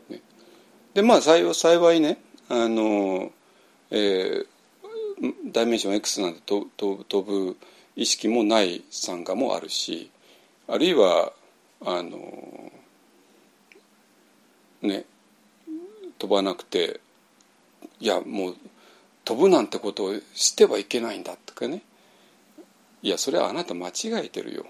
[0.09, 0.21] ね、
[0.93, 2.17] でまあ幸幸いね
[2.47, 3.31] あの、
[3.89, 4.45] えー、
[5.51, 7.57] ダイメンション X なんて飛飛ぶ
[7.95, 10.11] 意識もない参加もあるし
[10.67, 11.33] あるいは
[11.83, 12.71] あの
[14.81, 15.05] ね
[16.17, 16.99] 飛ばなくて
[17.99, 18.55] いやもう
[19.25, 21.81] 飛ぶなんてことをしてはいけないんだとかね
[23.03, 24.65] いやそれはあなた間違えてるよ、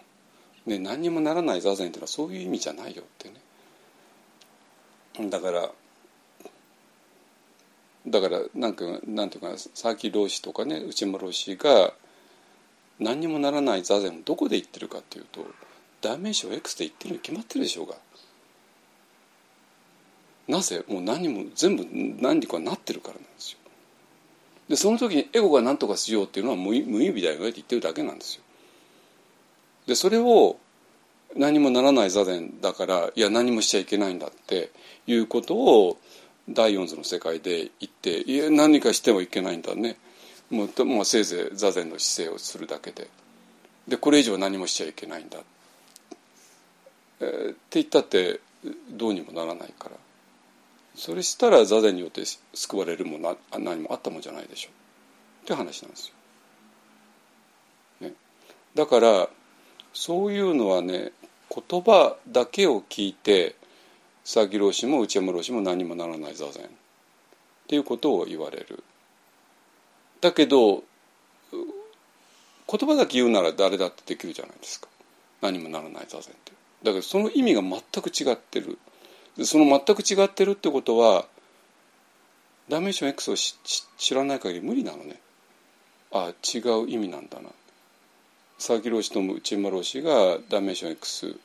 [0.66, 5.30] ね、何にもならない座禅っていうのはそういう意味じゃないよってね。
[5.30, 5.70] だから
[8.08, 11.94] だからなんかなんていうか佐々木老師とかね内間老師が
[13.00, 15.46] 何にもならない座禅をどこで言ってるかっていうと
[16.02, 17.96] ダメージを X で言ってるに決まってるでしょうが。
[20.48, 21.88] なぜもう何も全部
[22.20, 23.60] 何かなってるからなんですよ。
[24.72, 28.44] でその時にエゴが何とかしようっていうのは無無意味だよねって言ってるだけなんですよ。
[29.86, 30.56] でそれを
[31.36, 34.72] 何もならない座禅だからいや何もしちゃいけないんだって
[35.08, 35.98] いうことを
[36.48, 39.98] 第四図の世界で言っていや何かしてもいけないんだね。
[40.50, 43.10] もうもうせいぜい座禅の姿勢をするだけで。
[43.90, 45.40] でこれ以上何もしちゃいけないんだ、
[47.20, 48.40] えー、って言ったって
[48.90, 49.98] どうにもならないから。
[50.96, 52.24] それしたら座禅によって
[52.54, 56.12] 救われるもの何もあったもんじゃないでしょうって話なんです
[58.02, 58.08] よ。
[58.10, 58.14] ね、
[58.76, 59.30] だから
[59.94, 61.12] そういうのはね
[61.50, 63.56] 言葉だけを聞いて
[64.24, 66.68] 佐々木老師も内山老師も何もならない座禅っ
[67.68, 68.84] ていうことを言われる。
[70.20, 70.84] だけど
[71.52, 74.88] 言葉だけ言うなら誰だってできるじゃないですか
[75.42, 76.52] 何もならない座禅って。
[76.84, 78.78] だけどその意味が全く違ってる。
[79.44, 81.26] その全く違ってるってことは
[82.70, 85.20] ダメーション X を知らない限り無理なのね。
[86.12, 87.50] ああ違う意味なんだな。
[88.58, 91.36] 佐々木老師と内山老師がダメーション X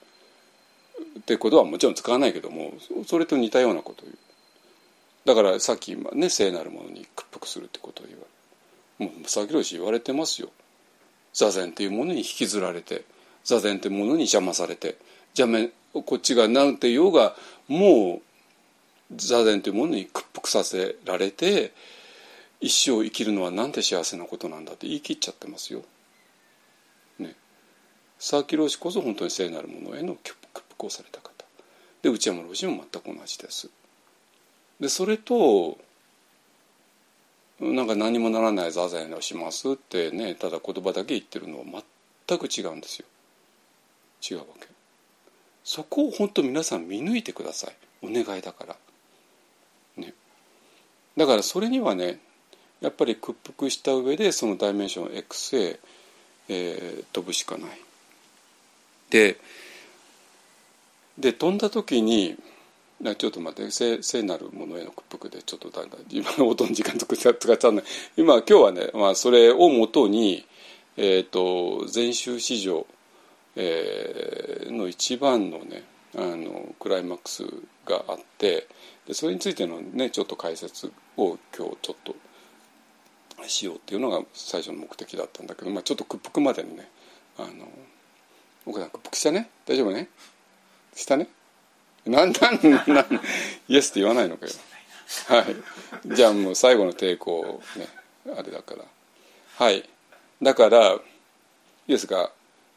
[1.21, 2.73] ってことはもちろん使わないけども
[3.07, 4.19] それと似たようなことを言う。
[5.25, 8.23] だからさっきね聖なるものに屈服するってことを言わ
[9.01, 10.51] れもう佐々木老師言われてますよ。
[11.33, 13.05] 座禅っていうものに引きずられて
[13.45, 14.97] 座禅っていうものに邪魔されて
[15.37, 15.69] 邪魔
[16.03, 17.35] こっちが何て言おうが
[17.69, 18.21] も
[19.11, 21.73] う座禅というものに屈服させられて
[22.61, 25.83] 一生生きるのはなんて幸せなことなんだって言い切っちゃってますよ。
[27.19, 27.35] ね。
[28.19, 30.37] 佐々木老師こそ本当に聖なるものへの屈
[30.71, 31.45] 服をされた方。
[32.03, 33.69] で内山老師も全く同じです。
[34.81, 35.79] でそれと
[37.61, 41.65] なんか何もならない座禅をしますってねただ言葉だけ言ってるのは
[42.29, 43.07] 全く違うんですよ。
[44.31, 44.76] 違うわけ。
[45.67, 48.77] そこを本当皆さん見抜いてくださいお願いだから。
[49.97, 50.15] ね、
[51.17, 52.21] だからそれにはね
[52.81, 55.81] やっぱり屈服した上でそのダイメンション X へ、
[56.49, 57.71] えー、飛ぶしかない。
[59.11, 59.39] で
[61.19, 62.37] で飛んだ時に
[63.19, 67.85] ちょっと待って聖聖なるものへの屈服でちょっとだんだん今の音の時間とか使っちゃうない
[68.17, 70.47] 今今日はね、まあ、それをもとに、
[70.97, 72.87] えーと、禅宗史上
[73.57, 75.83] えー、の一番のね
[76.15, 77.43] あのクライマックス
[77.87, 78.67] があって
[79.07, 82.15] でそれについてのねちょっと解説を今日ちょっと
[83.47, 86.89] しようっていうのが最初の目的だったんだけど、まあ、ちょっと屈服までにね
[87.39, 87.69] あの
[88.67, 89.49] 奥さん屈服したね？
[89.67, 90.09] 大丈夫ね？
[90.95, 91.29] したね？
[92.07, 93.21] なんなんなん
[93.69, 94.53] イエスって言わないのかよ。
[95.29, 96.15] はい。
[96.15, 97.87] じゃあもう最後の抵抗ね
[98.37, 98.85] あれだから。
[99.59, 99.89] はい。
[100.43, 100.95] だから
[101.87, 102.31] イエスが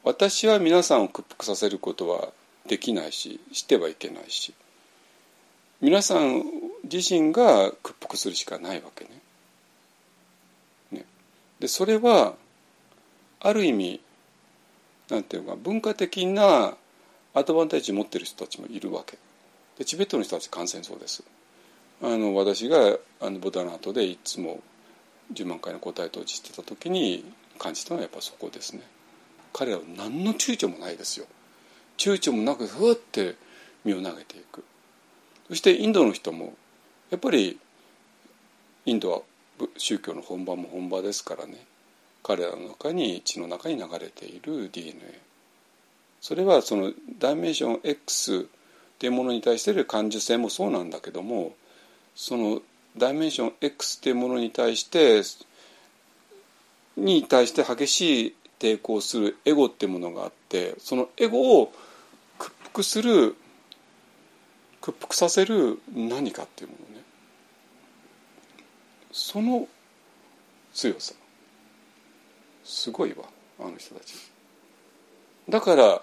[0.03, 2.29] 私は皆さんを屈服させることは
[2.67, 4.53] できないししてはいけないし
[5.81, 6.43] 皆さん
[6.83, 9.11] 自身が屈服するしかないわけね。
[10.91, 11.05] ね。
[11.59, 12.33] でそれは
[13.39, 14.01] ある意味
[15.09, 16.75] なんていうか文化的な
[17.33, 19.17] アドバンテージ持ってる人たちもいるわけ。
[19.77, 21.23] でチベットの人たち感染そうです。
[22.01, 24.61] あの私があのボダナートでいつも
[25.33, 27.23] 10万回の答え統治してた時に
[27.57, 28.81] 感じたのはやっぱそこですね。
[29.53, 31.25] 彼らは何の躊躇もないですよ。
[31.97, 33.35] 躊躇もなくふわって
[33.83, 34.63] 身を投げていく。
[35.47, 36.53] そしてインドの人も
[37.09, 37.59] やっぱり
[38.85, 39.21] インドは
[39.77, 41.65] 宗教の本場も本場ですからね。
[42.23, 45.19] 彼らの中に血の中に流れている DNA
[46.21, 48.43] それはそのダイメンション X っ
[48.99, 51.55] ていうものに対してる感受性もそうなんだけども
[52.15, 52.61] その
[52.97, 55.21] ダイメンション X っていうものに対して
[56.97, 61.73] に対して激しい抵抗するエゴってものがあってそのエゴを
[62.37, 63.35] 屈服する
[64.81, 67.03] 屈服させる何かっていうものね。
[69.11, 69.67] その
[70.73, 71.13] 強さ。
[72.63, 73.25] すごいわ
[73.59, 74.13] あの人たち。
[75.49, 76.01] だから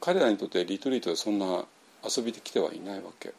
[0.00, 1.64] 彼らにとってリトリートでそんな
[2.04, 3.34] 遊びで来てはいないわけ。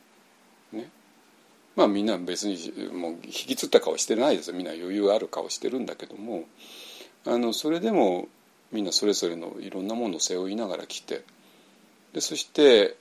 [1.75, 2.57] まあみんな別に
[2.93, 4.55] もう引きつった顔してないですよ。
[4.55, 6.43] みんな余裕ある顔してるんだけども。
[7.25, 8.27] あのそれでも
[8.71, 11.23] みんなそれぞれのいろんなものを背負いながら来て。
[12.13, 12.95] でそして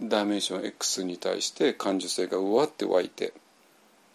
[0.00, 3.32] ダイメンション X に対して感受性がうわって湧いて、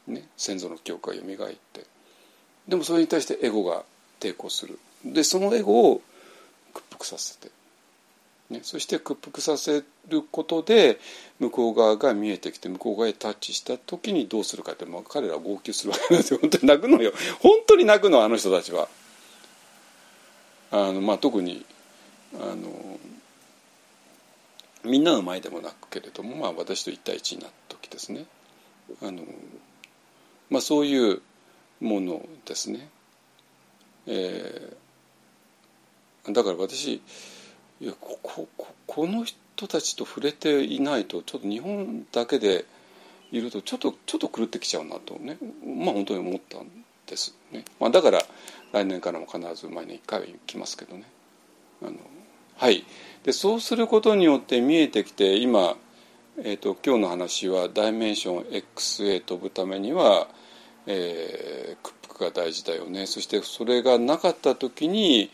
[0.06, 1.86] ね、先祖の記憶が蘇って。
[2.68, 3.84] でもそれに対してエゴが
[4.20, 4.78] 抵抗する。
[5.06, 6.02] でそのエゴを
[6.74, 7.50] 屈服させて。
[8.50, 11.00] ね、そして屈服させることで
[11.40, 18.88] 向こう側が見えてきて向こう側へタッチした時にどうするかって、まあ、彼らは号泣するわけなんですよ 本当に泣くのよ本当に泣くのあの人たちは。
[20.70, 21.66] あのまあ、特に
[22.34, 23.00] あの
[24.84, 28.26] みんなの前でも泣くけれども、まあ、私と一対一になった時ですね
[29.02, 29.24] あの、
[30.50, 31.22] まあ、そういう
[31.80, 32.90] ものですね。
[34.08, 37.02] えー、だから私
[37.80, 38.48] いやここ
[38.88, 42.66] この人たちと触れていないとちょっと日本だけで
[43.32, 45.38] いるとちょっとちょっと狂ってきちゃうなとね。
[45.66, 46.68] まあ本当に思ったん
[47.06, 48.22] ですね、まあ、だから
[48.74, 51.04] 来年からも必ず毎年1回は行きますけどね。
[51.82, 51.92] あの
[52.56, 52.84] はい。
[53.24, 55.76] でそうすることによって見えてきて今、
[56.40, 60.28] えーと、今日の話はダイメンション X へ飛ぶためには、
[60.88, 63.06] えー、屈服が大事だよね。
[63.06, 65.30] そしてそれがなかった時に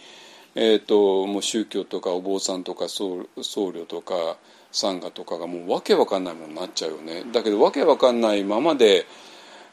[0.56, 4.38] えーと、もう宗教とかお坊さんとか僧僧侶とか
[4.72, 7.24] サンガとかがもうわけわかんないものになっちゃうよね。
[7.32, 9.06] だけどわけわかんないままで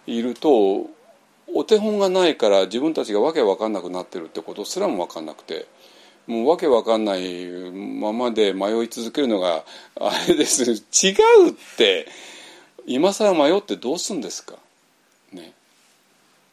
[0.06, 0.88] いると
[1.54, 5.66] お手本がないから自分たちがわけわかんなくなってるってことすらもわかんなくて。
[6.26, 9.64] もうわけわかんないままで迷い続けるのが
[9.98, 10.62] あれです。
[10.62, 12.06] 違うって。
[12.86, 14.54] 今更迷ってどうすんですか。
[15.32, 15.52] ね。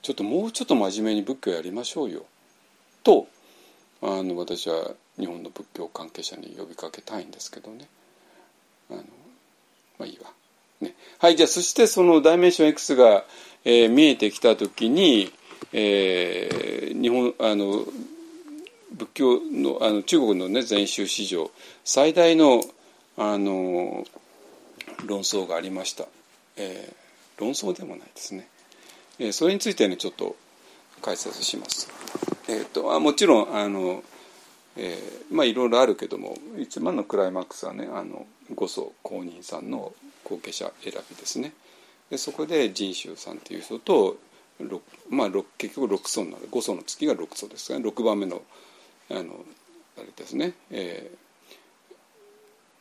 [0.02, 2.26] ちょっともうちょっと真面目に仏教やりましょうよ。
[3.04, 3.28] と
[4.02, 7.88] あの私は日本の仏教関係者に呼びかけたいんですけどね。
[8.90, 9.00] あの
[10.00, 10.32] まあいいわ、
[10.82, 13.26] ね、はいじゃあそしてそのダイメンション X が、
[13.66, 15.32] えー、見えてきた時に、
[15.74, 17.86] えー、日本あの
[18.92, 21.52] 仏教のあの中国の、ね、禅宗史上
[21.84, 22.62] 最大の
[23.18, 24.06] あの
[25.06, 26.06] 論争がありました、
[26.56, 28.48] えー、論争でもないですね、
[29.20, 30.36] えー、それについてねちょっと
[31.02, 31.97] 解説します。
[32.50, 34.04] えーと、あもちろんあの、
[34.76, 38.26] えー、まあいろいろあるけども一番のクライマックスはねあの
[38.56, 39.94] 五祖公認さんの
[40.24, 41.54] 後継者選びですね。
[42.10, 44.18] でそこで仁宗さんという人と
[45.10, 48.42] まあ、結局6層なので5層の月が6層ですが、ね、6番目の
[49.10, 49.46] あの
[49.98, 51.12] あれですね、え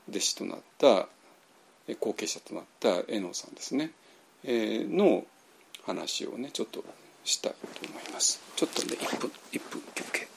[0.08, 1.08] ー、弟子となった
[2.00, 3.90] 後継者となった絵能さんですね、
[4.42, 5.24] えー、の
[5.84, 6.82] 話をねちょっと
[7.26, 8.40] したいと思います。
[8.56, 10.28] ちょっとね1分1分休憩。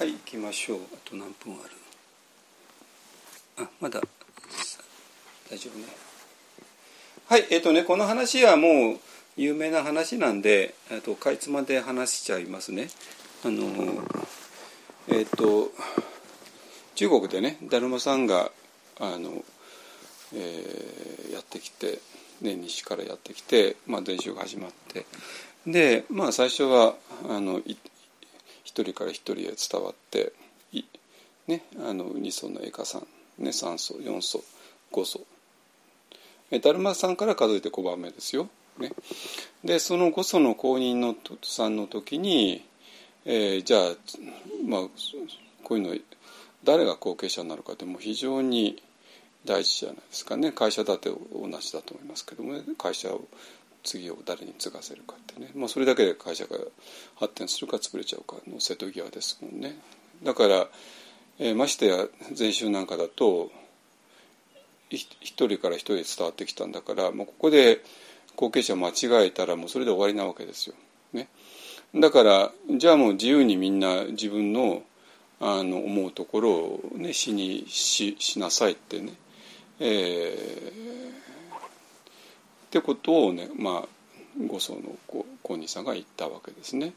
[0.00, 0.78] はい行きましょう。
[0.94, 1.56] あと何分あ
[3.58, 3.64] る？
[3.66, 4.00] あまだ
[5.50, 5.84] 大丈夫ね。
[7.26, 8.98] はいえっ、ー、とねこの話はもう
[9.36, 10.74] 有名な話なんで
[11.04, 12.88] とかいつまで話しちゃいますね。
[13.44, 13.66] あの
[15.08, 15.70] えっ、ー、と
[16.94, 18.50] 中国でねだるまさんが
[18.98, 19.44] あの、
[20.34, 21.98] えー、やってきて、
[22.40, 25.04] ね、西からやってきて、まあ、伝承が始まって。
[25.66, 26.94] でまあ最初は
[27.28, 27.60] あの
[28.80, 30.32] 一人から一人へ伝わって
[31.46, 33.06] ね、あの2層の絵家さん、
[33.42, 34.42] ね、3層4層
[34.92, 35.20] 5層。
[36.50, 38.48] だるまさんから数えて5番目ですよ。
[38.78, 38.92] ね、
[39.64, 42.64] でその5層の公認のさんの時に、
[43.26, 43.82] えー、じゃあ、
[44.64, 44.80] まあ、
[45.64, 46.00] こういうの
[46.64, 48.82] 誰が後継者になるかってもう非常に
[49.44, 50.52] 大事じゃないですかね。
[50.52, 51.18] 会社だって同
[51.60, 53.22] じだと思いますけども、ね、会社を
[53.82, 56.56] 次を誰に継がせるかってね、まあ、それだけで会社が
[57.16, 59.76] 発展するか潰れちゃうかの瀬戸際ですもんね。
[60.22, 60.68] だから
[61.42, 63.50] えー、ましてや禅宗なんかだと
[64.90, 65.08] 一
[65.48, 67.80] 人から一人伝わってきたんだからもうここで
[68.36, 70.74] 後継者間違えたらもうそれで終わりなわけですよ。
[71.14, 71.28] ね、
[71.94, 74.82] だからじゃあもう自由にみんな自分の
[75.40, 79.14] あの思うところを、ね、しにししなさいってね、
[79.80, 81.29] えー、
[82.70, 83.88] ってことをねまあ
[84.46, 86.92] 五層の公認さんが言ったわけですね。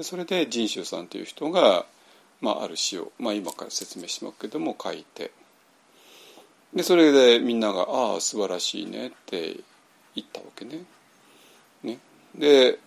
[0.00, 1.84] それで仁宗さんという人が
[2.40, 5.30] まあ、ある詩を、まあ、今から説明しますけども書いて
[6.74, 9.56] でそれでみんなが「ああ素晴らしいね」って
[10.14, 10.84] 言ったわけね。
[11.82, 11.98] ね
[12.34, 12.78] で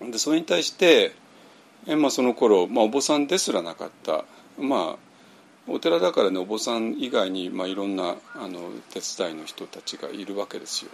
[0.00, 1.12] でそれに対して
[1.86, 4.24] え、まあ、その頃、まあ、お坊さんですらなかった
[4.58, 10.90] まあお寺だからねお坊さん以外に、まあ、いろんなあの手伝いの人たちがいるわけですよ。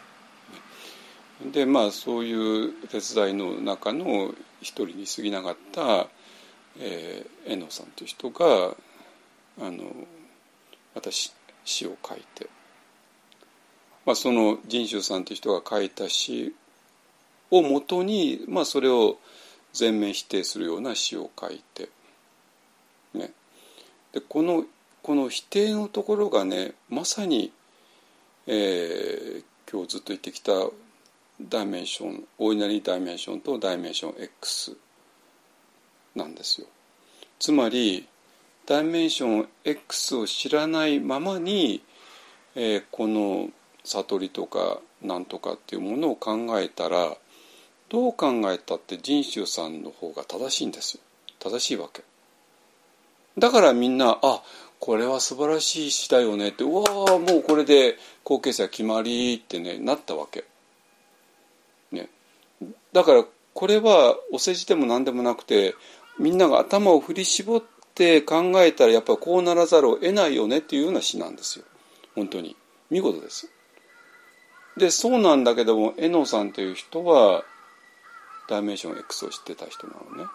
[1.52, 6.08] でまあそういう手伝いの中の一人に過ぎなかった
[6.78, 8.74] えー、遠藤さんという人が
[9.60, 9.84] あの
[10.94, 11.32] 私
[11.64, 12.48] 詩を書いて、
[14.04, 16.54] まあ、その仁宗さんという人が書いた詩
[17.50, 19.18] をもとに、まあ、それを
[19.72, 21.88] 全面否定するような詩を書いて、
[23.14, 23.30] ね、
[24.12, 24.64] でこの
[25.02, 27.52] この否定のところがねまさに、
[28.46, 30.52] えー、今日ずっと言ってきた
[31.40, 34.76] ダイメンションオーディナリーダイメンションとダイメンション X
[36.14, 36.66] なんですよ。
[37.38, 38.06] つまり
[38.66, 41.82] ダイメンション X を知らないままに、
[42.54, 43.50] えー、この
[43.84, 47.16] 悟りとかなんとかっていうものを考えたら
[47.90, 51.02] どう考えたって人宗さんの方が正しいんですよ。
[51.40, 52.02] 正しいわけ。
[53.36, 54.42] だからみんなあ
[54.78, 60.44] これは素晴らしい詩だよねってうわーもうこれで後継者決まりってねなったわけ。
[62.94, 65.74] だからこれはお世辞でも何でもなくて
[66.18, 67.62] みんなが頭を振り絞っ
[67.94, 71.64] て考えたらやっぱこうならざるを得ないよねっていうような詩なんですよ。
[72.14, 72.56] 本当に。
[72.90, 73.50] 見事です。
[74.76, 77.44] でそうなんだけども絵野さんという人は
[78.48, 80.30] ダイメンション X を知ってた人なのね。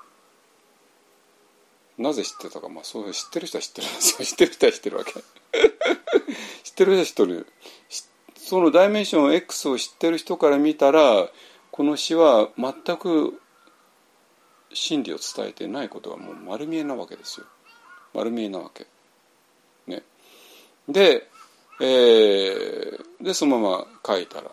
[1.98, 2.68] なぜ知ってたか。
[2.68, 4.26] まあそう知ってる人は知ってるんですよ。
[4.28, 5.14] 知ってる人は知ってるわけ。
[6.64, 7.48] 知ってる人は知ってる。
[8.36, 11.30] そのダイメンション X を知ってる人から見たら
[11.80, 13.40] この詩は全く
[14.74, 17.46] 真理を伝えてないことがもう丸見えなわけですよ
[18.14, 18.86] 丸見えなわけ。
[19.88, 20.04] ね、
[20.90, 21.30] で,、
[21.80, 24.52] えー、でそのまま書いたら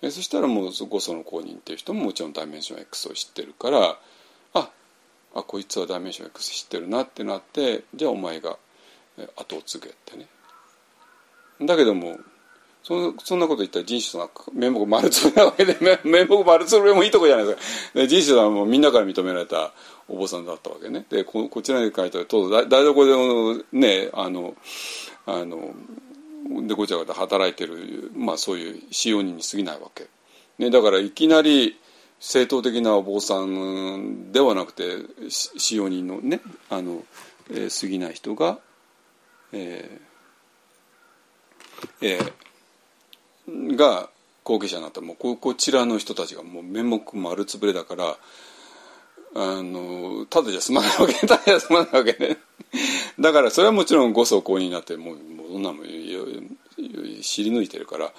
[0.00, 3.98] えそしたらもう五祖の公認っていう人ももちろんダイメンション X を知ってるから
[4.54, 4.70] あ
[5.34, 8.56] あこいつはダイメンション X 知ってるなってなってじゃあお前が
[9.36, 10.28] 後を継げってね。
[11.66, 12.18] だけども
[12.88, 18.06] そそんなこと言ったら人種さん面目丸つぶれなわけで 面目丸つぶれもいいとこじゃないですか。
[18.06, 19.74] 人種さんはもうみんなから認められた
[20.08, 21.04] お坊さんだったわけね。
[21.10, 24.54] でここちらに書いたらと台所でねあの
[25.26, 25.74] あの
[26.66, 30.06] でごちゃごちゃ働いてる、まあ、そういう使用人に過ぎないわけ、
[30.56, 31.76] ね、だからいきなり
[32.20, 34.96] 正統的なお坊さんではなくて
[35.28, 36.40] 使用人のね
[36.70, 37.04] あの、
[37.50, 38.58] えー、過ぎない人が、
[39.52, 40.08] えー
[42.00, 42.32] えー、
[43.76, 44.08] が
[44.44, 45.00] 後継者になった。
[45.00, 48.16] らもうこちらの人たちがもう面目丸つぶれだから
[49.34, 52.38] あのただじゃ済まないわけただじゃ済まないわけね。
[53.18, 55.86] だからそれはもちろん五層公認になってもうもうそんなもん
[57.22, 58.12] 知り抜いてるから、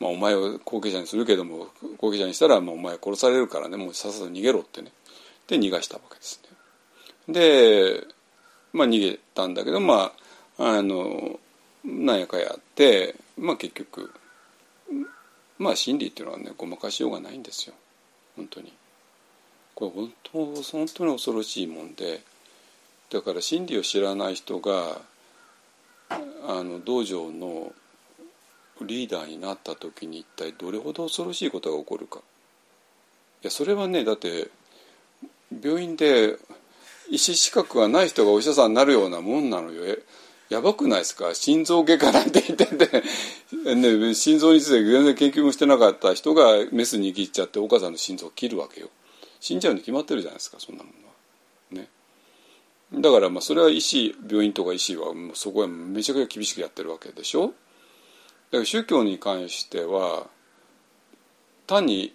[0.00, 1.68] まあ、お前を後継者にするけども
[1.98, 3.76] 後継者にしたら、まあ、お前殺されるからね。
[3.76, 4.92] もうさっさと逃げろってね。
[5.48, 6.40] で逃がしたわけです
[7.28, 7.32] ね。
[7.32, 8.06] で
[8.72, 10.12] まあ逃げたんだけどま
[10.58, 11.38] ああの
[11.84, 14.12] なんやかやってまあ結局
[15.58, 17.74] まあ真理っていうのはねごまかしようがないんですよ。
[18.36, 18.72] 本当に。
[19.74, 22.20] これ本当本当に恐ろしいもんで
[23.10, 25.00] だから真理を知らない人が
[26.10, 27.72] あの道場の
[28.80, 32.20] リーダーになった時に一体どれほど恐ろしいことが起こるか。
[33.42, 34.48] いやそれはねだって
[35.62, 36.36] 病院で
[37.10, 39.96] 医師資格がない人がお医者さんになるようなもんなのよ。
[40.52, 41.34] やばくないですか？
[41.34, 43.02] 心臓外科なんて言ってて、
[43.74, 48.90] ね、心臓について全然研究もしてなかった人がメス握っちゃってお母さんの心臓を切るわけよ。
[49.40, 51.82] 死んじゃうに決まってるじゃないですかそんなものは。
[51.82, 51.88] ね。
[52.92, 57.46] だからまあそれは医師病院とか医師はもうそこはめちゃくちゃ厳しくやってるわけでしょ？
[57.48, 57.54] だか
[58.58, 60.28] ら宗教に関しては
[61.66, 62.12] 単に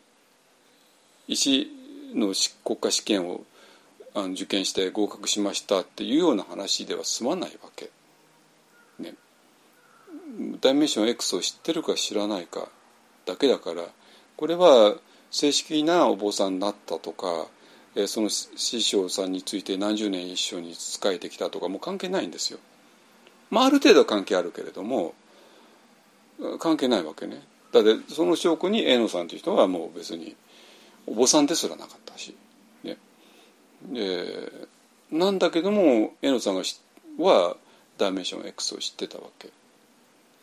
[1.28, 1.72] 医師
[2.14, 2.34] の
[2.64, 3.44] 国家試験を
[4.14, 7.90] 受験して合格しましたっていうような話では済まないわけ。
[9.00, 9.16] ね。
[10.62, 12.68] ダイメンション X を知ってるか知らないか
[13.26, 13.84] だけだから
[14.36, 14.96] これは
[15.32, 17.48] 正式なお坊さんになったとか
[18.08, 22.60] その師匠さんについて何十年一緒に仕えてきたとかもう関係ないんですよ。
[23.50, 25.16] まあある程度は関係あるけれども
[26.60, 27.42] 関係ないわけね。
[27.72, 30.36] だってその証拠に江野さんという人はもう別に
[31.08, 32.36] お坊さんですらなかったし。
[32.84, 32.98] ね、
[33.84, 34.52] で
[35.12, 36.62] なんだけども江野さんが
[37.18, 37.58] は
[37.98, 39.50] ダイメンション X を知ってたわけ。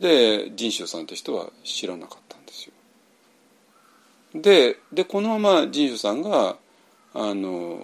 [0.01, 2.73] で仁宗さんって人は知らなかったんですよ。
[4.35, 6.57] ででこのまま仁宗さんが
[7.15, 7.79] あの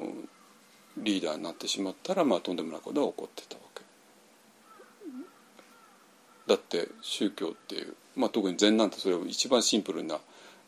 [0.97, 3.83] リーダーになってしまったら、まあ、とんでもないことが起こってたわけ。
[6.47, 10.19] だって宗教っていう、まあ、特に禅なんてそれを一番シンプルな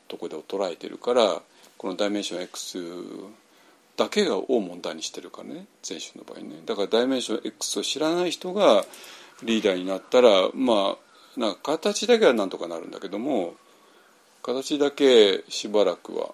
[0.07, 1.43] とこで捉えてるから
[1.77, 2.79] このダイメンション X
[3.97, 6.63] だけがを問題にしてるからね禅宗の場合ね。
[6.65, 8.85] だからダイメンション X を知らない人が
[9.43, 10.97] リーダーになったらま
[11.37, 13.55] あなんか形だけはなんとかなるんだけども
[14.43, 16.31] 形だけしばらくは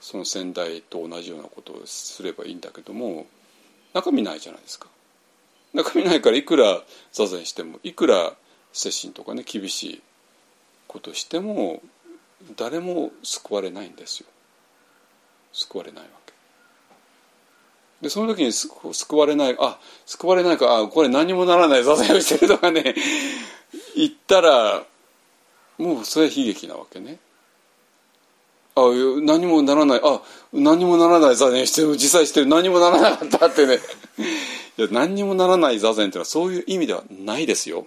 [0.00, 3.26] その先代と同じようなことをすればいいんだけども
[3.94, 4.88] 中身ないじゃないですか。
[5.72, 6.82] 中身ないからいくら
[7.12, 8.34] 座禅してもいくら
[8.72, 10.02] 接心とかね厳しい
[10.86, 11.82] ことしても
[12.56, 14.26] 誰も救われないんですよ。
[15.52, 16.25] 救われないわけ。
[18.00, 22.94] でその時に救われないあ救われないかあこれ何もならない座禅をしてるとかね
[23.96, 24.84] 言ったら
[25.78, 27.18] もうそれ悲劇なわけね。
[28.74, 28.80] あ
[29.22, 30.20] 何もならないあ
[30.52, 33.78] 何もならない座禅してる実際してる何もならなかったってね。
[34.78, 37.86] いや何にもならない座禅っていうのはそういう意味ではないですよ。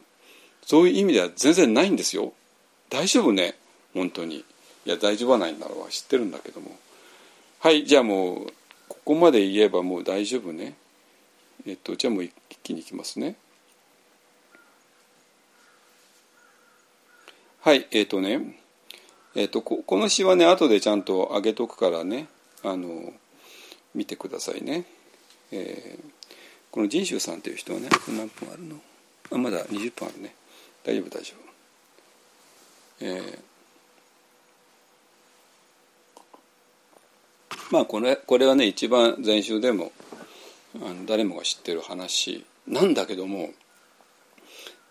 [0.65, 2.33] そういう意味では全然ないんですよ。
[2.89, 3.57] 大丈夫ね
[3.93, 4.37] 本当に。
[4.37, 4.43] い
[4.85, 6.75] や大丈夫はないんだろうは知ってるんだけども。
[7.59, 8.53] はいじゃあもう
[9.09, 10.75] ここまで言えばもう大丈夫ね。
[11.65, 12.31] えっとじゃあもう一
[12.61, 13.37] 気にいきますね。
[17.61, 18.59] はいえっとね。
[19.33, 22.27] えっとここの詩はね後でちゃんと上げとくからね。
[22.63, 23.11] あの
[23.95, 24.85] 見てくださいね、
[25.51, 26.03] えー、
[26.69, 28.75] この仁宗さんという人はね何分あるの？
[29.31, 30.35] あまだ20分あるね。
[30.83, 31.33] 大丈夫大丈
[33.01, 33.05] 夫。
[33.07, 33.39] えー、
[37.71, 39.91] まあこれこれはね一番禅宗でも
[41.05, 42.45] 誰もが知ってる話。
[42.67, 43.51] なんだけども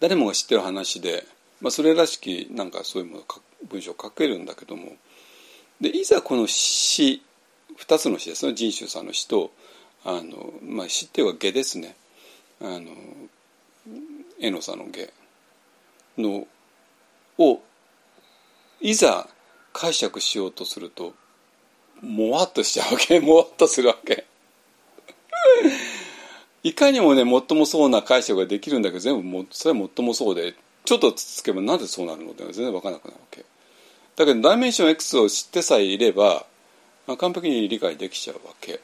[0.01, 1.25] 誰もが知ってる話で、
[1.61, 3.25] まあ、それらしきなんかそういうもの
[3.69, 4.97] 文章を書けるんだけども
[5.81, 7.23] でいざこの詩
[7.77, 8.47] 2つの詩です。
[8.47, 9.53] ね仁宗さんの詩と
[10.05, 11.97] あの、まあ、詩っていうか下ですね。
[12.61, 12.91] あの
[14.41, 15.13] 江野さんの下
[16.17, 16.47] の
[17.39, 17.61] を
[18.81, 19.29] いざ
[19.73, 21.15] 解釈しようとすると
[22.03, 23.21] もわっとしちゃうわけ。
[23.21, 24.25] もわっとするわけ。
[26.63, 30.55] いかにもね最もそうな解釈ができるんだけど全部もそれは最もそうで。
[30.85, 33.45] ちょっとつけばなぜそうなるのって全然分からなくなるわけ。
[34.17, 36.47] だけどダイメンション X を知ってさえいれば、
[37.07, 38.81] まあ、完璧に理解できちゃうわけ。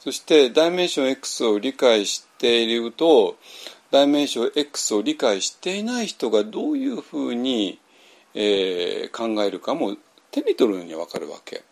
[0.00, 3.36] そしてダイメンション X を理解していると
[3.92, 7.78] ダイメンション X を理解していない人がどういうふうに
[8.34, 9.96] えー、考えるかも
[10.30, 11.62] 手に取るように分かるわけ。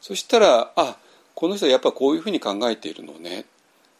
[0.00, 0.96] そしたらあ
[1.34, 3.46] この人はやっぱこういうふうに考えているのね。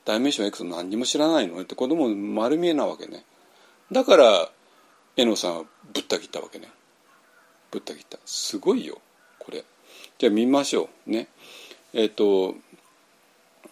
[0.05, 3.24] ダイメンション X 何にも知らないのねって子供丸見えなわけね。
[3.93, 4.51] だから
[5.16, 6.68] 江野さんはぶった切ったわけね。
[7.70, 8.18] ぶった切った。
[8.24, 8.98] すごいよ
[9.39, 9.64] これ。
[10.18, 11.28] じゃあ見ましょうね。
[11.93, 12.55] えっ、ー、と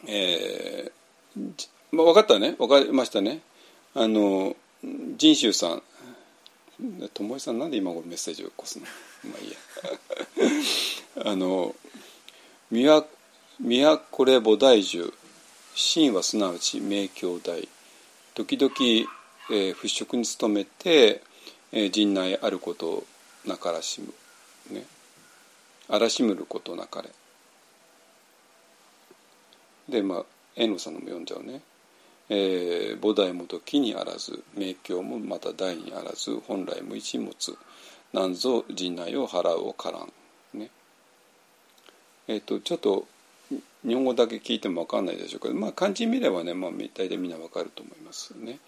[0.07, 2.53] えー、まあ、分かったね。
[2.59, 3.41] 分かりましたね。
[3.95, 5.83] あの仁宗さん。
[7.13, 8.87] 友井さんなんで今頃メッセージを起こすの？
[9.25, 9.57] まあいいや。
[11.33, 11.75] あの
[12.71, 13.03] 「宮
[13.61, 15.15] 宮これ菩提樹。
[15.75, 17.67] 真はすなわち名教大。
[18.35, 18.73] 時々、
[19.51, 21.23] えー、払拭に努めて、
[21.73, 23.05] えー、陣内あること
[23.47, 24.13] なからしむ」
[24.71, 24.85] ね
[25.89, 27.09] 「あらしむることなかれ」
[29.89, 30.25] でまあ
[30.55, 31.63] 遠路さんのも読んじゃうね。
[32.29, 37.57] えー、菩提もと木にあらず名教もまた大にあらず本来無一物。
[38.13, 40.13] なんぞ陣内を払うをからん。
[40.53, 40.71] ね。
[42.29, 43.07] え、ー、とちょっと
[43.87, 48.59] 日本語だけ聞いても分かんないでしょうけど、まあ、漢字見ればね、まあ、大体みんな分かると思いますね。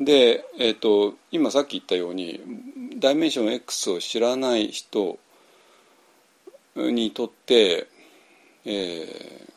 [0.00, 2.40] で、えーと、今さっき言ったように
[2.98, 5.18] ダイメンション X を知らない人
[6.76, 7.86] にとって、
[8.64, 9.50] えー、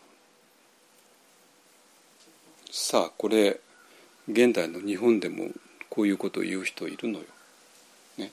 [2.69, 3.60] さあこれ
[4.28, 5.45] 現代の日本でも
[5.90, 7.26] こういうことを言う人いるのよ。
[8.18, 8.32] ね、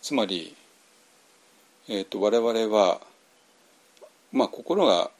[0.00, 0.54] つまり、
[1.88, 3.00] えーと、我々は、
[4.32, 5.10] まあ、心が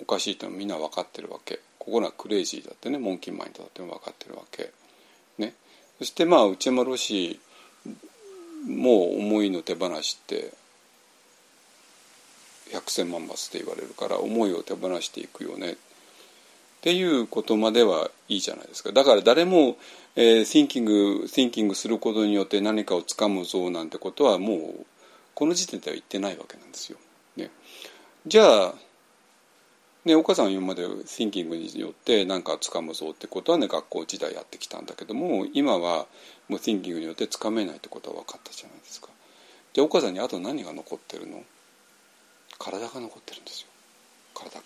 [0.00, 1.60] おかしいってのはみんな分かってるわけ。
[1.78, 4.70] 心がクレイジーだってねモンキーマインドだって分かってるわけ。
[5.38, 5.54] ね、
[5.98, 7.40] そしてまあ内山ロシ
[8.66, 10.52] も思いの手放しって
[12.72, 15.72] 百千万発って言われるから思いを手放していくよね。
[15.72, 15.76] っ
[16.80, 18.92] ていうことまではいいじゃないですか。
[18.92, 19.76] だから誰も、
[20.14, 24.86] えー、thinking, thinking することによって何かをつかむぞなんてことはもう
[25.34, 26.98] この時点では言ってないわけなんですよ。
[27.36, 27.50] ね、
[28.28, 28.74] じゃあ
[30.04, 36.06] ね、お母さんは今まで thinking によって何かつかむぞってことはね学校時代やってきたんだけども今は
[36.48, 39.08] もう thinking によってつかめないってことは分かったじゃないですか。
[39.72, 41.42] じゃあお母さんにあと何が残ってるの？
[42.58, 43.68] 体が残ってるんですよ
[44.34, 44.62] 体が。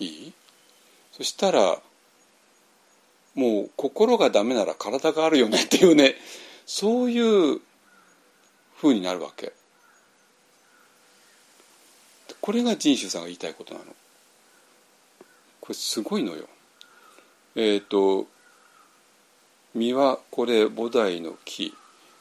[0.00, 0.32] いい？
[1.12, 1.78] そしたら
[3.34, 6.16] もう心がダメなら体があるよねっていうね
[6.66, 7.60] そういう
[8.76, 9.52] ふうになるわけ。
[12.42, 13.86] これが仁宗さんが言いたいことなの。
[15.60, 16.48] これすごいのよ。
[17.54, 18.26] えっ、ー、と
[19.74, 21.74] 「実はこれ菩提の木」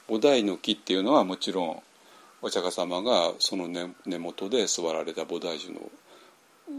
[0.07, 1.83] 菩提の木っていうのはもちろん
[2.41, 5.89] お釈迦様がその根根元で座られた菩提樹の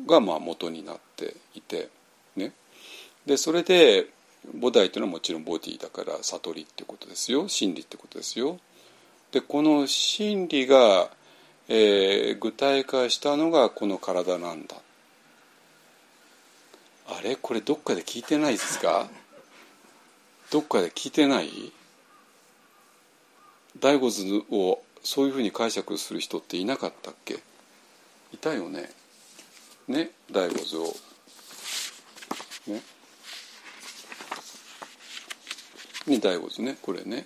[0.07, 1.89] がまあ元になっていて
[2.37, 2.53] ね
[3.27, 4.07] でそれで
[4.57, 8.59] 菩提というのはもちろんボディだから悟りってことですよ真理ってことですよ。
[9.33, 11.11] でこの真理が、
[11.75, 14.77] えー、具体化したのがこの体なんだ。
[17.09, 17.35] あれ？
[17.37, 19.09] これどっかで聞いてないですか？
[20.51, 21.73] どっかで聞いてない？
[23.81, 27.39] 醍醐図をそういうふうに解釈する人っていなかったっけ？
[28.35, 28.91] いたよね。
[29.89, 30.11] ね？
[30.31, 30.95] 醍醐図を。
[32.67, 32.83] ね？
[36.07, 36.17] ね？
[36.17, 36.77] 醍醐図ね？
[36.83, 37.25] これね？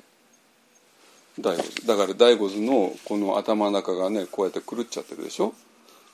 [1.40, 5.54] 醍醐図だから醍醐図のこの頭の中がねこうやって狂っちゃってるでしょ？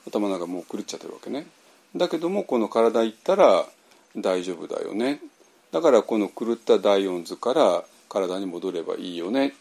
[0.07, 1.47] 頭の中もう狂っちゃってるわけね。
[1.95, 3.65] だけどもこの体いったら
[4.17, 5.19] 大丈夫だよね。
[5.71, 9.53] だからこの狂った第四図から体に戻ればいいよね。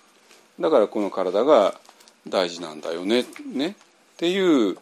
[0.58, 1.74] だからこの体が
[2.28, 3.24] 大事なんだよね。
[3.54, 3.68] ね。
[3.68, 3.74] っ
[4.16, 4.76] ていう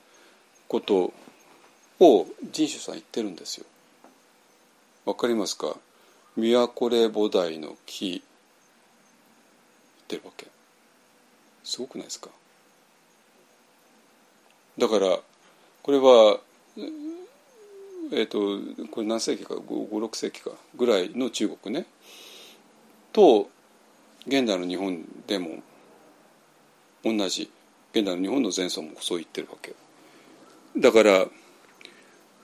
[0.67, 1.13] こと
[2.01, 3.67] を人種さん言ってるんですよ。
[5.05, 5.77] わかりますか？
[6.37, 8.11] 都れ菩提の木。
[8.11, 8.23] 言っ
[10.09, 10.50] てるわけ。
[11.65, 12.31] すごくないですか？
[14.79, 15.19] だから
[15.83, 16.41] これは
[18.13, 20.51] えっ、ー、とこれ何世紀か？56世紀か？
[20.75, 21.87] ぐらいの中国ね。
[23.13, 23.51] と
[24.27, 25.63] 現代の日本でも
[27.05, 27.51] 同じ。
[27.93, 29.75] 現代の日本の前奏もそう言ってるわけ。
[30.77, 31.27] だから、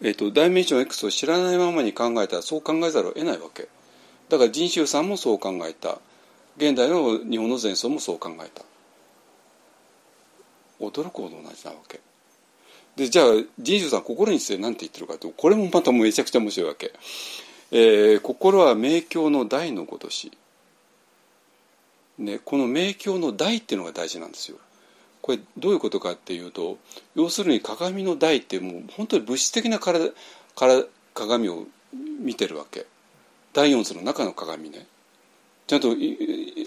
[0.01, 3.69] えーと、ダイメンション X を知らないままに考えたらそう考えざるを得ないわけ。
[4.29, 6.01] だから人衆さんもそう考えた。
[6.57, 8.65] 現代の日本の前奏もそう考えた。
[10.81, 12.01] 驚くほど同じなわけ。
[12.97, 13.27] でじゃあ
[13.59, 16.93] 人衆さん心について何て言ってるかとこれもまためちゃくちゃ面白いわけ、
[17.71, 20.33] えー、心は明鏡の大のごとし。
[22.19, 24.57] ね、この明鏡の台っていうのが大事なんですよ。
[25.21, 26.79] これどういうことかっていうと
[27.15, 30.11] 要するに鏡の台ってもう本当に物質的な体
[30.55, 30.83] から
[31.13, 31.67] 鏡を
[32.21, 32.87] 見てるわけ。
[33.53, 34.87] 第四図の中の鏡ね。
[35.67, 35.95] ちゃんと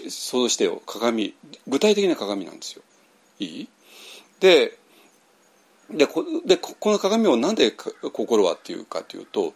[0.08, 0.82] 想像してよ。
[0.86, 1.34] 鏡
[1.66, 2.82] 具体的な鏡なんですよ。
[3.38, 3.68] いい？
[4.40, 4.78] で
[5.90, 6.24] でこ
[6.90, 7.72] の鏡をなんで
[8.12, 9.54] 心はっていうかというと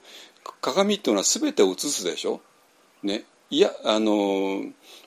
[0.60, 2.40] 鏡っていうのは全てを映すでしょ？
[3.02, 3.24] ね。
[3.50, 4.62] いやあの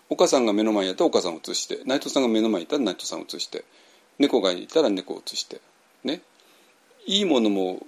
[0.10, 3.66] お母さんが目の前にいたらお母さんを映して内藤さんが目の前にいたら内藤さんを映して
[4.20, 5.60] 猫がいたら猫を映して
[6.04, 6.22] ね。
[7.06, 7.80] いいものも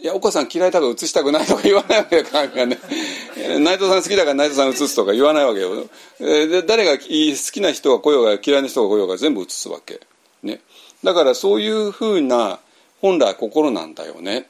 [0.00, 2.78] いやお母さん嫌いだから映したくないとか言わないわけよ鏡がね。
[3.60, 5.86] 内藤さん好きだから内藤さん映すとか言わないわけよ。
[6.18, 10.00] で誰が好きな人が来ようが嫌いな人が来ようが全部映すわけ。
[10.42, 10.60] ね。
[11.04, 12.58] だからそういうふうな
[13.00, 14.48] 本来心なんだよね。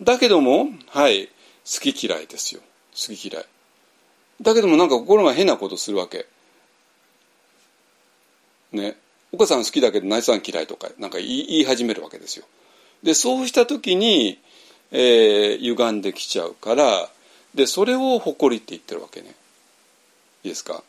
[0.00, 1.28] だけどもはい。
[1.64, 2.60] 好き嫌いですよ。
[2.92, 3.44] 好き嫌い。
[4.42, 6.26] だけどもなんか心が変なことするわけ。
[8.72, 8.96] ね。
[9.32, 12.44] お母さん好きだけど内さん嫌いとかなんか言い始めるわけですよ。
[13.02, 14.38] でそうした時に、
[14.92, 17.08] えー、歪んできちゃうから
[17.54, 19.34] でそれを誇りって言ってるわけね。
[20.44, 20.82] いいですか？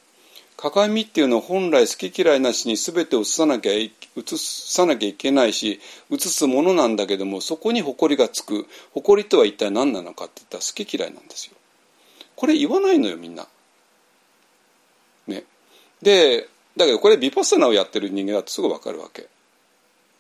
[0.58, 3.92] 鏡っていうのは本来好き嫌いなしに全て映さなきゃ映
[4.38, 8.66] さなきゃいけないし映すものなんだけどもそこに誇りがつく。
[8.94, 11.56] 誇りとは一体何なのかって言ったら好き嫌いなんですよ。
[12.36, 13.48] これ言わないのよみんな。
[15.28, 15.44] ね。
[16.02, 19.28] でだけどこれビパッサナをやってる人間だとすぐ分かるわけ。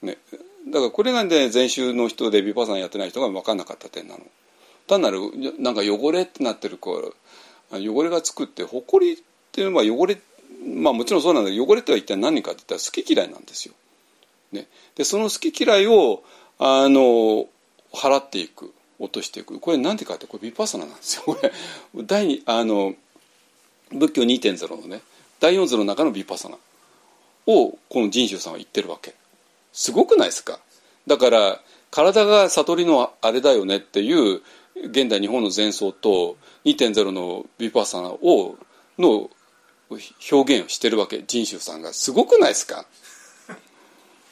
[0.01, 0.17] ね。
[0.67, 4.25] だからこれがね前週の人でビパッサナやってない人が分かんなかった点なの。
[4.87, 5.19] 単なる
[5.59, 7.13] なんか汚れってなってるこ
[7.71, 9.23] う汚れがつくって誇り
[9.55, 10.17] っていうのは汚れ
[10.67, 13.73] まあもちろんそうなんだけど汚れっては一体何かって言ったら好き嫌いなんですよ。
[14.51, 16.23] ね、でその好き嫌いを
[16.59, 17.47] あの
[17.93, 21.23] 払っていく落としていくこれ何でかってこれビパッサナなんですよ。
[21.25, 21.51] これ
[22.03, 22.95] 第あの
[23.93, 25.01] 仏教2.0のね
[25.39, 26.57] 第4図の中のビパッサナ
[27.47, 29.15] をこの仁宗さんは言ってるわけ。
[29.71, 30.59] すごくないですか？
[31.07, 31.61] だから
[31.91, 34.41] 体が悟りのあれだよねっていう
[34.75, 38.57] 現代日本の前奏と2.0のビパッサナを
[38.97, 39.29] の
[39.89, 41.23] 表現をしてるわけ。
[41.23, 41.93] 仁宗さんが。
[41.93, 42.85] すごくないですか？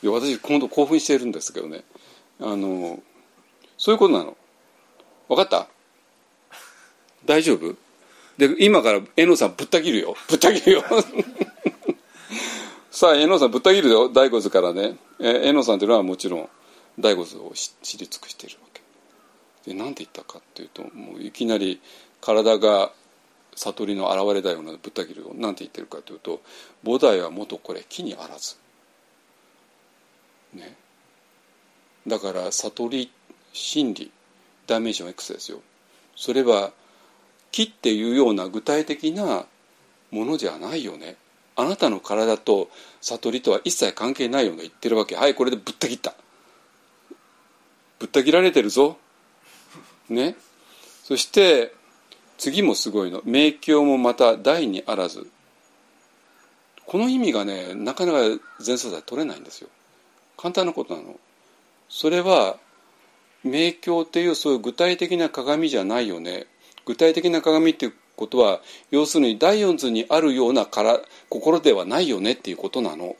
[0.01, 1.83] いや私今度興奮してるんですけどね。
[2.39, 2.99] あの
[3.77, 4.35] そういうことなの。
[5.29, 5.67] 分かった？
[7.25, 7.75] 大丈夫？
[8.37, 10.15] で今から遠藤さんぶった切るよ。
[10.27, 10.83] ぶった切るよ。
[12.91, 14.09] さあ遠藤さんぶった切るよ。
[14.09, 14.97] 大骨からね。
[15.19, 16.49] 遠藤さんというのはもちろん
[16.99, 18.81] 大骨を知り尽くしているわけ。
[19.71, 21.79] で何て言ったかっていうともういきなり
[22.19, 22.91] 体が
[23.55, 26.41] 悟りの現れだようなぶった切るを何て言ってるかというと
[26.83, 28.55] 菩提は元これ木にあらず、
[30.53, 30.75] ね、
[32.07, 33.11] だから悟り
[33.53, 34.11] 真理
[34.67, 35.59] ダイメンション X ですよ。
[36.15, 36.71] それは
[37.51, 39.45] 木っていうような具体的な
[40.11, 41.15] ものじゃないよね。
[41.55, 42.69] あなたの体と
[43.01, 45.15] 悟りとは一切関係ないよね言ってるわけ。
[45.15, 46.15] はいこれでぶった切った。
[47.99, 48.97] ぶった切られてるぞ。
[50.09, 50.35] ね。
[51.03, 51.73] そして
[52.37, 53.21] 次もすごいの。
[53.25, 55.29] 明鏡もまた大にあらず。
[56.85, 58.19] この意味がねなかなか
[58.65, 59.69] 前奏で取れないんですよ。
[60.37, 61.19] 簡単なことなの。
[61.89, 62.57] それは
[63.43, 66.47] 明鏡っていうそういう具体的な鏡じゃないよね。
[66.85, 68.61] 具体的な鏡っていうことは
[68.91, 70.99] 要するに第四図にあるようなから
[71.29, 73.15] 心ではないよねっていうことなの。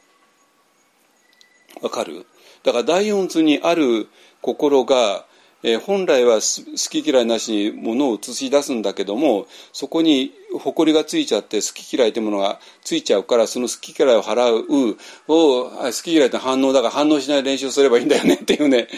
[1.82, 2.26] わかる？
[2.62, 4.08] だから第四図にある
[4.40, 5.26] 心が
[5.66, 14.96] えー、本来は好き嫌いなしにものを映し出すんだけどもそこに誇りがついちゃって好き嫌いというものがついちゃうからその好き嫌いを払う
[15.26, 18.88] を好き嫌いって反応だから反応しない練習すればいいんだよねっていうね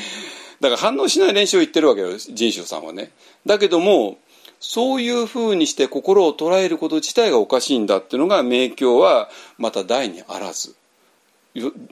[0.60, 3.12] だから反応しない練習を言ってるわけよ人種さんはね。
[3.44, 4.18] だけども
[4.59, 9.28] そういうふうにして心を捉えること自体がおかしいんだっていうのが明鏡は
[9.59, 10.74] また大にあらず。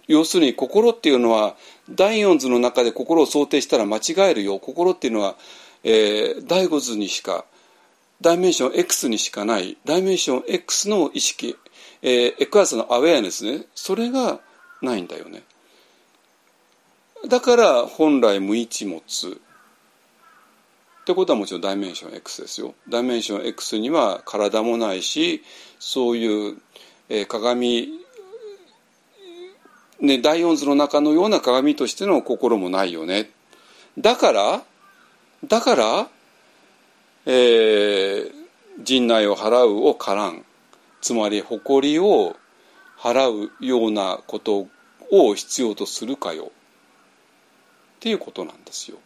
[0.07, 1.57] 要するに心っていうのは
[1.91, 5.37] 第四図の中で心を想定したら間違えるよ心っていうのは、
[5.83, 7.45] えー、第五図にしか
[8.21, 11.57] ダイメンション X にしかないダイメンション X の意識、
[12.03, 13.65] えー、エクアスのアウェアネスね。
[13.75, 14.41] それが
[14.83, 15.43] ないんだよね。
[17.29, 19.01] だから本来無一物。
[19.01, 22.75] ってことはもちろんダイメンション X ですよ。
[22.89, 25.43] ダイメンション X には体もないし
[25.79, 26.57] そういう、
[27.11, 28.04] えー、鏡
[30.05, 33.31] ね、第四図の中のような鏡としての心もないよね。
[33.99, 34.63] だから
[35.47, 36.09] だから
[37.27, 38.33] えー、
[38.83, 40.45] 陣内を払うをからん。
[41.01, 42.37] つまり誇りを
[42.99, 44.69] 払うようなこと
[45.11, 46.45] を必要とするかよ。
[46.45, 46.49] っ
[48.01, 48.99] ていうことなんですよ。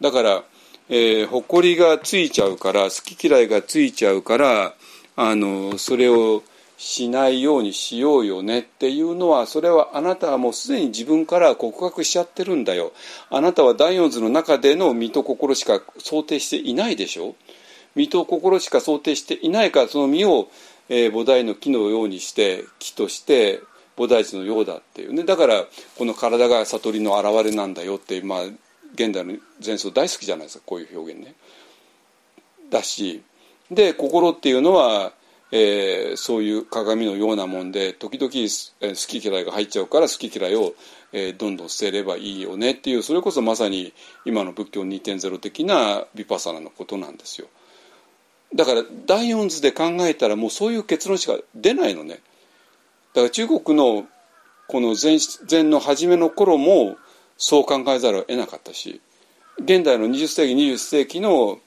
[0.00, 0.44] だから、
[0.88, 4.74] えー、誇りがついちゃうから好き嫌いがついちゃうから
[5.16, 6.42] あのそれを
[6.78, 12.92] しないようにしようよねっていうのはそれはあなたはもうすでに自分から告白しちゃってるんだよ。
[13.30, 17.34] あなたは第四図の中での身と心しか想定していないでしょ？
[17.96, 20.48] 身と心しか想定していないからその身を、
[20.88, 23.60] えー、菩提の木のようにして木として
[23.96, 25.24] 菩提寺のようだっていうね。
[25.24, 25.64] だから
[25.96, 28.42] この体が悟りの表れなんだよってまあ
[28.94, 31.34] 現代の前奏大好きじゃないですかこういう表現ね。
[32.70, 33.22] だし
[33.68, 35.12] で心っていうのは
[35.50, 38.32] えー、そういう鏡のようなもんで時々、
[38.80, 40.74] え、好き嫌いが入っちゃうから好き嫌いを、
[41.12, 43.94] えー、どんどん捨てればいいよねっていうそれこそまさに
[44.24, 47.48] 今の仏教2.0的なヴィパサナのことなんですよ。
[48.54, 52.20] だから第四図で考えたらもうそういう結論しか出ないのね。
[53.14, 54.06] だから中国の
[54.68, 55.18] この前
[55.50, 56.96] 前の初めの頃も
[57.38, 59.00] そう考えざるを得なかったし
[59.58, 61.58] 現代の20世紀21世紀の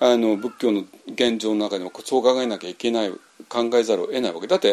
[0.00, 3.10] あの仏教の現状の中でもそう考えなきゃいけない
[3.48, 4.46] 考えざるを得ないわけ。
[4.46, 4.72] だって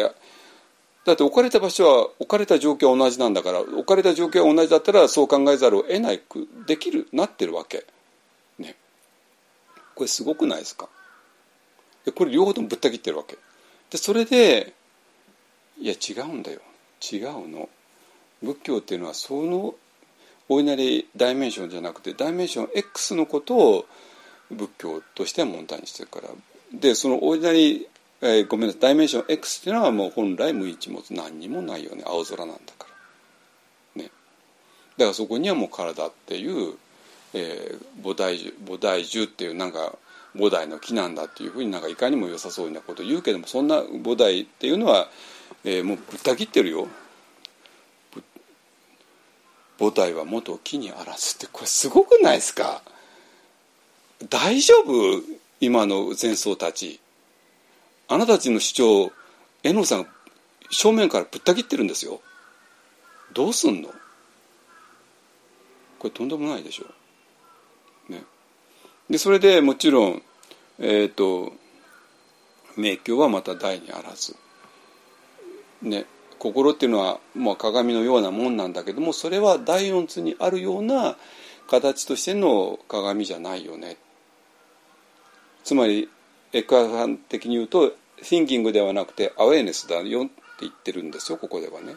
[1.04, 7.86] だって置かれた場所は置かれた状況は同じなんだから置かれた状況が同じだったらそう考えざるを得ないくできるなってるわけ。
[8.58, 8.76] ね。
[9.94, 10.88] これすごくないですか？
[12.04, 13.36] でこれ両方ともぶった切ってるわけ。
[13.90, 14.74] でそれで
[15.78, 16.60] いや違うんだよ。
[17.12, 17.68] 違うの。
[18.42, 19.74] 仏教っていうのはその
[20.48, 23.86] オイナリーダイメンションじゃなくてダイメンション X のことを
[24.50, 26.28] 仏教としては問題にしてるから。
[26.72, 27.86] でそのオイナリー、
[28.22, 32.02] えー、ごめんなさいダイメンション X っていうのはもう本来無一物何にもないよね。
[32.06, 32.86] 青空なんだか
[33.96, 34.02] ら。
[34.02, 34.10] ね。
[34.96, 36.74] だからそこにはもう体っていう、
[37.34, 39.94] えー、菩提樹菩提樹っていうなんか
[40.34, 45.08] 菩提の木なんだっていうふうになんかいかにも良さそうなことを言うけどもそんな菩提っていうのは、
[45.64, 46.88] えー、もうぶった切ってるよ。
[49.78, 52.82] 母体は元木にあらずってこれすごくないですか？
[54.30, 55.22] 大丈夫？
[55.60, 57.00] 今の前奏たち。
[58.08, 59.12] あなたたちの主張
[59.62, 60.06] 榎野さん
[60.70, 62.20] 正面からぶった切ってるんですよ。
[63.32, 63.88] どうすんの？
[65.98, 66.86] これとんでもないでしょ。
[68.12, 68.22] ね。
[69.10, 70.22] でそれでもちろん
[70.78, 71.52] えっ、ー、と
[72.76, 74.36] 名教はまた大にあらず。
[75.82, 76.06] ね。
[76.38, 81.16] 心っていうのは、まあ、鏡のようなもんなんだけどもそれは第四図にあるような
[81.66, 83.96] 形としての鏡じゃないよね。
[85.66, 86.08] つまり
[86.52, 91.96] エクアさん的に言うと thinking ではなくてアウェーネスだよって言ってるんですよここではね。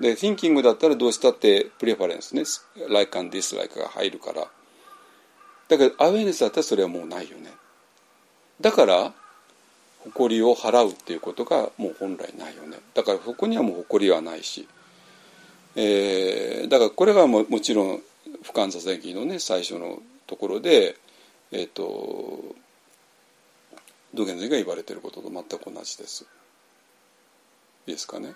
[0.00, 2.44] で thinking だったらどうしたってプレファレンスね
[2.88, 4.42] like and dislike が入るから。
[5.68, 7.50] だけどアウェーネスだったらそれはもうないよね。
[8.60, 9.12] だから
[10.04, 12.78] 誇りを払うっていうことがもう本来ないよね。
[12.94, 14.68] だからそこにはもう誇りはないし、
[15.74, 18.00] えー、だからこれがももちろん
[18.44, 19.98] 不感座禅儀のね最初の
[20.28, 20.94] ところで
[21.52, 22.54] えっ、ー、と
[24.14, 26.26] 道元禅が言われてることと全く同じです。
[27.86, 28.34] いいですかね？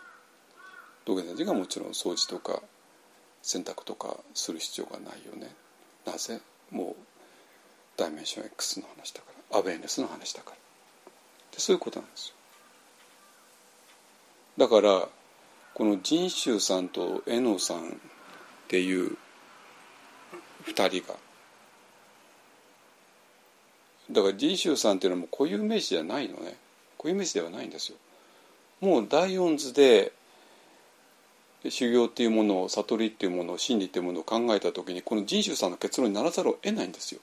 [1.05, 2.63] 道元禅師がもちろん掃除とか
[3.43, 5.55] 洗濯とかする必要がないよね。
[6.07, 6.41] なぜ？
[6.71, 6.95] もう
[7.97, 10.57] ダイメンション X の話だからアウェーネスの話だから
[11.53, 12.35] でそういうことなんですよ
[14.57, 15.09] だから
[15.75, 17.91] この仁宗さんと絵野さんっ
[18.69, 19.17] ていう
[20.65, 21.19] 2人が
[24.11, 26.57] だから仁宗さんっていうのはもう固有名詞じゃないのね。
[26.99, 27.99] 固有名詞ではないんですよ。
[28.81, 30.13] もう大音図で
[31.69, 37.21] 修行っていうものを悟りっていうものを真理っていうものを考えた時にこの仁宗さんの結論にならざるを得ないんですよ。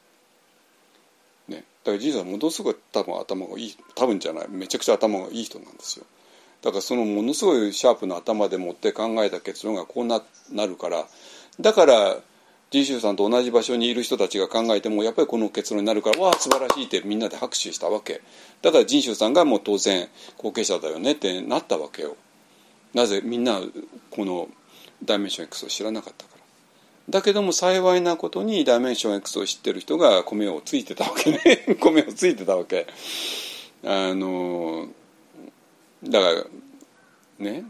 [1.47, 4.47] ね、だからじいさんものすごい多分頭がいい多分じゃない。
[4.49, 6.05] めちゃくちゃ頭がいい人なんですよ。
[6.61, 11.07] だからそのものすごいシャープな頭でもって考えた結論がこうななるから。
[11.59, 12.17] だから
[12.69, 18.21] ジーシュさんと同じ場所にいる人たちが考えてもやっぱりこの結論になるからわあ素晴らしいってみんなで拍手したわけ。
[18.61, 22.17] だからジンシュさんがもう当然後継者だよねってなったわけよ。
[22.93, 23.61] なぜみんな
[24.11, 24.49] この
[25.03, 26.37] ダイメンション X を知らなかったから。
[27.09, 31.75] だけども幸いなことにダイメンション X を知ってる人が米をついてたわけね。
[31.79, 32.85] 米をついてたわけ。
[33.85, 34.89] あの
[36.03, 36.45] だから
[37.39, 37.63] ね。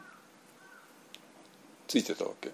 [1.88, 2.52] ついてたわけ。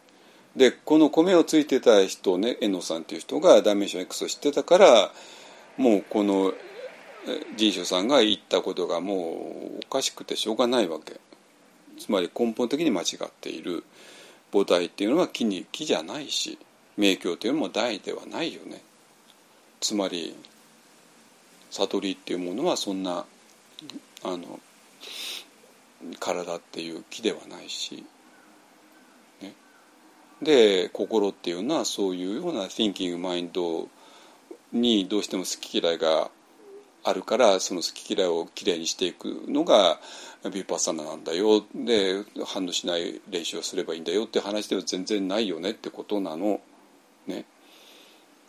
[0.55, 5.11] でこの米をついてた人ね遠野さんっていう人がダイメンション X を知ってたから
[5.77, 6.53] もうこの
[7.55, 11.19] ジーシュさんが言ったことがもうおかしくてしょうがないわけ。
[11.99, 13.83] つまり根本的に間違っている。
[14.51, 16.59] 母体っていうのは木に木じゃないし
[16.95, 18.83] 名教というのも大ではないよね。
[19.79, 20.35] つまり
[21.71, 23.25] 悟りっていうものはそんな
[24.23, 24.59] あの
[26.19, 28.03] 体っていう木ではないし、
[30.43, 33.87] で心っていうのはそういうような thinking マインド
[34.71, 36.31] にどうしても好き嫌いが
[37.03, 39.99] あるからその好き嫌いをきれいにしていくのが
[40.45, 41.65] ビューパッサナなんだよ。
[41.75, 46.61] で反応しない練習をすればいいんだよって話では全然ないよねってことなの。
[47.27, 47.45] ね、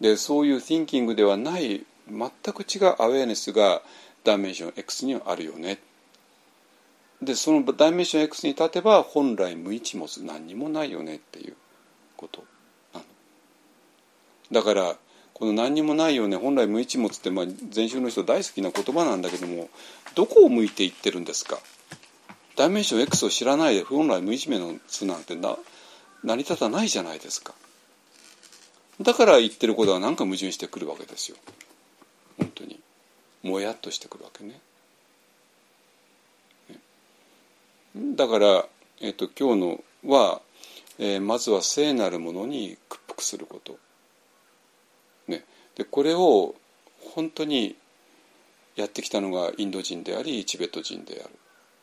[0.01, 3.83] でそういう thinking ではない全く違うアウェアネスが
[4.25, 5.79] ダイメンション X にはあるよね。
[7.23, 11.57] でそのダイメンション X に立てば本来無一物何にもないよねっていう。
[12.17, 12.45] こと
[12.93, 13.07] なの。
[14.53, 14.97] だから
[15.33, 19.69] この何にもないよね本来無一物って、まあ、禅宗の人大好きな言葉なんだけども
[20.15, 21.59] どこを向いていってるんですか？
[22.57, 25.57] ダイメンション X を知らないで本来無一物なんてな
[26.23, 27.53] 成り立たないじゃないですか。
[29.01, 31.37] だから言ってることは何か矛盾してくるわけですよ。
[32.39, 32.81] 本当に。
[33.43, 34.61] もやっとしてくるわけね。
[38.17, 38.67] だから、
[39.01, 40.41] えーと、今日のは、
[40.99, 43.79] えー、まずは聖なるものに屈服すること、
[45.29, 45.45] ね、
[45.77, 46.55] でこれを
[47.15, 47.77] 本当に
[48.77, 51.35] やってきたのがインド人でありチベット人である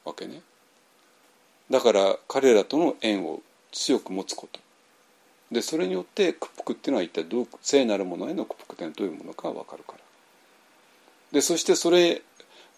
[0.05, 0.41] わけね。
[1.69, 4.59] だから彼らとの縁を強く持つこと。
[5.51, 9.99] でそれによって屈服っていうのは一体どう聖なるものへの屈服というのはどういうものか分かるから。
[11.31, 12.21] でそしてそれ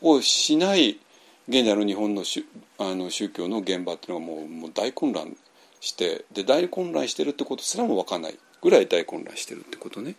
[0.01, 0.99] をしない
[1.47, 2.43] 現在の日本の宗
[2.77, 5.35] あの宗教の現場っていうのがもうもう大混乱
[5.84, 10.15] してで大混乱してるってことすらも分かんないぐらい大混乱してるってことね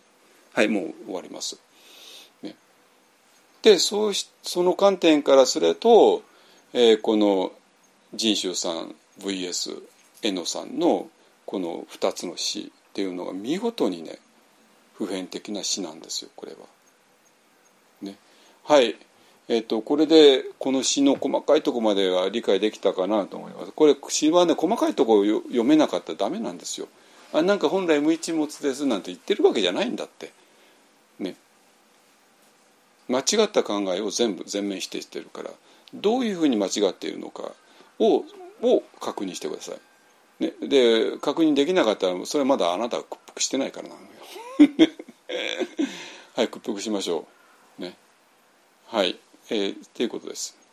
[0.53, 1.59] はいもう終わります。
[2.43, 2.55] ね、
[3.63, 6.21] でそうしその観点からすると、
[6.71, 7.51] えーこの
[8.13, 9.81] 仁宗さん VS
[10.21, 11.09] 江野さんの
[11.45, 14.19] この2つの詩っていうのが見事にね
[14.93, 16.59] 普遍的な詩なんですよこれは。
[18.03, 18.15] ね、
[18.63, 18.95] はい
[19.47, 23.71] えっとこれでこの詩の細かいとこまでは理解できたかなと思います。
[23.71, 26.87] これ詩はね細かいところを読めなかったらダメなんですよ。
[27.33, 30.31] あなんか本来無一物ですなんて言ってるわけじゃないんだって。
[31.19, 31.35] ね。
[33.07, 35.51] 間違った考えを全部全面否定してるから
[35.93, 37.51] どういうふうに間違っているのか
[37.99, 38.23] を
[38.61, 39.75] を確認してください。
[40.43, 44.07] ね、で確認できなかったらそれはまだあなたは屈服してないからなのよ。
[46.35, 47.27] はい屈服しましょ
[47.79, 47.81] う。
[47.81, 47.95] ね。
[48.87, 49.17] はい。
[49.49, 50.65] えー、っていうことです。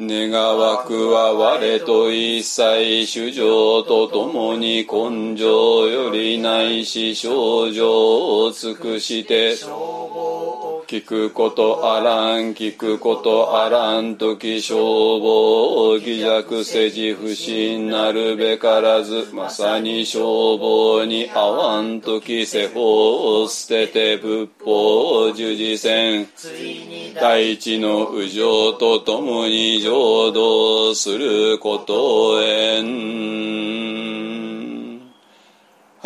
[0.00, 9.56] 願わくは我と一切主情とともに根性よりないし症状を尽くして
[10.88, 26.28] 聞くことあらん聞くことあらん時消防を偽弱せじ不信なるべからずまさに消防に合わん時世法を捨てて仏法を従事せん。
[26.34, 33.77] ついに大地の右上とともに浄土することへん。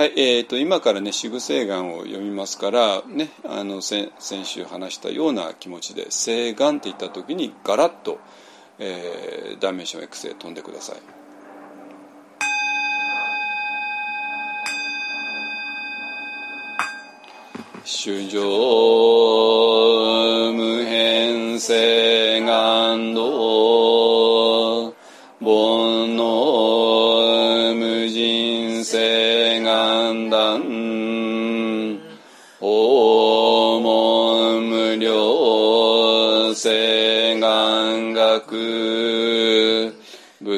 [0.02, 8.18] はい、えー、と今からね「四具聖願」を読みますから、ね、あの先先週話したような気持ちで「聖願」って言った時にガラッと、
[8.80, 10.96] えーダイメンション X へ飛んでください。
[17.84, 18.40] 主上
[20.52, 23.71] 無変性願道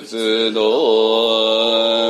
[0.04, 0.60] 仏道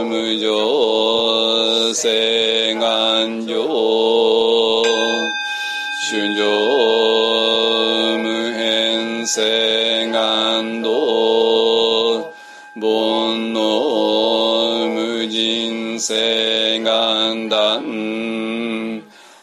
[0.02, 4.82] 無常性願上
[6.10, 6.44] 春上
[8.18, 10.90] 無変性願道
[12.74, 17.84] 煩悩無人性願断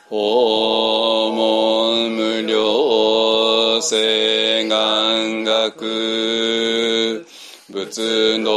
[0.09, 6.50] 訪問無料性願学
[7.93, 8.53] 仏道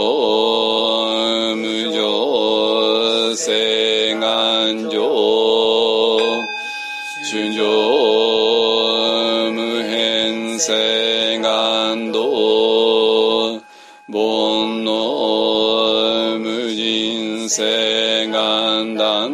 [1.56, 5.00] 無常性願上
[7.28, 7.64] 春上
[9.50, 12.20] 無変性願道
[14.08, 19.32] 煩悩無人性願断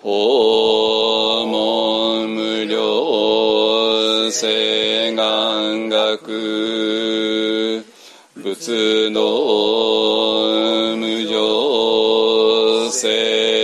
[0.00, 7.43] 訪問無料性願学
[8.54, 9.20] 仏の
[10.96, 13.63] 無常性。